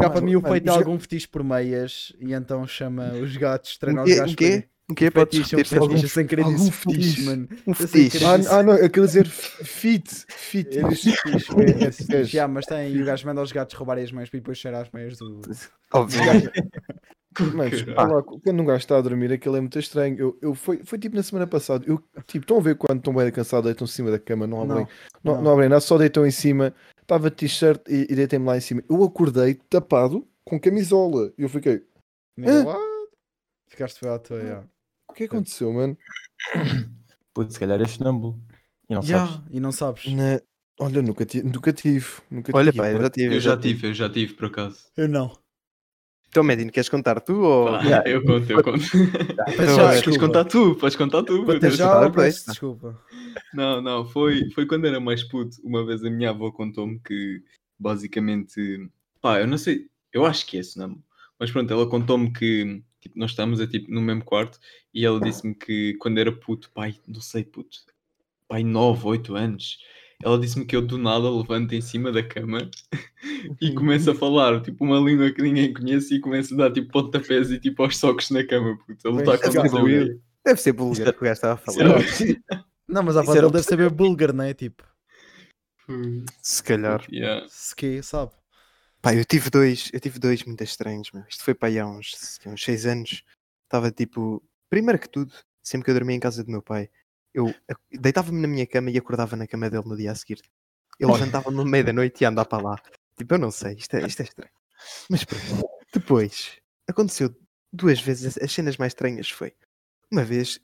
Cá 0.00 0.10
para 0.10 0.20
mim 0.20 0.34
o 0.34 0.42
é 0.44 0.60
já- 0.64 0.72
algum 0.72 0.98
fetiche 0.98 1.28
por 1.28 1.44
meias 1.44 2.12
e 2.18 2.32
então 2.34 2.66
chama 2.66 3.12
os 3.12 3.36
gatos, 3.36 3.78
treina 3.78 4.02
os 4.02 4.12
gatos 4.12 4.32
O 4.32 4.36
quê? 4.36 4.64
O 4.90 4.94
quê? 4.94 5.10
Podes 5.10 5.38
Fetiche, 5.48 5.56
um 5.56 5.88
fetiche, 5.88 6.08
sem 6.08 6.26
querer 6.26 6.42
algum 6.42 6.56
disse 6.56 6.70
fetiche, 6.72 7.00
fetiche. 7.10 7.22
mano. 7.22 7.48
um 7.66 7.72
fetiche? 7.74 8.18
que 8.18 8.24
Ah, 8.24 8.34
ah, 8.58 8.62
não, 8.62 8.74
eu 8.74 8.90
quero 8.90 9.06
dizer 9.06 9.26
fit. 9.26 10.26
Fit. 10.28 10.68
Disse 10.88 11.12
fetiche, 11.16 11.52
É, 12.12 12.16
é, 12.16 12.20
é. 12.20 12.24
Já, 12.24 12.46
mas 12.46 12.66
tem, 12.66 12.92
e 12.92 13.00
o 13.00 13.04
gajo 13.06 13.24
manda 13.26 13.40
os 13.40 13.50
gatos 13.50 13.74
roubarem 13.76 14.04
as 14.04 14.12
meias 14.12 14.28
para 14.28 14.40
depois 14.40 14.58
cheirar 14.58 14.82
as 14.82 14.90
meias 14.90 15.16
do. 15.16 15.40
Óbvio. 15.92 16.20
Mas, 17.52 17.84
lá, 17.86 18.22
quando 18.22 18.60
um 18.60 18.64
gajo 18.64 18.78
está 18.78 18.96
a 18.96 19.00
dormir, 19.00 19.32
aquilo 19.32 19.56
é 19.56 19.60
muito 19.60 19.76
estranho. 19.76 20.16
Eu, 20.16 20.38
eu 20.40 20.54
foi, 20.54 20.82
foi 20.84 20.98
tipo 20.98 21.16
na 21.16 21.22
semana 21.22 21.48
passada. 21.48 21.84
Eu, 21.84 22.00
tipo, 22.28 22.44
estão 22.44 22.58
a 22.58 22.60
ver 22.60 22.76
quando 22.76 22.98
estão 22.98 23.12
bem 23.12 23.28
cansados, 23.32 23.64
deitam 23.66 23.86
em 23.86 23.88
cima 23.88 24.08
da 24.12 24.20
cama, 24.20 24.46
não 24.46 24.62
abrem, 24.62 24.86
não, 25.24 25.34
não. 25.34 25.42
não. 25.42 25.52
abrem 25.52 25.68
nada, 25.68 25.80
só 25.80 25.98
deitam 25.98 26.24
em 26.24 26.30
cima. 26.30 26.72
Estava 27.04 27.28
de 27.28 27.36
t-shirt 27.36 27.86
e, 27.86 28.06
e 28.10 28.16
deitei-me 28.16 28.46
lá 28.46 28.56
em 28.56 28.60
cima. 28.60 28.82
Eu 28.88 29.04
acordei 29.04 29.54
tapado 29.68 30.26
com 30.42 30.58
camisola. 30.58 31.32
E 31.36 31.42
eu 31.42 31.50
fiquei, 31.50 31.84
what? 32.38 32.80
Ficaste 33.68 34.00
feio 34.00 34.14
à 34.14 34.18
toa, 34.18 34.40
já. 34.40 34.64
o 35.10 35.12
que 35.12 35.24
aconteceu, 35.24 35.70
mano? 35.70 35.98
Putz, 37.34 37.54
se 37.54 37.60
calhar 37.60 37.78
é 37.80 37.86
sonâmbulo. 37.86 38.40
E 38.88 38.94
não 38.94 39.02
Já, 39.02 39.26
sabes. 39.26 39.42
e 39.50 39.60
não 39.60 39.72
sabes. 39.72 40.06
Na- 40.06 40.40
Olha, 40.80 41.02
nunca 41.02 41.24
tive, 41.26 41.46
nunca 41.48 41.72
tive. 41.72 42.06
Nunca 42.30 42.50
Olha, 42.56 42.72
tive. 42.72 42.82
pá, 42.82 42.90
eu 42.90 43.00
já 43.00 43.10
tive. 43.10 43.34
Eu 43.36 43.40
já 43.40 43.56
tive, 43.56 43.86
eu 43.88 43.94
já 43.94 44.10
tive, 44.10 44.34
por 44.34 44.46
acaso. 44.46 44.78
Eu 44.96 45.08
não. 45.08 45.38
Então, 46.34 46.42
Medino, 46.42 46.72
queres 46.72 46.88
contar 46.88 47.20
tu 47.20 47.42
ou. 47.42 47.66
Pá, 47.66 48.02
Eu 48.04 48.20
conto, 48.24 48.50
eu 48.50 48.60
conto. 48.60 48.80
Peço 49.56 49.76
já, 49.76 49.76
já 49.76 49.82
Podes 49.84 50.02
desculpa. 50.02 50.18
contar 50.18 50.44
tu, 50.46 50.74
podes 50.74 50.96
contar 50.96 51.22
tu. 51.22 51.46
Já, 51.70 51.86
contar, 51.86 52.02
eu 52.06 52.10
peço 52.10 52.46
desculpa. 52.50 53.00
Não, 53.54 53.80
não, 53.80 54.04
foi, 54.04 54.50
foi 54.50 54.66
quando 54.66 54.84
era 54.84 54.98
mais 54.98 55.22
puto. 55.22 55.56
Uma 55.62 55.86
vez 55.86 56.04
a 56.04 56.10
minha 56.10 56.30
avó 56.30 56.50
contou-me 56.50 56.98
que 56.98 57.40
basicamente, 57.78 58.84
pá, 59.20 59.38
eu 59.38 59.46
não 59.46 59.56
sei, 59.56 59.86
eu 60.12 60.26
acho 60.26 60.44
que 60.44 60.56
é 60.56 60.60
esse 60.60 60.76
não, 60.76 60.98
mas 61.38 61.52
pronto, 61.52 61.72
ela 61.72 61.88
contou-me 61.88 62.32
que 62.32 62.82
tipo, 63.00 63.16
nós 63.16 63.30
estávamos 63.30 63.60
a, 63.60 63.66
tipo, 63.68 63.88
no 63.92 64.00
mesmo 64.02 64.24
quarto 64.24 64.58
e 64.92 65.06
ela 65.06 65.20
disse-me 65.20 65.54
que 65.54 65.94
quando 66.00 66.18
era 66.18 66.32
puto, 66.32 66.68
pai, 66.74 66.96
não 67.06 67.20
sei, 67.20 67.44
puto, 67.44 67.78
pai, 68.48 68.64
9, 68.64 69.06
8 69.06 69.36
anos, 69.36 69.78
ela 70.24 70.38
disse-me 70.38 70.64
que 70.64 70.74
eu 70.74 70.80
do 70.80 70.96
nada 70.96 71.30
levanto 71.30 71.74
em 71.74 71.82
cima 71.82 72.10
da 72.10 72.22
cama 72.22 72.70
e 73.60 73.74
começo 73.74 74.10
a 74.10 74.14
falar, 74.14 74.62
tipo, 74.62 74.82
uma 74.82 74.98
língua 74.98 75.30
que 75.30 75.42
ninguém 75.42 75.72
conhece 75.72 76.14
e 76.14 76.20
começo 76.20 76.54
a 76.54 76.56
dar 76.56 76.72
tipo 76.72 76.90
pontapés 76.90 77.50
e 77.50 77.60
tipo 77.60 77.82
aos 77.82 77.98
socos 77.98 78.30
na 78.30 78.42
cama, 78.42 78.78
puto, 78.86 79.06
a 79.06 79.10
lutar 79.10 79.38
contra 79.38 79.68
jogado. 79.68 79.76
alguém. 79.76 80.18
Deve 80.42 80.60
ser 80.60 80.72
búlgaro 80.72 81.12
que 81.12 81.18
o 81.18 81.24
gajo 81.24 81.32
estava 81.34 81.54
a 81.54 81.56
falar. 81.58 82.02
Será? 82.08 82.64
Não, 82.88 83.02
mas 83.02 83.16
a 83.18 83.20
era 83.22 83.32
dele 83.32 83.52
deve 83.52 83.64
saber 83.64 83.90
búlgar, 83.90 84.32
não 84.32 84.44
é? 84.44 84.52
Tipo, 84.52 84.84
Se 86.42 86.62
calhar. 86.62 87.04
Yeah. 87.10 87.46
se 87.48 87.74
que, 87.74 88.02
sabe? 88.02 88.32
Pá, 89.00 89.14
eu 89.14 89.24
tive 89.24 89.50
dois, 89.50 89.90
eu 89.92 90.00
tive 90.00 90.18
dois 90.18 90.44
muito 90.44 90.62
estranhos, 90.62 91.10
meu. 91.12 91.24
Isto 91.28 91.44
foi 91.44 91.54
para 91.54 91.68
aí 91.68 91.78
há 91.78 91.86
uns, 91.86 92.38
uns 92.46 92.62
seis 92.62 92.86
anos. 92.86 93.22
Estava 93.64 93.90
tipo, 93.90 94.42
primeiro 94.70 94.98
que 94.98 95.08
tudo, 95.08 95.34
sempre 95.62 95.84
que 95.84 95.90
eu 95.90 95.94
dormia 95.94 96.16
em 96.16 96.20
casa 96.20 96.44
do 96.44 96.50
meu 96.50 96.62
pai, 96.62 96.90
eu 97.34 97.52
deitava-me 97.92 98.40
na 98.40 98.46
minha 98.48 98.66
cama 98.66 98.90
e 98.90 98.96
acordava 98.98 99.34
na 99.36 99.46
cama 99.46 99.68
dele 99.68 99.84
no 99.86 99.96
dia 99.96 100.12
a 100.12 100.14
seguir. 100.14 100.40
Ele 101.00 101.10
levantava-me 101.12 101.56
no 101.56 101.64
meio 101.64 101.84
da 101.84 101.92
noite 101.92 102.22
e 102.22 102.24
andar 102.24 102.44
para 102.44 102.62
lá. 102.62 102.76
Tipo, 103.18 103.34
eu 103.34 103.38
não 103.38 103.50
sei, 103.50 103.74
isto 103.74 103.94
é, 103.96 104.06
isto 104.06 104.20
é 104.20 104.24
estranho. 104.24 104.50
Mas 105.10 105.24
pronto. 105.24 105.44
Depois, 105.92 106.58
aconteceu 106.88 107.34
duas 107.72 108.00
vezes, 108.00 108.36
as- 108.36 108.42
as 108.44 108.52
cenas 108.52 108.76
mais 108.76 108.90
estranhas 108.92 109.28
foi, 109.30 109.52
uma 110.10 110.24
vez, 110.24 110.60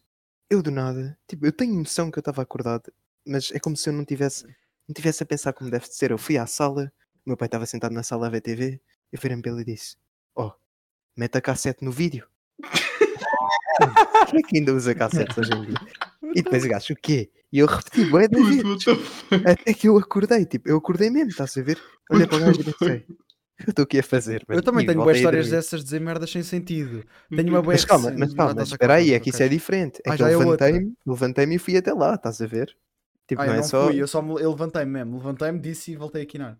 eu 0.48 0.62
do 0.62 0.70
nada, 0.70 1.18
tipo, 1.28 1.44
eu 1.46 1.52
tenho 1.52 1.74
noção 1.74 2.10
que 2.10 2.18
eu 2.18 2.20
estava 2.20 2.42
acordado, 2.42 2.92
mas 3.26 3.50
é 3.52 3.58
como 3.58 3.76
se 3.76 3.88
eu 3.88 3.92
não 3.92 4.04
tivesse, 4.04 4.44
não 4.88 4.94
tivesse 4.94 5.22
a 5.22 5.26
pensar 5.26 5.52
como 5.52 5.70
deve 5.70 5.86
de 5.88 5.94
ser. 5.94 6.10
Eu 6.12 6.18
fui 6.18 6.38
à 6.38 6.46
sala, 6.46 6.92
o 7.26 7.30
meu 7.30 7.36
pai 7.36 7.46
estava 7.46 7.66
sentado 7.66 7.92
na 7.92 8.02
sala 8.02 8.26
a 8.26 8.30
ver 8.30 8.40
TV. 8.40 8.80
Eu 9.12 9.18
virei-me 9.20 9.42
para 9.42 9.52
ele 9.52 9.62
e 9.62 9.64
disse: 9.64 9.96
Oh, 10.36 10.52
mete 11.16 11.36
a 11.36 11.40
cassete 11.40 11.84
no 11.84 11.90
vídeo. 11.92 12.28
Quem 14.30 14.40
é 14.40 14.42
que 14.42 14.58
ainda 14.58 14.74
usa 14.74 14.94
cassetes 14.94 15.36
hoje 15.38 15.52
em 15.52 15.64
dia? 15.66 15.76
E 16.22 16.42
depois 16.42 16.64
o 16.64 16.68
gajo, 16.68 16.92
o 16.92 16.96
quê? 16.96 17.30
E 17.52 17.58
eu 17.58 17.66
repeti, 17.66 18.04
fuck? 18.06 18.28
Até 19.46 19.74
que 19.74 19.88
eu 19.88 19.96
acordei, 19.98 20.44
tipo, 20.44 20.68
eu 20.68 20.76
acordei 20.76 21.10
mesmo, 21.10 21.30
estás 21.30 21.56
a 21.56 21.62
ver? 21.62 21.80
Olhei 22.10 22.26
para 22.26 22.36
o 22.36 22.40
gajo 22.40 22.60
e 22.60 22.64
pensei: 22.64 23.06
Eu 23.58 23.70
estou 23.70 23.82
aqui 23.84 23.98
a 23.98 24.02
fazer. 24.02 24.44
Eu 24.48 24.56
mano?" 24.56 24.62
também 24.62 24.84
E 24.84 24.86
tenho 24.86 25.02
boas 25.02 25.16
histórias 25.16 25.48
dessas 25.50 25.80
de 25.80 25.84
dizer 25.84 26.00
merdas 26.00 26.30
sem 26.30 26.42
sentido. 26.42 27.04
Tenho 27.34 27.48
uma 27.48 27.62
boa 27.62 27.74
Mas 27.74 27.84
calma, 27.84 28.12
mas 28.16 28.34
calma, 28.34 28.50
ah, 28.52 28.54
mas 28.54 28.68
espera 28.68 28.94
aí, 28.94 29.12
é 29.12 29.20
que 29.20 29.30
isso 29.30 29.42
é 29.42 29.48
diferente. 29.48 30.00
É 30.04 30.10
Ah, 30.10 30.12
que 30.12 30.18
já 30.18 30.30
eu 30.30 30.40
é 30.40 30.44
levantei-me, 30.44 30.94
levantei-me 31.06 31.54
e 31.54 31.58
fui 31.58 31.76
até 31.76 31.92
lá, 31.92 32.14
estás 32.14 32.40
a 32.40 32.46
ver? 32.46 32.76
Tipo, 33.26 33.40
Ah, 33.42 33.46
não 33.46 33.52
eu 33.52 33.58
é 33.58 33.62
não 33.62 33.68
só. 33.68 33.86
fui, 33.86 34.02
eu 34.02 34.08
só 34.08 34.20
me, 34.22 34.30
eu 34.42 34.50
levantei-me 34.50 34.90
mesmo. 34.92 35.16
Levantei-me, 35.18 35.58
disse 35.60 35.92
e 35.92 35.96
voltei 35.96 36.22
a 36.22 36.26
quinar. 36.26 36.58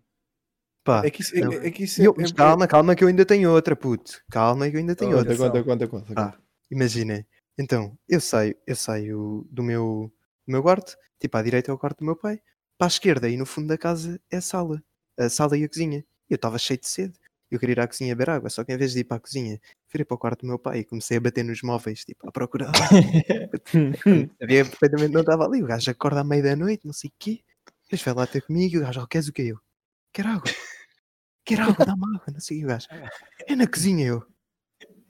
Pá, 0.83 1.05
É 1.05 1.11
que 1.11 1.21
isso, 1.21 1.35
Não. 1.39 1.51
é, 1.53 1.67
é 1.67 1.71
que 1.71 1.83
isso 1.83 2.01
eu- 2.01 2.13
é, 2.13 2.21
mas 2.21 2.31
é- 2.31 2.33
calma, 2.33 2.67
calma, 2.67 2.95
que 2.95 3.03
eu 3.03 3.07
ainda 3.07 3.25
tenho 3.25 3.51
outra, 3.51 3.75
puto. 3.75 4.19
Calma, 4.31 4.69
que 4.69 4.75
eu 4.75 4.79
ainda 4.79 4.95
tenho 4.95 5.15
Conta, 5.17 5.29
outra. 5.29 5.37
conta, 5.37 5.63
conta, 5.63 5.87
conta, 5.87 6.13
Ah, 6.15 6.25
conta. 6.31 6.37
Imaginem. 6.71 7.25
Então, 7.57 7.97
eu 8.07 8.19
saio, 8.21 8.55
eu 8.65 8.75
saio 8.75 9.47
do 9.51 9.61
meu, 9.63 10.11
do 10.47 10.51
meu 10.51 10.63
quarto, 10.63 10.97
tipo 11.19 11.37
à 11.37 11.41
direita 11.41 11.71
é 11.71 11.73
o 11.73 11.77
quarto 11.77 11.99
do 11.99 12.05
meu 12.05 12.15
pai, 12.15 12.41
para 12.77 12.87
a 12.87 12.89
esquerda 12.89 13.29
e 13.29 13.37
no 13.37 13.45
fundo 13.45 13.67
da 13.67 13.77
casa 13.77 14.19
é 14.29 14.37
a 14.37 14.41
sala, 14.41 14.83
a 15.17 15.29
sala 15.29 15.57
e 15.57 15.63
a 15.63 15.67
cozinha. 15.69 16.03
Eu 16.29 16.35
estava 16.35 16.57
cheio 16.57 16.79
de 16.79 16.87
sede. 16.87 17.13
Eu 17.51 17.59
queria 17.59 17.73
ir 17.73 17.79
à 17.81 17.87
cozinha 17.87 18.15
beber 18.15 18.31
água, 18.31 18.49
só 18.49 18.63
que 18.63 18.71
em 18.71 18.77
vez 18.77 18.93
de 18.93 19.01
ir 19.01 19.03
para 19.03 19.17
a 19.17 19.19
cozinha, 19.19 19.59
virei 19.91 20.05
para 20.05 20.15
o 20.15 20.17
quarto 20.17 20.41
do 20.41 20.47
meu 20.47 20.57
pai 20.57 20.79
e 20.79 20.85
comecei 20.85 21.17
a 21.17 21.19
bater 21.19 21.43
nos 21.43 21.61
móveis, 21.61 22.05
tipo, 22.05 22.27
à 22.27 22.31
procura. 22.31 22.71
de 22.71 22.77
água. 22.77 23.61
Sabia 24.39 24.65
perfeitamente 24.65 25.13
não 25.13 25.19
estava 25.19 25.45
ali. 25.45 25.61
O 25.61 25.67
gajo 25.67 25.91
acorda 25.91 26.21
à 26.21 26.23
meia 26.23 26.41
da 26.41 26.55
noite, 26.55 26.85
não 26.85 26.93
sei 26.93 27.09
o 27.09 27.13
quê. 27.19 27.43
Depois 27.83 28.01
vai 28.01 28.13
lá 28.13 28.25
ter 28.25 28.41
comigo 28.41 28.75
e 28.75 28.77
o 28.77 28.81
gajo, 28.81 29.01
oh, 29.01 29.07
queres 29.07 29.27
o 29.27 29.33
que 29.33 29.41
eu? 29.41 29.59
Quero 30.13 30.29
água. 30.29 30.51
Quero 31.43 31.63
água, 31.63 31.85
dá-me 31.85 32.15
água, 32.15 32.33
não 32.33 32.39
sei 32.39 32.57
o 32.57 32.59
que 32.61 32.65
o 32.65 32.69
gajo. 32.69 32.87
É 33.47 33.55
na 33.55 33.67
cozinha 33.67 34.05
eu. 34.07 34.25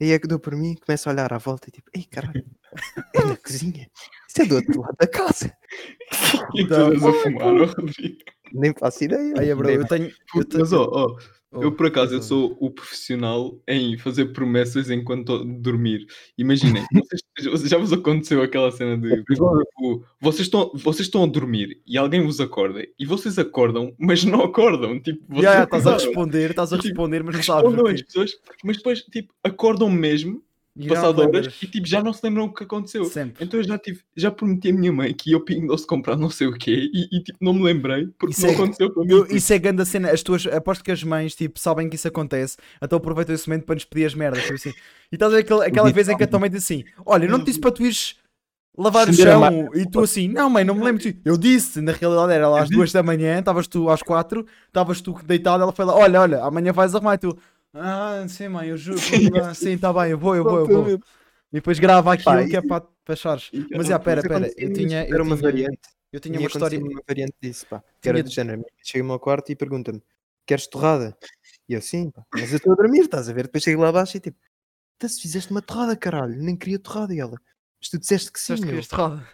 Aí 0.02 0.10
é 0.10 0.18
que 0.18 0.26
dou 0.26 0.40
por 0.40 0.56
mim, 0.56 0.74
começo 0.84 1.08
a 1.08 1.12
olhar 1.12 1.32
à 1.32 1.38
volta 1.38 1.68
e 1.68 1.70
tipo, 1.70 1.88
ei 1.94 2.02
caralho, 2.02 2.44
é 3.14 3.24
na 3.24 3.36
cozinha. 3.36 3.88
Isso 4.28 4.42
é 4.42 4.46
do 4.46 4.56
outro 4.56 4.80
lado 4.80 4.96
da 4.98 5.06
casa. 5.06 5.56
E 6.54 6.66
todas 6.66 7.02
a 7.04 7.12
fumar, 7.12 7.56
Rodrigo. 7.56 8.18
Nem 8.52 8.74
faço 8.74 9.04
ideia. 9.04 9.32
Aí, 9.38 9.54
bro, 9.54 9.66
Nem- 9.68 9.76
eu 9.76 9.86
tenho. 9.86 10.12
Eu 10.34 10.44
tenho 10.44 10.60
Mas, 10.60 10.72
ó, 10.72 10.84
ó, 10.92 11.16
Oh, 11.54 11.62
eu 11.62 11.72
por 11.72 11.86
acaso 11.86 12.14
eu 12.14 12.22
sou 12.22 12.56
o 12.60 12.70
profissional 12.70 13.58
em 13.68 13.98
fazer 13.98 14.26
promessas 14.32 14.88
enquanto 14.90 15.44
dormir. 15.44 16.06
Imaginem, 16.38 16.82
vocês- 17.36 17.68
já 17.68 17.76
vos 17.78 17.92
aconteceu 17.92 18.42
aquela 18.42 18.70
cena 18.70 18.96
de 18.96 19.22
tipo, 19.24 20.04
vocês, 20.20 20.46
estão, 20.46 20.70
vocês 20.74 21.06
estão 21.06 21.24
a 21.24 21.26
dormir 21.26 21.80
e 21.86 21.98
alguém 21.98 22.22
vos 22.24 22.40
acorda 22.40 22.86
e 22.98 23.04
vocês 23.04 23.38
acordam, 23.38 23.94
mas 23.98 24.24
não 24.24 24.42
acordam. 24.42 24.98
Tipo, 25.00 25.20
vocês 25.28 25.44
ya, 25.54 25.64
estás 25.64 25.86
a 25.86 25.92
responder, 25.94 26.50
estás 26.50 26.72
a 26.72 26.76
Tipo, 26.76 26.88
responder, 26.88 27.22
mas 27.22 27.36
não 27.36 27.42
sabes. 27.42 27.62
respondam 27.64 27.84
o 27.84 27.94
as 27.94 28.00
quê. 28.00 28.06
pessoas, 28.06 28.32
mas 28.64 28.76
depois 28.78 29.02
tipo, 29.02 29.34
acordam 29.44 29.90
mesmo, 29.90 30.42
passado 30.88 31.20
horas, 31.20 31.46
e 31.62 31.66
tipo, 31.66 31.86
já 31.86 32.02
não 32.02 32.12
se 32.12 32.20
lembram 32.24 32.44
o 32.44 32.52
que 32.54 32.64
aconteceu. 32.64 33.04
Sempre. 33.04 33.44
Então 33.44 33.60
eu 33.60 33.64
já, 33.64 33.78
tive, 33.78 34.00
já 34.16 34.30
prometi 34.30 34.70
à 34.70 34.72
minha 34.72 34.90
mãe 34.92 35.12
que 35.12 35.30
ia 35.30 35.36
ao 35.36 35.42
Pingo 35.42 35.66
Doce 35.66 35.86
comprar 35.86 36.16
não 36.16 36.30
sei 36.30 36.46
o 36.46 36.52
quê 36.52 36.90
e, 36.92 37.08
e, 37.16 37.22
tipo, 37.22 37.38
não 37.40 37.52
me 37.52 37.62
lembrei 37.62 38.06
porque 38.18 38.32
Isso 38.32 38.42
não 38.42 38.50
é- 38.50 38.54
aconteceu 38.54 38.90
comigo. 38.92 39.12
Eu- 39.12 39.36
isso 39.36 39.52
é 39.52 39.58
grande 39.58 39.82
a 39.82 39.84
cena. 39.84 40.10
As 40.10 40.22
tuas, 40.22 40.46
aposto 40.46 40.82
que 40.82 40.90
as 40.90 41.04
mães 41.04 41.34
tipo, 41.34 41.58
sabem 41.60 41.88
que 41.90 41.96
isso 41.96 42.08
acontece, 42.08 42.56
então 42.82 42.96
aproveitam 42.96 43.34
esse 43.34 43.48
momento 43.48 43.64
para 43.66 43.74
nos 43.74 43.84
pedir 43.84 44.06
as 44.06 44.14
merdas. 44.14 44.42
Tipo 44.42 44.54
assim. 44.54 44.70
E 44.70 45.16
estás 45.16 45.32
a 45.32 45.36
ver 45.36 45.42
aquela, 45.42 45.66
aquela 45.66 45.90
vez 45.92 46.08
em 46.08 46.16
que 46.16 46.24
a 46.24 46.26
tua 46.26 46.38
mãe 46.40 46.48
diz 46.48 46.62
assim: 46.64 46.84
Olha, 47.04 47.24
eu 47.26 47.30
não 47.30 47.40
te 47.40 47.46
disse 47.46 47.60
para 47.60 47.70
tu 47.70 47.82
ires 47.84 48.16
lavar 48.78 49.06
o 49.10 49.12
chão. 49.12 49.68
E 49.74 49.84
tu 49.84 50.00
assim: 50.00 50.26
Não, 50.28 50.48
mãe, 50.48 50.64
não 50.64 50.74
me 50.74 50.82
lembro. 50.82 51.02
disso." 51.02 51.18
Eu 51.22 51.36
disse, 51.36 51.82
na 51.82 51.92
realidade 51.92 52.32
era 52.32 52.48
lá 52.48 52.62
às 52.62 52.70
duas 52.70 52.90
da 52.92 53.02
manhã, 53.02 53.38
estavas 53.38 53.66
tu 53.68 53.90
às 53.90 54.02
quatro, 54.02 54.46
estavas 54.68 55.02
tu 55.02 55.12
deitado. 55.26 55.62
Ela 55.62 55.72
foi 55.72 55.84
lá: 55.84 55.94
Olha, 55.94 56.22
olha, 56.22 56.42
amanhã 56.42 56.72
vais 56.72 56.94
arrumar. 56.94 57.16
E 57.16 57.18
tu: 57.18 57.36
Ah, 57.74 58.24
sim, 58.28 58.48
mãe, 58.48 58.68
eu 58.68 58.76
juro. 58.76 58.98
Ah, 59.42 59.54
sim, 59.54 59.70
está 59.70 59.92
bem, 59.92 60.10
eu 60.10 60.18
vou, 60.18 60.36
eu 60.36 60.44
vou, 60.44 60.58
eu 60.58 60.66
vou. 60.66 60.88
E 61.52 61.56
depois 61.56 61.78
grava 61.78 62.12
aquilo 62.12 62.36
Pá, 62.36 62.46
que 62.46 62.56
é 62.56 62.62
para 62.62 62.86
achares. 63.08 63.50
Mas 63.70 63.86
já, 63.86 63.98
pera, 63.98 64.22
pera. 64.22 64.50
Eu 64.56 64.72
tinha. 64.72 65.06
Era 65.06 65.22
uma 65.22 65.36
variante. 65.36 65.80
eu 66.12 66.20
tinha 66.20 66.38
uma 66.38 66.46
história. 66.46 66.78
uma 66.78 67.02
variante 67.06 67.34
disso, 67.40 67.66
pá. 67.66 67.82
Que 68.00 68.08
era 68.08 68.22
do 68.22 68.30
género. 68.30 68.64
Chega-me 68.82 69.10
ao 69.10 69.20
quarto 69.20 69.50
e 69.52 69.56
pergunta-me: 69.56 70.02
Queres 70.46 70.66
torrada? 70.66 71.16
E 71.68 71.74
eu, 71.74 71.82
sim, 71.82 72.10
pá. 72.10 72.24
Mas 72.34 72.50
eu 72.50 72.56
estou 72.56 72.72
a 72.72 72.76
dormir, 72.76 73.00
estás 73.00 73.28
a 73.28 73.32
ver? 73.32 73.44
Depois 73.44 73.62
chego 73.62 73.82
lá 73.82 73.88
abaixo 73.88 74.16
e 74.16 74.20
tipo: 74.20 74.38
"Tá, 74.98 75.08
se 75.08 75.20
fizeste 75.20 75.50
uma 75.50 75.62
torrada, 75.62 75.96
caralho. 75.96 76.36
Nem 76.36 76.56
queria 76.56 76.78
torrada. 76.78 77.14
E 77.14 77.20
ela: 77.20 77.38
Mas 77.80 77.90
tu 77.90 77.98
disseste 77.98 78.32
que 78.32 78.40
sim, 78.40 78.54
Disseste 78.54 78.62
que 78.62 78.72
meu. 78.72 78.82
querias 78.82 78.88
torrada. 78.88 79.28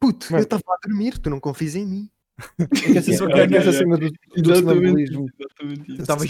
Puto, 0.00 0.32
eu 0.32 0.42
estava 0.42 0.62
a 0.68 0.86
dormir. 0.86 1.18
Tu 1.18 1.28
não 1.28 1.40
confias 1.40 1.74
em 1.74 1.86
mim. 1.86 2.10
É 2.60 2.66
que 2.92 2.98
é 2.98 3.02
canalha. 3.60 3.72
cena 3.72 3.96
do, 3.96 4.10
sonambulismo. 4.56 5.26
Estava 5.88 6.24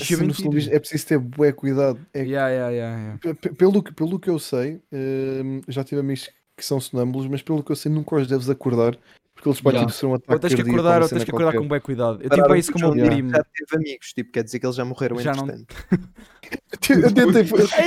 É 0.75 0.79
preciso 0.79 1.07
ter 1.07 1.19
bué 1.19 1.53
cuidado. 1.53 1.99
É 2.15 2.23
Yeah, 2.23 2.49
yeah, 2.49 2.71
yeah, 2.73 2.99
yeah. 2.99 3.19
pe- 3.19 3.35
pe- 3.35 3.55
pelo, 3.55 3.83
que- 3.83 3.93
pelo 3.93 4.19
que 4.19 4.31
eu 4.31 4.39
sei, 4.39 4.81
hum, 4.93 5.61
já 5.69 5.85
tive 5.85 6.01
amigos 6.01 6.31
que 6.57 6.65
são 6.65 6.81
sonâmbulos, 6.81 7.29
mas 7.29 7.43
pelo 7.43 7.63
que 7.63 7.71
eu 7.71 7.77
sei, 7.77 7.93
nunca 7.93 8.17
os 8.17 8.27
deves 8.27 8.49
acordar 8.51 8.97
porque 9.35 9.49
eles 9.51 9.61
podem 9.61 9.81
Já. 9.81 9.87
tipo, 9.87 9.97
ser 9.97 10.07
um 10.07 10.15
ataque 10.15 10.33
Ou 10.33 10.39
tens 10.41 10.55
que 10.55 10.61
acordar, 10.63 11.03
ou 11.03 11.09
tens 11.09 11.23
que 11.23 11.31
acordar 11.31 11.53
qualquer. 11.53 11.59
com 11.59 11.69
bem 11.69 11.81
cuidado. 11.81 12.15
Eu 12.15 12.19
tive 12.23 12.29
Pararam 12.31 12.49
para 12.49 12.59
isso 12.59 12.73
com 12.73 12.81
com 12.81 12.87
o 12.87 12.91
o 12.91 12.95
meu 12.97 13.07
primo. 13.07 13.31
Já 13.31 13.45
teve 13.45 13.77
amigos, 13.77 14.13
tipo, 14.13 14.33
quer 14.33 14.43
dizer 14.43 14.59
que 14.59 14.67
eles 14.67 14.75
já 14.75 14.85
morreram 14.85 15.19
Já 15.21 15.33
não- 15.33 15.45
entretanto. 15.45 15.75
Tentei- 15.89 16.07
eu 16.91 17.15
tentei 17.15 17.45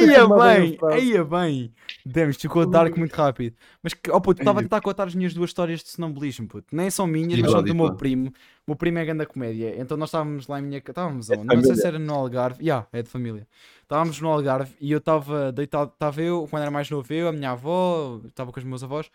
Eia 0.09 0.20
formar 0.28 0.55
bem, 0.59 0.78
eia 0.99 1.24
bem. 1.26 1.74
Demos, 2.05 2.38
ficou 2.38 2.66
dark 2.66 2.95
muito 2.97 3.14
rápido. 3.14 3.55
Mas, 3.84 3.93
que- 3.93 4.09
oh 4.12 4.20
puto, 4.20 4.41
estava 4.41 4.59
a 4.59 4.64
tentar 4.64 4.82
contar 4.82 5.07
as 5.07 5.16
minhas 5.16 5.34
duas 5.34 5.49
histórias 5.49 5.82
de 5.84 5.89
sonambulismo, 5.89 6.47
puto. 6.47 6.76
Nem 6.76 6.89
são 6.89 7.05
minhas, 7.07 7.39
mas 7.41 7.51
são 7.51 7.62
do 7.64 7.76
meu 7.76 7.86
primo. 7.97 8.28
O 8.28 8.72
meu 8.72 8.76
primo 8.76 8.97
é 8.97 9.05
grande 9.05 9.26
comédia. 9.26 9.76
Então 9.80 9.95
nós 9.97 10.09
estávamos 10.09 10.47
lá 10.47 10.59
em 10.59 10.64
minha 10.64 10.82
casa. 10.82 10.91
Estávamos 10.91 11.30
É 11.30 11.36
de 11.36 11.41
onde? 11.41 11.55
Não 11.55 11.64
sei 11.64 11.76
se 11.76 11.88
era 11.88 11.99
no 11.99 12.14
Algarve. 12.14 12.64
Já, 12.66 12.88
é 12.91 13.01
de 13.03 13.09
família. 13.09 13.47
Estávamos 13.84 14.20
no 14.22 14.30
Algarve 14.30 14.74
e 14.80 14.91
eu 14.91 14.97
estava 14.97 15.51
deitado. 15.51 15.91
Estava 15.93 16.22
eu, 16.22 16.47
quando 16.49 16.62
era 16.64 16.72
mais 16.72 16.89
novo, 16.89 17.14
eu, 17.14 17.28
a 17.28 17.32
minha 17.32 17.51
avó, 17.51 18.20
estava 18.26 18.51
com 18.51 18.59
os 18.59 18.66
meus 18.66 18.84
avós. 18.84 19.09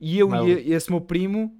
E 0.00 0.18
eu 0.18 0.28
e 0.48 0.68
e 0.68 0.72
esse 0.72 0.90
meu 0.90 1.00
primo. 1.00 1.56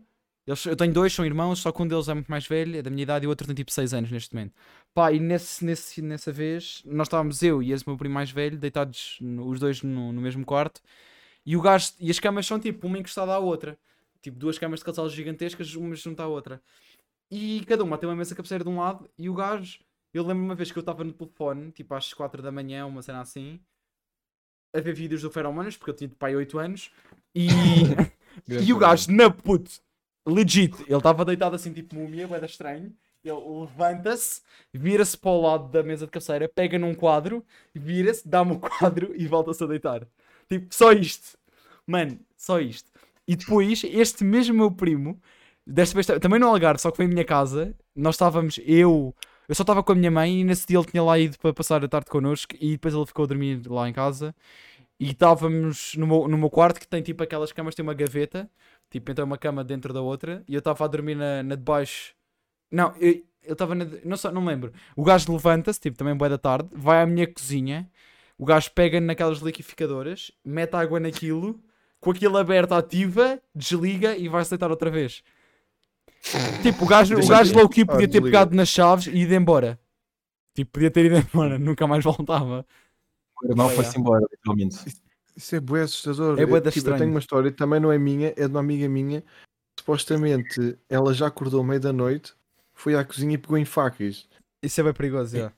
eles- 0.46 0.66
eu 0.66 0.74
tenho 0.74 0.92
dois, 0.92 1.12
são 1.12 1.24
irmãos, 1.24 1.60
só 1.60 1.70
que 1.70 1.80
um 1.80 1.86
deles 1.86 2.08
é 2.08 2.14
muito 2.14 2.28
mais 2.28 2.44
velho, 2.48 2.76
é 2.76 2.82
da 2.82 2.90
minha 2.90 3.04
idade, 3.04 3.24
e 3.24 3.28
o 3.28 3.30
outro 3.30 3.46
tem 3.46 3.54
tipo 3.54 3.70
6 3.70 3.94
anos 3.94 4.10
neste 4.10 4.34
momento. 4.34 4.52
Pá, 4.94 5.10
e 5.10 5.18
nesse, 5.18 5.64
nesse, 5.64 6.02
nessa 6.02 6.30
vez, 6.30 6.82
nós 6.84 7.06
estávamos 7.06 7.42
eu 7.42 7.62
e 7.62 7.72
esse 7.72 7.86
meu 7.88 7.96
primo 7.96 8.14
mais 8.14 8.30
velho, 8.30 8.58
deitados 8.58 9.16
no- 9.22 9.48
os 9.48 9.58
dois 9.58 9.82
no, 9.82 10.12
no 10.12 10.20
mesmo 10.20 10.44
quarto, 10.44 10.82
e 11.46 11.56
o 11.56 11.62
gajo, 11.62 11.92
e 12.00 12.10
as 12.10 12.18
camas 12.20 12.46
são 12.46 12.60
tipo 12.60 12.86
uma 12.86 12.98
encostada 12.98 13.32
à 13.34 13.38
outra, 13.38 13.78
tipo 14.22 14.38
duas 14.38 14.58
camas 14.58 14.80
de 14.80 14.86
casal 14.86 15.08
gigantescas, 15.08 15.74
uma 15.74 15.94
junto 15.94 16.20
à 16.20 16.26
outra, 16.28 16.62
e 17.30 17.64
cada 17.66 17.84
uma 17.84 17.98
tem 17.98 18.08
uma 18.08 18.16
mesa 18.16 18.34
cabeceira 18.36 18.64
de 18.64 18.70
um 18.70 18.78
lado, 18.80 19.10
e 19.18 19.30
o 19.30 19.34
gajo, 19.34 19.80
eu 20.14 20.24
lembro 20.26 20.44
uma 20.44 20.54
vez 20.56 20.72
que 20.72 20.78
eu 20.78 20.82
estava 20.82 21.04
no 21.04 21.12
telefone, 21.12 21.72
tipo 21.72 21.94
às 21.94 22.12
4 22.14 22.42
da 22.42 22.52
manhã, 22.52 22.86
uma 22.86 23.02
cena 23.02 23.20
assim, 23.22 23.60
a 24.74 24.80
ver 24.80 24.94
vídeos 24.94 25.22
do 25.22 25.30
Feromonas, 25.30 25.76
porque 25.76 25.90
eu 25.90 25.94
tinha 25.96 26.10
pai 26.18 26.34
8 26.34 26.58
anos, 26.58 26.90
e, 27.34 27.48
e 28.48 28.72
o 28.72 28.78
gajo, 28.78 29.10
na 29.12 29.30
puto, 29.30 29.70
legit, 30.26 30.74
ele 30.82 30.96
estava 30.96 31.24
deitado 31.24 31.56
assim, 31.56 31.72
tipo 31.72 31.94
múmia, 31.94 32.26
da 32.26 32.46
estranho. 32.46 32.94
Ele 33.24 33.60
levanta-se, 33.60 34.42
vira-se 34.72 35.16
para 35.16 35.30
o 35.30 35.40
lado 35.40 35.68
da 35.70 35.82
mesa 35.82 36.06
de 36.06 36.10
cabeceira, 36.12 36.48
pega 36.48 36.78
num 36.78 36.94
quadro, 36.94 37.44
vira-se, 37.74 38.26
dá-me 38.26 38.52
o 38.52 38.58
quadro 38.58 39.14
e 39.16 39.26
volta-se 39.26 39.62
a 39.62 39.66
deitar. 39.66 40.06
Tipo, 40.48 40.74
só 40.74 40.92
isto. 40.92 41.38
Mano, 41.86 42.18
só 42.36 42.60
isto. 42.60 42.90
E 43.26 43.36
depois, 43.36 43.84
este 43.84 44.24
mesmo 44.24 44.54
meu 44.54 44.70
primo, 44.70 45.20
desta 45.66 45.94
vez 45.94 46.06
também 46.20 46.40
no 46.40 46.48
Algarve, 46.48 46.80
só 46.80 46.90
que 46.90 46.96
foi 46.96 47.06
em 47.06 47.08
minha 47.08 47.24
casa, 47.24 47.74
nós 47.94 48.16
estávamos, 48.16 48.58
eu, 48.64 49.14
eu 49.48 49.54
só 49.54 49.62
estava 49.62 49.82
com 49.82 49.92
a 49.92 49.94
minha 49.94 50.10
mãe 50.10 50.40
e 50.40 50.44
nesse 50.44 50.66
dia 50.66 50.78
ele 50.78 50.86
tinha 50.86 51.02
lá 51.02 51.18
ido 51.18 51.38
para 51.38 51.52
passar 51.52 51.84
a 51.84 51.88
tarde 51.88 52.10
connosco 52.10 52.54
e 52.60 52.72
depois 52.72 52.94
ele 52.94 53.06
ficou 53.06 53.24
a 53.24 53.28
dormir 53.28 53.62
lá 53.68 53.88
em 53.88 53.92
casa 53.92 54.34
e 54.98 55.10
estávamos 55.10 55.94
no 55.96 56.06
meu, 56.06 56.28
no 56.28 56.38
meu 56.38 56.50
quarto 56.50 56.80
que 56.80 56.86
tem 56.86 57.02
tipo 57.02 57.22
aquelas 57.22 57.52
camas, 57.52 57.74
tem 57.74 57.82
uma 57.82 57.94
gaveta, 57.94 58.50
tipo 58.90 59.10
então 59.10 59.24
uma 59.24 59.38
cama 59.38 59.64
dentro 59.64 59.92
da 59.92 60.00
outra 60.00 60.44
e 60.48 60.54
eu 60.54 60.58
estava 60.58 60.84
a 60.84 60.88
dormir 60.88 61.14
na, 61.16 61.42
na 61.42 61.54
de 61.54 61.62
baixo. 61.62 62.14
Não, 62.72 62.92
eu 62.98 63.22
eu 63.44 63.54
estava 63.54 63.74
na. 63.74 63.84
Não, 64.04 64.16
sei, 64.16 64.30
não 64.30 64.40
me 64.40 64.48
lembro. 64.48 64.72
O 64.96 65.02
gajo 65.02 65.32
levanta-se, 65.32 65.80
tipo 65.80 65.96
também 65.96 66.14
boa 66.14 66.28
da 66.28 66.38
tarde, 66.38 66.68
vai 66.72 67.02
à 67.02 67.06
minha 67.06 67.26
cozinha, 67.26 67.90
o 68.38 68.44
gajo 68.44 68.70
pega 68.72 69.00
naquelas 69.00 69.38
liquificadoras, 69.38 70.30
mete 70.44 70.74
água 70.74 71.00
naquilo, 71.00 71.60
com 72.00 72.12
aquilo 72.12 72.36
aberto 72.38 72.72
ativa, 72.72 73.40
desliga 73.54 74.16
e 74.16 74.28
vai-se 74.28 74.50
deitar 74.50 74.70
outra 74.70 74.90
vez. 74.90 75.22
Tipo, 76.62 76.84
o 76.84 76.88
gajo, 76.88 77.16
o 77.18 77.26
gajo 77.26 77.52
ver. 77.52 77.60
low-key 77.60 77.82
Ah, 77.82 77.86
podia 77.86 78.06
ter 78.06 78.20
desliga. 78.20 78.26
pegado 78.26 78.54
nas 78.54 78.68
chaves 78.68 79.06
e 79.08 79.16
ido 79.18 79.34
embora. 79.34 79.78
Tipo, 80.54 80.70
podia 80.72 80.90
ter 80.90 81.06
ido 81.06 81.16
embora, 81.16 81.58
nunca 81.58 81.84
mais 81.86 82.04
voltava. 82.04 82.64
O 83.42 83.48
irmão 83.48 83.66
Oh, 83.66 83.70
foi-se 83.70 83.98
embora, 83.98 84.24
literalmente. 84.30 84.76
Isso 85.36 85.56
é 85.56 85.60
bué 85.60 85.82
assustador. 85.82 86.38
É 86.38 86.46
bué 86.46 86.58
Eu, 86.58 86.70
tipo, 86.70 86.90
eu 86.90 86.96
tenho 86.96 87.10
uma 87.10 87.18
história, 87.18 87.50
também 87.50 87.80
não 87.80 87.90
é 87.90 87.98
minha, 87.98 88.28
é 88.36 88.46
de 88.46 88.54
uma 88.54 88.60
amiga 88.60 88.88
minha. 88.88 89.24
Supostamente 89.80 90.78
ela 90.88 91.12
já 91.12 91.26
acordou 91.26 91.60
à 91.60 91.64
meia 91.64 91.80
da 91.80 91.92
noite, 91.92 92.34
foi 92.74 92.94
à 92.94 93.04
cozinha 93.04 93.34
e 93.34 93.38
pegou 93.38 93.56
em 93.58 93.64
facas. 93.64 94.26
Isso 94.62 94.80
é 94.80 94.84
bem 94.84 94.92
perigoso, 94.92 95.36
já. 95.36 95.52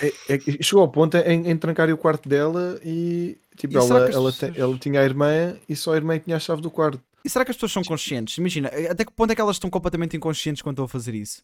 É- 0.00 0.12
é 0.34 0.38
que 0.38 0.62
chegou 0.62 0.82
ao 0.82 0.90
ponto 0.90 1.16
em, 1.16 1.48
em 1.50 1.56
trancar 1.56 1.88
o 1.90 1.96
quarto 1.96 2.28
dela 2.28 2.78
e 2.84 3.38
tipo, 3.56 3.74
E 3.74 3.76
ela, 3.76 3.86
ela, 4.00 4.06
pessoas- 4.06 4.38
te- 4.38 4.52
ela 4.60 4.76
tinha 4.78 5.00
a 5.00 5.04
irmã 5.04 5.56
e 5.68 5.76
só 5.76 5.92
a 5.94 5.96
irmã 5.96 6.18
tinha 6.18 6.36
a 6.36 6.40
chave 6.40 6.60
do 6.60 6.70
quarto. 6.70 7.02
E 7.24 7.30
será 7.30 7.44
que 7.44 7.50
as 7.50 7.56
pessoas 7.56 7.72
são 7.72 7.82
conscientes? 7.82 8.36
Imagina, 8.38 8.68
até 8.90 9.04
que 9.04 9.12
ponto 9.12 9.30
é 9.32 9.34
que 9.34 9.40
elas 9.40 9.56
estão 9.56 9.70
completamente 9.70 10.16
inconscientes 10.16 10.60
quando 10.62 10.74
estão 10.74 10.84
a 10.84 10.88
fazer 10.88 11.14
isso? 11.14 11.42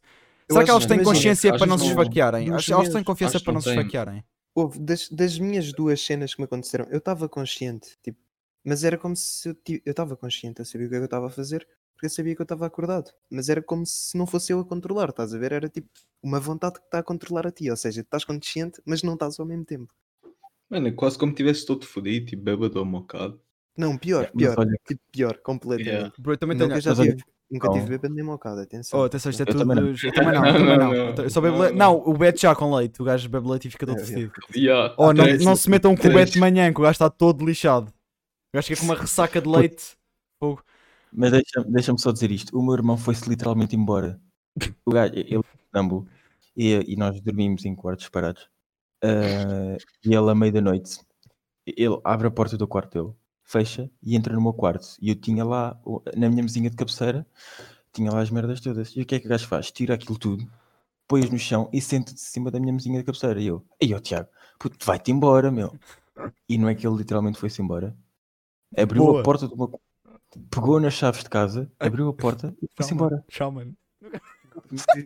Eu 0.49 0.55
será 0.55 0.65
que 0.65 0.71
elas 0.71 0.87
têm 0.87 0.97
imagina, 0.97 1.15
consciência 1.15 1.53
para 1.57 1.67
não 1.67 1.79
se 1.79 1.87
esfaquearem? 1.89 2.49
Elas 2.51 2.67
têm 2.67 3.05
confiança 3.05 3.41
para 3.41 3.53
não 3.53 3.61
se 3.61 3.71
esfaquearem. 3.71 4.25
Houve, 4.55 4.79
das, 4.81 5.09
das 5.09 5.39
minhas 5.39 5.73
duas 5.73 6.01
cenas 6.05 6.35
que 6.35 6.41
me 6.41 6.45
aconteceram, 6.45 6.87
eu 6.91 6.99
estava 6.99 7.29
consciente, 7.29 7.97
tipo, 8.03 8.19
mas 8.65 8.85
era 8.85 8.99
como 8.99 9.17
se 9.17 9.49
eu 9.49 9.57
estava 9.87 10.15
consciente, 10.17 10.61
eu 10.61 10.65
sabia 10.67 10.87
o 10.87 10.91
que 10.91 10.97
é 10.97 10.99
que 10.99 11.03
eu 11.03 11.07
estava 11.07 11.29
a 11.29 11.31
fazer, 11.31 11.67
porque 12.03 12.07
eu 12.07 12.11
sabia 12.11 12.35
que 12.35 12.43
eu 12.43 12.45
estava 12.45 12.67
acordado, 12.67 13.13
mas 13.31 13.49
era 13.49 13.63
como 13.63 13.87
se 13.87 14.19
não 14.19 14.27
fosse 14.27 14.53
eu 14.53 14.59
a 14.59 14.65
controlar, 14.65 15.11
estás 15.11 15.33
a 15.33 15.39
ver? 15.39 15.53
Era 15.53 15.69
tipo 15.69 15.89
uma 16.21 16.41
vontade 16.41 16.75
que 16.81 16.85
está 16.85 16.99
a 16.99 17.03
controlar 17.03 17.47
a 17.47 17.53
ti, 17.53 17.71
ou 17.71 17.77
seja, 17.77 18.01
estás 18.01 18.25
consciente, 18.25 18.83
mas 18.85 19.05
não 19.05 19.15
estás 19.15 19.39
ao 19.39 19.47
mesmo 19.47 19.65
tempo. 19.65 19.93
Mano, 20.69 20.89
é 20.89 20.91
quase 20.93 21.17
como 21.17 21.33
tivesse 21.33 21.65
todo 21.65 21.87
fodido, 21.87 22.27
tipo 22.27 22.43
bêbado 22.43 22.79
ou 22.81 22.85
mocado. 22.85 23.41
Não, 23.79 23.97
pior, 23.97 24.31
pior, 24.33 24.59
olha- 24.59 24.77
tipo, 24.87 25.01
pior, 25.13 25.39
completamente. 25.39 25.89
Yeah. 25.95 26.13
Bro, 26.19 26.33
eu 26.33 26.39
também 26.39 26.57
tenho. 26.57 26.69
Nunca, 26.71 26.81
já 26.81 26.91
olha- 26.93 27.17
tive, 27.73 27.87
bêbado 27.89 28.15
nem 28.15 28.25
mocado, 28.25 28.61
atenção. 28.61 28.99
Oh, 28.99 29.05
atenção, 29.05 29.31
isto 29.31 29.41
é 29.41 29.43
Eu 29.45 29.47
tudo. 29.47 29.59
também 29.61 29.77
não. 29.77 29.91
Eu 29.91 30.13
também 30.13 30.33
não, 30.33 30.43
eu 30.47 30.53
também 30.53 30.79
não. 30.79 30.93
Não, 30.93 31.15
não, 31.15 31.25
Eu 31.25 31.31
só 31.31 31.41
bebo 31.41 31.55
não, 31.57 31.63
leite. 31.63 31.77
Não, 31.77 31.97
o 32.05 32.15
Beto 32.19 32.41
já 32.41 32.55
com 32.57 32.75
leite. 32.75 33.01
O 33.01 33.05
gajo 33.05 33.29
bebe 33.29 33.49
leite 33.49 33.69
e 33.69 33.71
fica 33.71 33.87
todo 33.87 34.01
É, 34.01 34.03
é. 34.03 34.31
Yeah. 34.57 34.95
Oh, 34.99 35.13
não, 35.13 35.25
não 35.45 35.55
se 35.55 35.71
metam 35.71 35.95
com 35.97 36.09
o. 36.09 36.13
Beto 36.13 36.33
de 36.33 36.41
manhã, 36.41 36.73
que 36.73 36.81
o 36.81 36.83
gajo 36.83 36.93
está 36.93 37.09
todo 37.09 37.45
lixado. 37.47 37.91
O 37.91 38.57
gajo 38.57 38.67
fica 38.67 38.81
com 38.81 38.87
uma 38.87 38.97
ressaca 38.97 39.41
de 39.41 39.49
leite. 39.49 39.97
Fogo. 40.41 40.65
Mas 41.13 41.31
deixa- 41.33 41.65
deixa-me 41.69 42.01
só 42.01 42.11
dizer 42.13 42.31
isto: 42.31 42.59
o 42.59 42.63
meu 42.63 42.75
irmão 42.75 42.97
foi-se 42.97 43.29
literalmente 43.29 43.77
embora. 43.77 44.21
O 44.85 44.91
gajo, 44.93 45.15
ele 45.15 45.37
é 45.37 45.41
Nambu, 45.73 46.07
e, 46.57 46.73
e 46.93 46.97
nós 46.97 47.21
dormimos 47.21 47.65
em 47.65 47.75
quartos 47.75 48.05
separados. 48.07 48.49
Ah, 49.03 49.77
e 50.05 50.15
ele, 50.15 50.31
à 50.31 50.35
meia 50.35 50.53
da 50.53 50.61
noite, 50.61 51.01
ele 51.67 51.99
abre 52.05 52.27
a 52.29 52.31
porta 52.31 52.57
do 52.57 52.69
quarto 52.69 53.03
dele, 53.03 53.15
fecha 53.45 53.91
e 54.03 54.17
entra 54.17 54.35
no 54.35 54.41
meu 54.43 54.53
quarto. 54.53 54.97
E 55.01 55.09
eu 55.11 55.15
tinha 55.17 55.45
lá, 55.45 55.81
na 56.17 56.29
minha 56.31 56.43
mesinha 56.43 56.71
de 56.71 56.77
cabeceira, 56.77 57.27
tinha 57.93 58.11
lá 58.13 58.21
as 58.21 58.31
merdas 58.31 58.61
todas. 58.61 58.95
E 58.97 59.03
o 59.03 59.07
que 59.07 59.17
é 59.17 59.21
que 59.21 59.27
o 59.27 59.31
gajo 59.31 59.47
faz? 59.49 59.71
Tira 59.71 59.95
aquilo 59.95 60.19
tudo, 60.19 60.47
põe-os 61.09 61.31
no 61.31 61.39
chão 61.39 61.69
e 61.73 61.81
senta-se 61.81 62.15
em 62.17 62.19
cima 62.19 62.51
da 62.51 62.61
minha 62.61 62.73
mesinha 62.73 62.99
de 62.99 63.05
cabeceira. 63.05 63.41
E 63.41 63.47
eu, 63.49 63.65
ei, 63.81 63.93
ó 63.95 63.99
Tiago, 64.01 64.29
puto, 64.59 64.85
vai-te 64.87 65.11
embora, 65.11 65.51
meu. 65.51 65.73
E 66.49 66.59
não 66.59 66.69
é 66.69 66.75
que 66.75 66.87
ele 66.87 66.97
literalmente 66.97 67.39
foi-se 67.39 67.61
embora. 67.63 67.97
Abriu 68.77 69.05
Boa. 69.05 69.21
a 69.21 69.25
porta 69.25 69.49
do 69.49 69.57
meu 69.57 69.69
quarto, 69.69 69.85
pegou 70.51 70.81
nas 70.81 70.95
chaves 70.95 71.23
de 71.23 71.31
casa, 71.31 71.71
abriu 71.79 72.09
a 72.09 72.13
porta 72.15 72.55
e 72.63 72.67
foi-se 72.75 72.95
embora. 72.95 73.25
Tchau, 73.29 73.51
mano. 73.53 73.75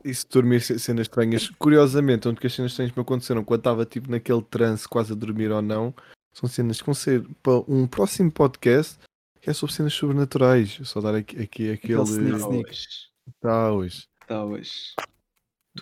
Isso 0.04 0.26
de 0.26 0.32
dormir 0.32 0.60
ce- 0.60 0.78
cenas 0.78 1.02
estranhas. 1.02 1.48
Curiosamente, 1.58 2.28
onde 2.28 2.40
que 2.40 2.46
as 2.46 2.54
cenas 2.54 2.72
estranhas 2.72 2.94
me 2.94 3.02
aconteceram 3.02 3.44
quando 3.44 3.60
estava 3.60 3.84
tipo 3.84 4.10
naquele 4.10 4.42
trance 4.42 4.88
quase 4.88 5.12
a 5.12 5.16
dormir 5.16 5.50
ou 5.52 5.62
não, 5.62 5.94
são 6.32 6.48
cenas 6.48 6.80
que 6.80 6.86
vão 6.86 6.94
ser 6.94 7.24
para 7.42 7.62
um 7.68 7.86
próximo 7.86 8.30
podcast 8.30 8.98
que 9.40 9.50
é 9.50 9.52
sobre 9.52 9.74
cenas 9.74 9.94
sobrenaturais. 9.94 10.78
Só 10.84 11.00
dar 11.00 11.14
aqui, 11.14 11.40
aqui 11.40 11.70
aquele. 11.70 11.94
Tá 13.40 13.72
hoje. 13.72 14.08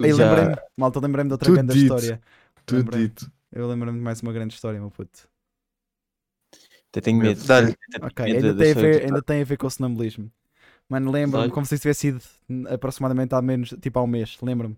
Aí 0.00 0.12
já- 0.12 0.28
lembrei-me, 0.30 0.56
malta, 0.76 1.00
lembrei-me 1.00 1.28
de 1.28 1.32
outra 1.34 1.46
Tudo 1.46 1.54
grande 1.56 1.72
dito. 1.74 1.94
história. 1.94 2.20
Tudo 2.66 2.90
dito. 2.96 3.30
Eu 3.52 3.68
lembrei-me 3.68 3.98
de 3.98 4.04
mais 4.04 4.20
uma 4.20 4.32
grande 4.32 4.54
história, 4.54 4.78
meu 4.80 4.90
puto. 4.90 5.28
Até 6.94 7.00
tenho 7.00 7.18
medo. 7.18 7.44
Dá-lhe. 7.44 7.72
Até 7.72 7.98
tenho 7.98 8.06
Ok, 8.06 8.24
medo 8.24 8.36
ainda 8.36 8.54
da 8.54 8.62
tem, 8.64 8.70
a 8.70 8.74
ver, 8.74 9.04
ainda 9.04 9.22
tem 9.22 9.42
a 9.42 9.44
ver 9.44 9.56
com 9.56 9.66
o 9.66 9.70
sonambulismo. 9.70 10.30
Mano, 10.88 11.10
lembro-me 11.10 11.50
como 11.50 11.66
se 11.66 11.74
isso 11.74 11.82
tivesse 11.82 12.00
sido 12.00 12.20
aproximadamente 12.68 13.34
há 13.34 13.42
menos, 13.42 13.74
tipo 13.80 13.98
há 13.98 14.02
um 14.02 14.06
mês, 14.06 14.36
lembro-me. 14.42 14.76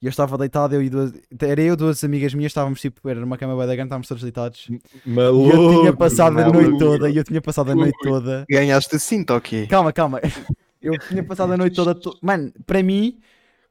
E 0.00 0.06
eu 0.06 0.10
estava 0.10 0.36
deitado, 0.36 0.74
eu 0.74 0.82
e 0.82 0.90
duas. 0.90 1.12
Era 1.40 1.60
eu 1.62 1.74
e 1.74 1.76
duas 1.76 2.02
amigas 2.02 2.34
minhas, 2.34 2.50
estávamos 2.50 2.80
tipo, 2.80 3.08
era 3.08 3.20
numa 3.20 3.38
cama 3.38 3.56
bem 3.56 3.66
da 3.68 3.74
grande, 3.76 3.86
estávamos 3.86 4.08
todos 4.08 4.22
deitados. 4.24 4.68
E 4.68 4.80
Maluco. 5.08 5.52
eu 5.54 5.78
tinha 5.80 5.92
passado 5.96 6.38
a 6.40 6.42
maluco. 6.42 6.58
noite 6.60 6.78
toda, 6.78 7.08
e 7.10 7.16
eu 7.16 7.22
tinha 7.22 7.40
passado 7.40 7.70
a 7.70 7.74
noite 7.76 7.96
toda. 8.02 8.44
Ganhaste 8.50 8.98
cinto, 8.98 9.32
ok? 9.34 9.68
Calma, 9.68 9.92
calma. 9.92 10.20
Eu 10.82 10.98
tinha 10.98 11.22
passado 11.22 11.52
a 11.52 11.56
noite 11.56 11.76
toda. 11.76 11.94
to- 11.94 12.18
Mano, 12.20 12.52
para 12.66 12.82
mim, 12.82 13.20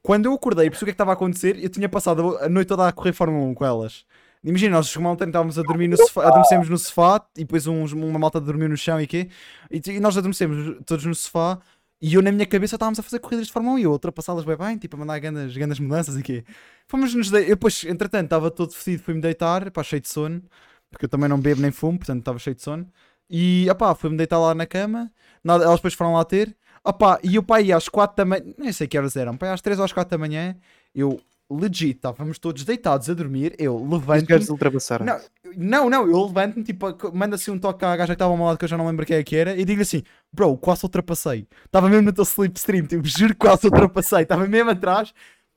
quando 0.02 0.24
eu 0.24 0.32
acordei 0.32 0.64
e 0.66 0.70
percebi 0.70 0.84
o 0.84 0.86
que 0.86 0.90
é 0.92 0.92
que 0.92 0.94
estava 0.94 1.10
a 1.10 1.12
acontecer, 1.12 1.62
eu 1.62 1.68
tinha 1.68 1.86
passado 1.86 2.38
a 2.38 2.48
noite 2.48 2.68
toda 2.68 2.88
a 2.88 2.92
correr 2.92 3.12
Fórmula 3.12 3.44
1 3.48 3.52
com 3.54 3.66
elas. 3.66 4.06
Imagina, 4.44 4.76
nós 4.76 4.96
ontem, 4.96 5.26
estávamos 5.26 5.58
a 5.58 5.62
dormir 5.62 5.88
no 5.88 5.96
sofá, 5.96 6.26
adormecemos 6.26 6.68
no 6.68 6.76
sofá 6.76 7.24
e 7.36 7.40
depois 7.40 7.66
uns, 7.66 7.92
uma 7.92 8.18
malta 8.18 8.40
dormiu 8.40 8.68
no 8.68 8.76
chão 8.76 9.00
e 9.00 9.06
quê? 9.06 9.28
E, 9.70 9.80
e 9.88 10.00
nós 10.00 10.16
adormecemos 10.16 10.78
todos 10.84 11.04
no 11.04 11.14
sofá 11.14 11.60
e 12.00 12.14
eu 12.14 12.22
na 12.22 12.32
minha 12.32 12.44
cabeça 12.44 12.74
estávamos 12.74 12.98
a 12.98 13.02
fazer 13.04 13.20
corridas 13.20 13.46
de 13.46 13.52
Fórmula 13.52 13.76
1 13.76 13.78
e 13.78 13.82
eu 13.84 13.92
ultrapassá-las 13.92 14.44
bem 14.44 14.56
bem, 14.56 14.76
tipo 14.78 14.96
a 14.96 14.98
mandar 14.98 15.20
grandes, 15.20 15.56
grandes 15.56 15.78
mudanças 15.78 16.18
e 16.18 16.22
quê? 16.22 16.44
Fomos 16.88 17.14
nos 17.14 17.30
de... 17.30 17.42
Eu 17.42 17.50
depois, 17.50 17.84
entretanto, 17.84 18.24
estava 18.24 18.50
todo 18.50 18.72
fedido, 18.72 19.04
fui-me 19.04 19.20
deitar, 19.20 19.70
pá, 19.70 19.84
cheio 19.84 20.02
de 20.02 20.08
sono, 20.08 20.42
porque 20.90 21.04
eu 21.04 21.08
também 21.08 21.28
não 21.28 21.40
bebo 21.40 21.62
nem 21.62 21.70
fumo, 21.70 21.98
portanto 21.98 22.18
estava 22.18 22.38
cheio 22.40 22.56
de 22.56 22.62
sono. 22.62 22.88
E, 23.30 23.68
opá, 23.70 23.94
fui-me 23.94 24.16
deitar 24.16 24.38
lá 24.40 24.54
na 24.54 24.66
cama, 24.66 25.12
nada, 25.44 25.64
elas 25.64 25.76
depois 25.76 25.94
foram 25.94 26.14
lá 26.14 26.24
ter, 26.24 26.56
opá, 26.84 27.20
e 27.22 27.38
o 27.38 27.42
pai 27.44 27.70
às 27.70 27.88
4 27.88 28.16
da 28.16 28.24
manhã, 28.24 28.44
nem 28.58 28.72
sei 28.72 28.88
que 28.88 28.98
horas 28.98 29.14
eram, 29.14 29.36
pai 29.36 29.50
às 29.50 29.60
3 29.60 29.78
ou 29.78 29.84
às 29.84 29.92
4 29.92 30.10
da 30.10 30.18
manhã, 30.18 30.56
eu, 30.92 31.20
legit, 31.58 31.96
estávamos 31.96 32.38
todos 32.38 32.64
deitados 32.64 33.08
a 33.08 33.14
dormir, 33.14 33.54
eu 33.58 33.76
Os 33.76 33.90
levanto 33.90 34.26
gajos 34.26 34.48
ultrapassaram. 34.48 35.04
não, 35.04 35.20
não, 35.56 35.90
não, 35.90 36.06
eu 36.06 36.26
levanto-me, 36.26 36.64
tipo, 36.64 36.86
manda 37.12 37.36
assim 37.36 37.50
um 37.50 37.58
toque 37.58 37.84
à 37.84 37.96
gaja 37.96 38.08
que 38.08 38.12
estava 38.14 38.30
ao 38.30 38.36
meu 38.36 38.46
lado 38.46 38.58
que 38.58 38.64
eu 38.64 38.68
já 38.68 38.76
não 38.76 38.86
lembro 38.86 39.04
quem 39.06 39.16
é 39.16 39.22
que 39.22 39.36
era 39.36 39.56
e 39.56 39.64
digo 39.64 39.82
assim, 39.82 40.02
bro, 40.32 40.56
quase 40.56 40.84
ultrapassei. 40.84 41.46
Estava 41.64 41.88
mesmo 41.88 42.06
no 42.06 42.12
teu 42.12 42.24
slipstream, 42.24 42.86
tipo, 42.86 43.06
juro 43.06 43.34
que 43.34 43.40
quase 43.40 43.66
ultrapassei. 43.66 44.22
Estava 44.22 44.46
mesmo 44.46 44.70
atrás, 44.70 45.12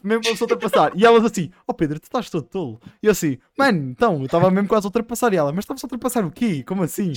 mesmo 0.05 0.21
para 0.21 0.31
ultrapassar. 0.39 0.91
E 0.95 1.03
elas 1.03 1.25
assim, 1.25 1.51
oh 1.65 1.73
Pedro, 1.73 1.99
tu 1.99 2.03
estás 2.03 2.29
todo 2.29 2.43
tolo. 2.43 2.79
E 3.01 3.07
eu 3.07 3.11
assim, 3.11 3.37
mano, 3.57 3.89
então, 3.89 4.19
eu 4.19 4.25
estava 4.25 4.51
mesmo 4.51 4.67
quase 4.67 4.85
a 4.85 4.89
ultrapassar. 4.89 5.33
E 5.33 5.37
ela, 5.37 5.51
mas 5.51 5.63
estavas 5.63 5.83
a 5.83 5.87
ultrapassar 5.87 6.23
o 6.25 6.31
quê? 6.31 6.63
Como 6.63 6.83
assim? 6.83 7.13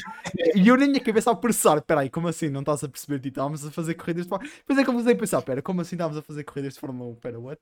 E 0.54 0.66
eu 0.66 0.76
na 0.76 0.86
minha 0.86 1.00
cabeça 1.00 1.30
a 1.30 1.34
processar, 1.34 1.82
peraí, 1.82 2.08
como 2.08 2.28
assim? 2.28 2.48
Não 2.48 2.60
estás 2.60 2.82
a 2.82 2.88
perceber? 2.88 3.18
Tipo, 3.18 3.28
estávamos 3.28 3.66
a 3.66 3.70
fazer 3.70 3.94
corridas 3.94 4.24
de 4.24 4.30
Fórmula 4.30 4.50
Depois 4.58 4.78
é 4.78 4.82
que 4.82 4.88
eu 4.88 4.94
comecei 4.94 5.12
a 5.12 5.16
pensar, 5.16 5.42
pera, 5.42 5.62
como 5.62 5.80
assim 5.82 5.96
estávamos 5.96 6.18
a 6.18 6.22
fazer 6.22 6.44
corridas 6.44 6.74
de 6.74 6.80
Fórmula 6.80 7.10
1? 7.10 7.14
Pera, 7.16 7.38
what? 7.38 7.60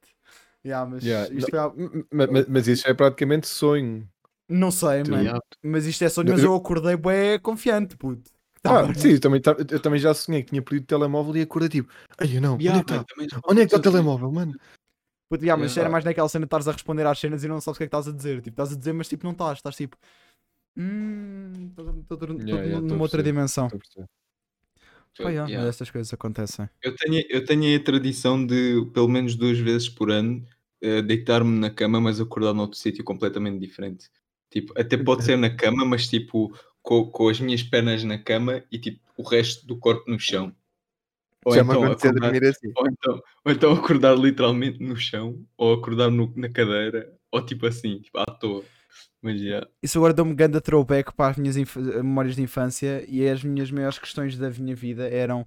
Yeah, 0.67 0.91
mas 0.91 1.05
Yeah, 1.05 1.33
isto 1.33 1.49
foi 1.51 1.59
há- 1.59 1.73
Ma- 2.13 2.27
ma- 2.27 2.45
Mas 2.49 2.67
isso 2.67 2.89
é 2.89 2.95
praticamente 2.95 3.47
sonho. 3.47 4.09
Não 4.49 4.71
sei, 4.71 5.05
mano. 5.05 5.23
Yeah. 5.23 5.41
Mas 5.63 5.87
isto 5.87 6.03
é 6.03 6.09
sonho, 6.09 6.31
mas 6.31 6.43
eu 6.43 6.55
acordei 6.55 6.97
bem 6.97 7.39
confiante, 7.41 7.97
puto. 7.97 8.31
Ah, 8.65 8.83
Tava- 8.83 8.95
sim, 8.95 9.11
eu 9.13 9.21
também, 9.21 9.41
ta- 9.41 9.57
eu 9.71 9.79
também 9.81 10.01
já 10.01 10.13
sonhei 10.13 10.43
que 10.43 10.51
tinha 10.51 10.61
perdido 10.63 10.83
o 10.83 10.87
telemóvel 10.87 11.37
e 11.37 11.43
acordei 11.43 11.69
tipo, 11.69 11.93
ai 12.19 12.37
eu 12.37 12.41
não, 12.41 12.59
Yeah, 12.61 12.81
onde 12.81 12.81
é 12.81 12.85
que 12.85 12.93
mano, 12.93 13.07
está? 13.27 13.41
Onde 13.47 13.61
é 13.61 13.67
que 13.67 13.77
está 13.77 13.89
o 13.89 13.93
telemóvel, 13.93 14.33
mano? 14.33 14.53
Puto, 15.29 15.45
yeah, 15.45 15.61
mas 15.61 15.71
Yeah. 15.73 15.83
era 15.83 15.91
mais 15.91 16.05
naquela 16.05 16.29
cena 16.29 16.45
de 16.45 16.47
estares 16.49 16.67
a 16.67 16.73
responder 16.73 17.07
às 17.07 17.19
cenas 17.19 17.45
e 17.45 17.49
não 17.49 17.61
sabes 17.61 17.77
o 17.77 17.79
que 17.79 17.85
é 17.85 17.87
que 17.87 17.97
estás 17.97 18.09
a 18.09 18.13
dizer. 18.17 18.37
Tipo, 18.41 18.51
estás 18.55 18.73
a 18.73 18.77
dizer, 18.77 18.93
mas 18.93 19.09
tipo, 19.09 19.25
não 19.25 19.33
estás. 19.33 19.59
Estás 19.59 19.77
tipo. 19.77 19.97
Hum. 20.77 21.71
Estou 22.03 22.29
numa 22.83 23.03
outra 23.03 23.23
dimensão. 23.23 23.69
Pá, 23.69 25.31
yeah, 25.31 25.49
Yeah. 25.49 25.59
mas 25.61 25.69
estas 25.69 25.91
coisas 25.91 26.13
acontecem. 26.13 26.69
Eu 26.83 26.95
tenho, 26.95 27.25
eu 27.31 27.45
tenho 27.45 27.77
a 27.77 27.83
tradição 27.83 28.45
de, 28.45 28.85
pelo 28.93 29.09
menos 29.09 29.35
duas 29.35 29.59
vezes 29.59 29.89
por 29.89 30.11
ano, 30.11 30.45
eh, 30.81 31.03
deitar-me 31.03 31.59
na 31.59 31.71
cama, 31.71 32.01
mas 32.01 32.21
acordar 32.21 32.55
noutro 32.55 32.79
sítio 32.79 33.05
completamente 33.05 33.59
diferente. 33.61 34.09
Tipo, 34.51 34.73
até 34.79 34.97
pode 34.97 35.25
ser 35.25 35.37
na 35.37 35.55
cama, 35.55 35.85
mas 35.85 36.09
tipo, 36.09 36.53
com, 36.83 37.11
com 37.11 37.29
as 37.29 37.41
minhas 37.41 37.63
pernas 37.63 38.05
na 38.05 38.19
cama 38.19 38.63
e 38.71 38.79
tipo, 38.79 39.01
o 39.17 39.23
resto 39.23 39.67
do 39.67 39.79
corpo 39.79 40.11
no 40.11 40.19
chão. 40.19 40.55
Ou 41.45 41.55
Já 41.55 41.63
então, 41.63 41.85
a 41.85 41.93
acordar, 41.93 42.35
assim. 42.35 42.73
ou, 42.77 42.89
então, 42.89 43.23
ou 43.45 43.53
então 43.53 43.73
acordar 43.73 44.17
literalmente 44.19 44.83
no 44.83 44.97
chão, 44.97 45.45
ou 45.57 45.75
acordar 45.75 46.11
no- 46.11 46.33
na 46.37 46.49
cadeira, 46.49 47.13
ou 47.31 47.45
tipo 47.45 47.67
assim, 47.67 48.01
tipo, 48.01 48.19
à 48.19 48.27
toa. 48.27 48.65
Mas 49.23 49.41
já. 49.41 49.67
Isso 49.83 49.99
agora 49.99 50.13
deu-me 50.13 50.35
grande 50.35 50.61
throwback 50.61 51.13
para 51.13 51.31
as 51.31 51.37
minhas 51.37 51.57
memórias 51.77 52.35
de 52.37 52.43
infância 52.43 53.05
e 53.09 53.29
as 53.29 53.43
minhas 53.45 53.71
maiores 53.71 53.99
questões 53.99 54.37
da 54.37 54.51
minha 54.51 54.75
vida 54.75 55.09
eram 55.09 55.47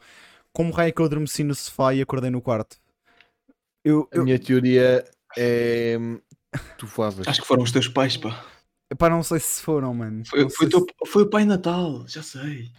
como 0.53 0.71
raio 0.71 0.89
é 0.89 0.91
que 0.91 1.01
eu 1.01 1.05
adormeci 1.05 1.43
no 1.43 1.53
sofá 1.55 1.93
e 1.93 2.01
acordei 2.01 2.29
no 2.29 2.41
quarto. 2.41 2.77
Eu, 3.83 4.07
A 4.11 4.17
eu 4.17 4.23
minha 4.23 4.39
teoria 4.39 5.03
é. 5.39 5.97
Tu 6.77 6.85
voavas. 6.87 7.27
Acho 7.27 7.41
que 7.41 7.47
foram 7.47 7.63
os 7.63 7.71
teus 7.71 7.87
pais, 7.87 8.17
pá. 8.17 8.43
pá, 8.97 9.09
não 9.09 9.23
sei 9.23 9.39
se 9.39 9.61
foram, 9.61 9.93
mano. 9.93 10.23
Foi, 10.25 10.41
Não 10.43 10.49
foi, 10.49 10.67
teu- 10.67 10.85
foi 11.07 11.23
o 11.23 11.29
Pai 11.29 11.45
Natal, 11.45 12.05
já 12.07 12.23
sei. 12.23 12.69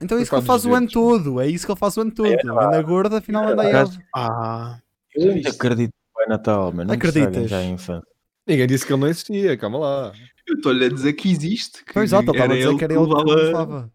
Então 0.00 0.16
é 0.16 0.22
isso 0.22 0.30
que 0.30 0.36
ele 0.36 0.46
faz 0.46 0.64
o 0.64 0.74
ano 0.74 0.88
todo. 0.88 1.40
É 1.40 1.48
isso 1.48 1.66
que 1.66 1.72
ele 1.72 1.78
faz 1.78 1.96
o 1.96 2.00
ano 2.02 2.12
todo. 2.12 2.28
Anda 2.28 2.80
gorda, 2.82 3.18
afinal 3.18 3.48
anda 3.48 3.62
aí. 3.62 3.72
Gajo- 3.72 4.00
Ah, 4.14 4.78
Eu 5.14 5.32
acredito 5.50 5.90
no 5.92 6.14
Pai 6.14 6.26
Natal, 6.28 6.72
mano. 6.72 6.84
Não 6.88 6.94
Acreditas? 6.94 7.50
Já 7.50 7.58
a 7.58 7.64
infância. 7.64 8.06
Ninguém 8.46 8.66
disse 8.66 8.86
que 8.86 8.92
ele 8.92 9.00
não 9.00 9.08
existia, 9.08 9.56
calma 9.58 9.78
lá. 9.78 10.12
Eu 10.46 10.54
estou-lhe 10.54 10.84
a 10.84 10.88
dizer 10.88 11.12
que 11.14 11.30
existe. 11.30 11.84
Que 11.84 11.92
Pois 11.92 12.10
exato, 12.10 12.30
ele 12.30 12.30
estava 12.30 12.52
a 12.52 12.56
dizer 12.56 12.76
que 12.78 12.84
era 12.84 12.94
ele 12.94 13.06
que 13.06 13.24
levava-. 13.24 13.90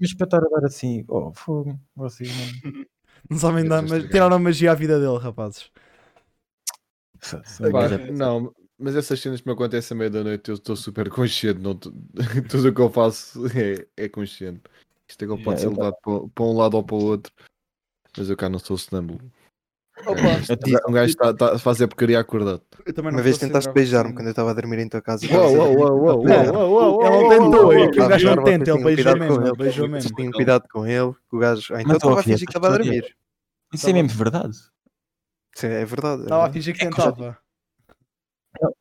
Mas 0.00 0.14
para 0.14 0.24
estar 0.26 0.38
a 0.38 0.48
dar 0.60 0.66
assim, 0.66 1.04
oh, 1.08 1.32
fogo, 1.34 1.80
vocês, 1.96 2.30
mano. 2.62 2.86
Não 3.28 3.38
sabem 3.38 3.64
dar, 3.64 3.78
Essas 3.84 3.90
mas 4.02 4.10
tiraram 4.10 4.36
a 4.36 4.38
magia 4.38 4.70
à 4.70 4.74
vida 4.74 5.00
dele, 5.00 5.18
rapazes. 5.18 5.68
Não, 8.12 8.52
mas 8.78 8.96
essas 8.96 9.20
cenas 9.20 9.40
que 9.40 9.46
me 9.46 9.52
acontecem 9.52 9.94
à 9.94 9.98
meia 9.98 10.10
da 10.10 10.24
noite 10.24 10.48
eu 10.48 10.54
estou 10.54 10.74
super 10.76 11.08
consciente. 11.10 11.60
Não, 11.60 11.74
tô- 11.74 11.92
tudo 12.48 12.68
o 12.68 12.74
que 12.74 12.80
eu 12.80 12.90
faço 12.90 13.46
é, 13.48 13.86
é 13.96 14.08
consciente. 14.08 14.62
Isto 15.08 15.24
é 15.24 15.28
que 15.28 15.42
pode 15.42 15.60
Yeah, 15.60 15.60
ser 15.60 15.66
eu- 15.66 15.72
levado 15.72 15.96
para, 16.02 16.28
para 16.34 16.44
um 16.44 16.56
lado 16.56 16.74
ou 16.74 16.84
para 16.84 16.96
o 16.96 17.04
outro. 17.04 17.32
Mas 18.16 18.30
eu 18.30 18.36
cá 18.36 18.48
não 18.48 18.58
sou 18.58 18.76
sonâmbulo. 18.76 19.20
Tive- 20.64 20.80
Um 20.88 20.92
gajo 20.92 21.10
está 21.10 21.34
tá 21.34 21.54
a 21.54 21.58
fazer 21.58 21.86
porcaria 21.86 22.18
acordado. 22.18 22.62
Eu 22.86 22.92
também 22.94 23.12
uma 23.12 23.20
vez 23.22 23.36
tentaste 23.36 23.70
beijar-me 23.70 24.14
quando 24.14 24.26
eu 24.28 24.30
estava 24.30 24.50
a 24.50 24.54
dormir 24.54 24.78
em 24.78 24.88
tua 24.88 25.02
casa. 25.02 25.26
Uou, 25.30 26.24
Ele 27.06 27.28
tentou, 27.28 27.72
é 27.72 27.90
que 27.90 28.00
o 28.00 28.08
gajo 28.08 28.34
não 28.34 28.44
tenta, 28.44 28.70
ele 28.70 28.84
beijou 28.84 28.94
cuidado 28.94 29.18
mesmo, 29.18 29.34
com 29.36 29.40
ele 29.42 29.48
ele. 29.50 29.56
beijou 29.56 29.88
mesmo. 29.88 30.14
Tenham 30.14 30.32
cuidado 30.32 30.64
com 30.72 30.86
ele, 30.86 31.12
que 31.12 31.36
o 31.36 31.38
gajo. 31.38 31.74
Ah, 31.74 31.82
então 31.82 31.96
estava 31.96 32.20
a 32.20 32.22
fingir 32.22 32.46
que 32.46 32.50
estava 32.56 32.68
a 32.68 32.78
dormir. 32.78 33.14
Isso 33.72 33.88
é 33.88 33.92
mesmo 33.92 34.08
verdade. 34.08 34.56
Sim, 35.54 35.66
é 35.68 35.84
verdade. 35.84 36.22
é 36.22 36.24
Estava 36.24 36.46
a 36.46 36.52
fingir 36.52 36.74
que 36.76 36.84
É 36.84 36.88
que 36.90 36.92
eu 37.00 37.04
já- 37.04 37.12
tentava. 37.12 37.38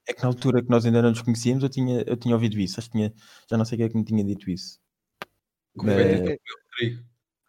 É 0.08 0.14
que 0.14 0.22
na 0.22 0.28
altura 0.28 0.64
que 0.64 0.70
nós 0.70 0.86
ainda 0.86 1.02
não 1.02 1.10
nos 1.10 1.22
conhecíamos, 1.22 1.64
eu 1.64 1.70
tinha, 1.70 2.04
eu 2.08 2.18
tinha 2.18 2.34
ouvido 2.34 2.60
isso. 2.60 2.80
Acho 2.80 2.90
que 2.90 2.98
tinha, 2.98 3.14
já 3.50 3.58
não 3.58 3.64
sei 3.66 3.78
quem 3.78 3.86
é 3.86 3.90
que 3.90 3.98
me 3.98 4.04
tinha 4.04 4.24
dito 4.24 4.50
isso. 4.50 4.80
Mas- 5.76 5.86
no 5.86 5.94
meu 5.94 6.06
Rodrigo. 6.18 7.04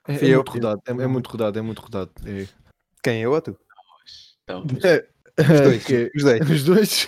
É, 0.08 0.18
Fui 0.18 0.28
é 0.28 0.30
eu 0.30 0.36
muito 0.38 0.52
que- 0.52 0.58
rodado, 0.58 0.82
é, 0.86 0.90
é 0.90 1.06
muito 1.06 1.26
rodado, 1.28 1.58
é 1.58 1.62
muito 1.62 1.80
rodado. 1.80 2.10
É. 2.26 2.46
Quem? 3.02 3.22
Eu 3.22 3.32
ou 3.32 3.40
tu? 3.40 3.58
Então, 4.44 4.64
É, 4.84 5.08
Os 5.40 5.60
dois. 5.60 5.84
que- 5.84 6.12
Os 6.14 6.64
dois. 6.64 7.06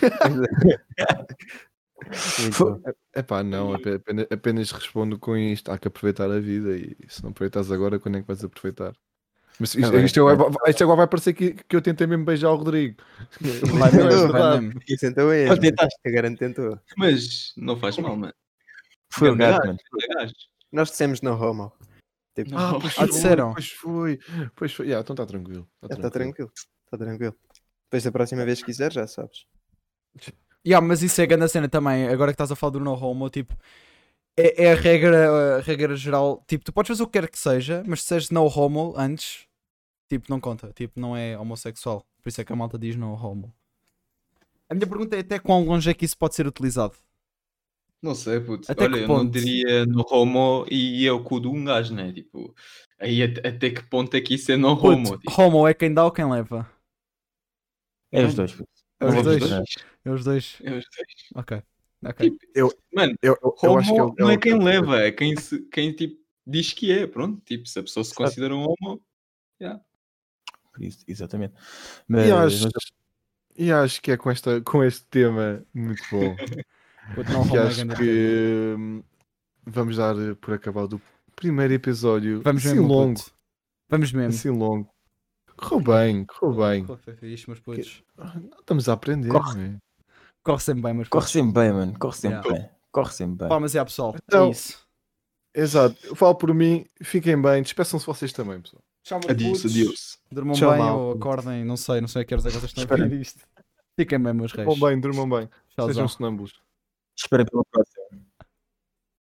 Os 2.39 2.59
bom. 2.59 2.81
Epá, 3.15 3.43
não, 3.43 3.75
ape- 3.75 3.95
apenas, 3.95 4.27
apenas 4.31 4.71
respondo 4.73 5.19
com 5.19 5.37
isto. 5.37 5.71
Há 5.71 5.79
que 5.79 5.89
aproveitar 5.89 6.31
a 6.31 6.41
vida 6.41 6.77
e 6.77 6.97
se 7.09 7.23
não 7.23 7.31
aproveitas 7.31 7.71
agora, 7.71 7.99
quando 7.99 8.19
é 8.19 8.21
que 8.23 8.27
vais 8.27 8.43
aproveitar? 8.45 8.95
Mas 9.63 9.77
isto, 9.77 9.81
Tá 9.81 9.97
bem, 9.97 10.05
isto 10.05 10.21
agora, 10.29 10.37
vai- 10.51 10.71
isto 10.71 10.83
agora 10.83 10.97
vai 10.97 11.07
parecer 11.07 11.33
que, 11.35 11.53
que 11.53 11.77
eu 11.77 11.81
tentei 11.81 12.05
mesmo 12.05 12.25
beijar 12.25 12.51
o 12.51 12.57
Rodrigo. 12.57 12.97
Vai 13.79 13.93
Não 13.93 14.09
é 14.09 14.17
verdade. 14.17 14.77
Isso 14.89 15.07
então 15.07 15.31
é. 15.31 15.47
Mas 15.47 15.59
tentaste. 15.61 15.99
Eu 16.05 16.13
garanto 16.13 16.39
tentou. 16.39 16.81
mas 16.97 17.53
não 17.57 17.77
faz 17.79 17.97
mal, 17.99 18.17
mano. 18.17 18.35
Foi 19.09 19.31
o 19.31 19.37
gajo, 19.37 19.59
mano. 19.59 19.79
Nós 20.73 20.91
dissemos 20.91 21.21
no 21.23 21.33
homo. 21.41 21.73
Tipo, 22.35 22.51
Não. 22.51 22.81
pois 22.81 22.93
Ah, 22.95 22.97
foi, 22.97 23.07
disseram? 23.07 23.53
Pois 23.53 23.71
foi, 23.71 24.19
pois 24.57 24.73
foi. 24.73 24.87
Yeah, 24.87 25.01
então 25.03 25.15
está 25.15 25.27
tranquilo. 25.27 25.69
Tá 25.81 25.95
está 25.95 26.11
tranquilo. 26.11 26.51
Está 26.87 26.99
tranquilo. 26.99 27.37
Depois 27.85 28.03
da 28.03 28.11
próxima 28.11 28.45
vez 28.45 28.59
que 28.59 28.65
quiser, 28.67 28.93
já 28.93 29.07
sabes. 29.07 29.47
Yeah, 30.67 30.85
mas 30.85 31.03
isso 31.05 31.21
é 31.21 31.27
grande 31.27 31.45
a 31.45 31.49
cena 31.49 31.69
também. 31.69 32.09
Agora 32.09 32.33
que 32.33 32.35
estás 32.35 32.51
a 32.51 32.57
falar 32.57 32.73
do 32.73 32.81
no 32.81 32.95
homo, 32.95 33.31
tipo, 33.31 33.55
é, 34.37 34.65
é 34.65 34.73
a, 34.73 34.75
regra, 34.75 35.57
a 35.59 35.61
regra 35.61 35.95
geral. 35.95 36.43
Tipo, 36.49 36.65
tu 36.65 36.73
podes 36.73 36.89
fazer 36.89 37.03
o 37.03 37.07
que 37.07 37.21
quer 37.21 37.29
que 37.31 37.39
seja, 37.39 37.85
mas 37.87 38.01
se 38.03 38.09
sejas 38.09 38.31
no 38.31 38.45
homo 38.47 38.95
antes, 38.97 39.47
tipo, 40.19 40.27
não 40.31 40.39
conta. 40.41 40.71
Tipo, 40.75 41.01
não 41.01 41.17
é 41.17 41.39
homossexual. 41.39 42.05
Por 42.23 42.29
isso 42.29 42.41
é 42.41 42.45
que 42.45 42.53
a 42.53 42.57
malta 42.57 42.79
diz 42.79 42.95
no 42.97 43.13
homo. 43.15 43.53
A 44.69 44.75
minha 44.75 44.87
pergunta 44.87 45.17
é 45.17 45.21
até 45.21 45.39
quão 45.39 45.65
longe 45.65 45.89
é 45.91 45.95
que 45.95 46.05
isso 46.05 46.17
pode 46.17 46.35
ser 46.35 46.47
utilizado. 46.47 46.95
Não 48.03 48.15
sei, 48.15 48.41
puto. 48.41 48.71
Até 48.71 48.85
Olha, 48.85 48.99
que 48.99 49.05
eu 49.05 49.09
não 49.09 49.17
ponto? 49.19 49.31
diria 49.31 49.87
no 49.87 50.05
homo 50.11 50.67
e 50.71 51.07
é 51.07 51.13
o 51.13 51.23
cu 51.23 51.41
de 51.41 51.47
um 51.49 51.65
gajo, 51.65 51.95
né? 51.95 52.13
Tipo, 52.13 52.55
aí 52.99 53.23
até, 53.23 53.49
até 53.49 53.71
que 53.71 53.83
ponto 53.85 54.15
é 54.17 54.21
que 54.21 54.35
isso 54.35 54.51
é 54.53 54.57
no 54.57 54.69
homo? 54.71 55.19
Tipo, 55.19 55.41
homo 55.41 55.67
é 55.69 55.73
quem 55.75 55.93
dá 55.95 56.05
ou 56.05 56.11
quem 56.11 56.29
leva? 56.31 56.69
É 58.11 58.25
os 58.25 58.35
dois. 58.35 58.53
puto. 58.53 58.69
É 59.01 59.05
Não 59.07 59.17
os 59.19 59.25
dois. 59.25 59.43
É 60.05 60.11
os 60.11 60.25
dois. 60.25 60.57
é 60.63 60.71
os 60.71 60.85
dois. 60.85 61.29
Ok. 61.35 61.63
Ok. 62.05 62.39
Mano, 62.95 63.15
Eu, 63.23 63.39
eu, 63.43 63.55
eu 63.63 63.71
homo 63.71 63.79
acho 63.79 63.95
que 63.95 64.01
ele- 64.01 64.13
não 64.19 64.31
é 64.31 64.37
quem 64.37 64.59
leva, 64.63 65.01
é 65.01 65.13
quem, 65.13 65.37
se, 65.37 65.61
quem 65.69 65.93
tipo, 65.93 66.21
diz 66.47 66.73
que 66.73 66.91
é. 66.91 67.07
Pronto, 67.07 67.41
tipo, 67.45 67.67
se 67.69 67.79
a 67.79 67.83
pessoa 67.83 68.03
se 68.05 68.15
considera 68.15 68.55
um 68.55 68.65
homo, 68.65 69.01
Por 69.61 69.81
isso, 70.81 71.05
exatamente. 71.07 71.55
E 71.55 71.59
Mas, 72.09 72.31
acho, 72.31 72.65
mas 72.65 72.93
e 73.57 73.71
acho 73.73 74.01
que 74.01 74.11
é 74.13 74.17
com, 74.17 74.31
esta, 74.31 74.61
com 74.63 74.83
este 74.83 75.05
tema 75.07 75.63
muito 75.75 76.03
bom. 76.11 76.37
Que 77.51 77.59
acho 77.59 77.85
que 77.97 78.75
hum, 78.79 79.03
vamos 79.67 79.97
dar 79.97 80.15
por 80.41 80.55
acabado 80.55 80.95
o 80.95 81.33
primeiro 81.35 81.75
episódio. 81.75 82.41
Vamos 82.43 82.65
assim 82.65 82.77
mesmo, 82.77 82.89
longo. 82.89 83.19
puto. 83.19 83.33
Vamos 83.89 84.13
mesmo. 84.13 84.29
Assim 84.31 84.49
longo. 84.51 84.89
Correu 85.57 85.81
bem, 85.81 86.25
correu 86.25 86.57
bem. 86.65 86.85
Corre, 86.87 87.01
foi 87.03 87.15
fixe, 87.17 87.49
meus 87.49 87.59
putos. 87.59 88.05
Estamos 88.61 88.89
a 88.89 88.93
aprender. 88.93 89.29
Corre. 89.31 89.59
não 89.59 89.65
é? 89.65 89.79
Corre 90.45 90.61
sempre 90.61 90.83
bem, 90.83 90.95
meus 90.95 91.09
corre 91.09 91.27
sempre 91.29 91.53
bem, 91.53 91.73
mano. 91.73 91.99
Corre 91.99 92.17
sempre 92.17 92.39
Yeah. 92.49 92.61
bem. 92.63 92.71
Corre 92.93 93.13
sempre 93.13 93.37
bem. 93.37 93.49
Pá, 93.49 93.59
mas 93.61 93.75
é 93.75 93.85
pessoal. 93.85 94.15
Então- 94.25 94.47
é 94.47 94.51
isso. 94.51 94.79
Exato. 95.53 95.97
Eu 96.07 96.15
falo 96.15 96.37
por 96.37 96.55
mim, 96.55 96.87
fiquem 97.03 97.41
bem, 97.43 97.63
despeçam-se 97.63 98.07
vocês 98.07 98.33
também, 98.33 98.61
pessoal. 98.61 98.83
Tchau, 99.03 99.21
adiós, 99.29 99.59
putos. 99.63 99.73
adiós. 99.73 100.19
Durmam 100.31 100.55
Tchau, 100.55 100.71
bem 100.71 100.79
malta. 100.81 101.01
ou 101.03 101.13
acordem, 101.13 101.65
não 101.65 101.77
sei, 101.77 102.01
não 102.01 102.09
sei 102.09 102.23
a 102.23 102.25
que 102.25 102.35
horas 102.35 102.47
é 102.47 102.51
que 102.51 102.57
vocês 102.59 102.73
estão 102.77 102.85
a 102.97 103.01
ver 103.09 103.21
isto. 103.21 103.41
Fiquem 103.99 104.19
bem, 104.21 104.33
meus 104.33 104.53
reis. 104.53 104.67
Durmam 104.69 104.89
bem, 104.89 105.01
durmam 105.01 105.29
bem. 105.29 105.49
Tchauzão. 105.71 105.95
Sejam 105.95 106.09
sonâmbulos. 106.09 106.61
Esperem 107.17 107.45
pela 107.47 107.63
próxima. 107.71 107.92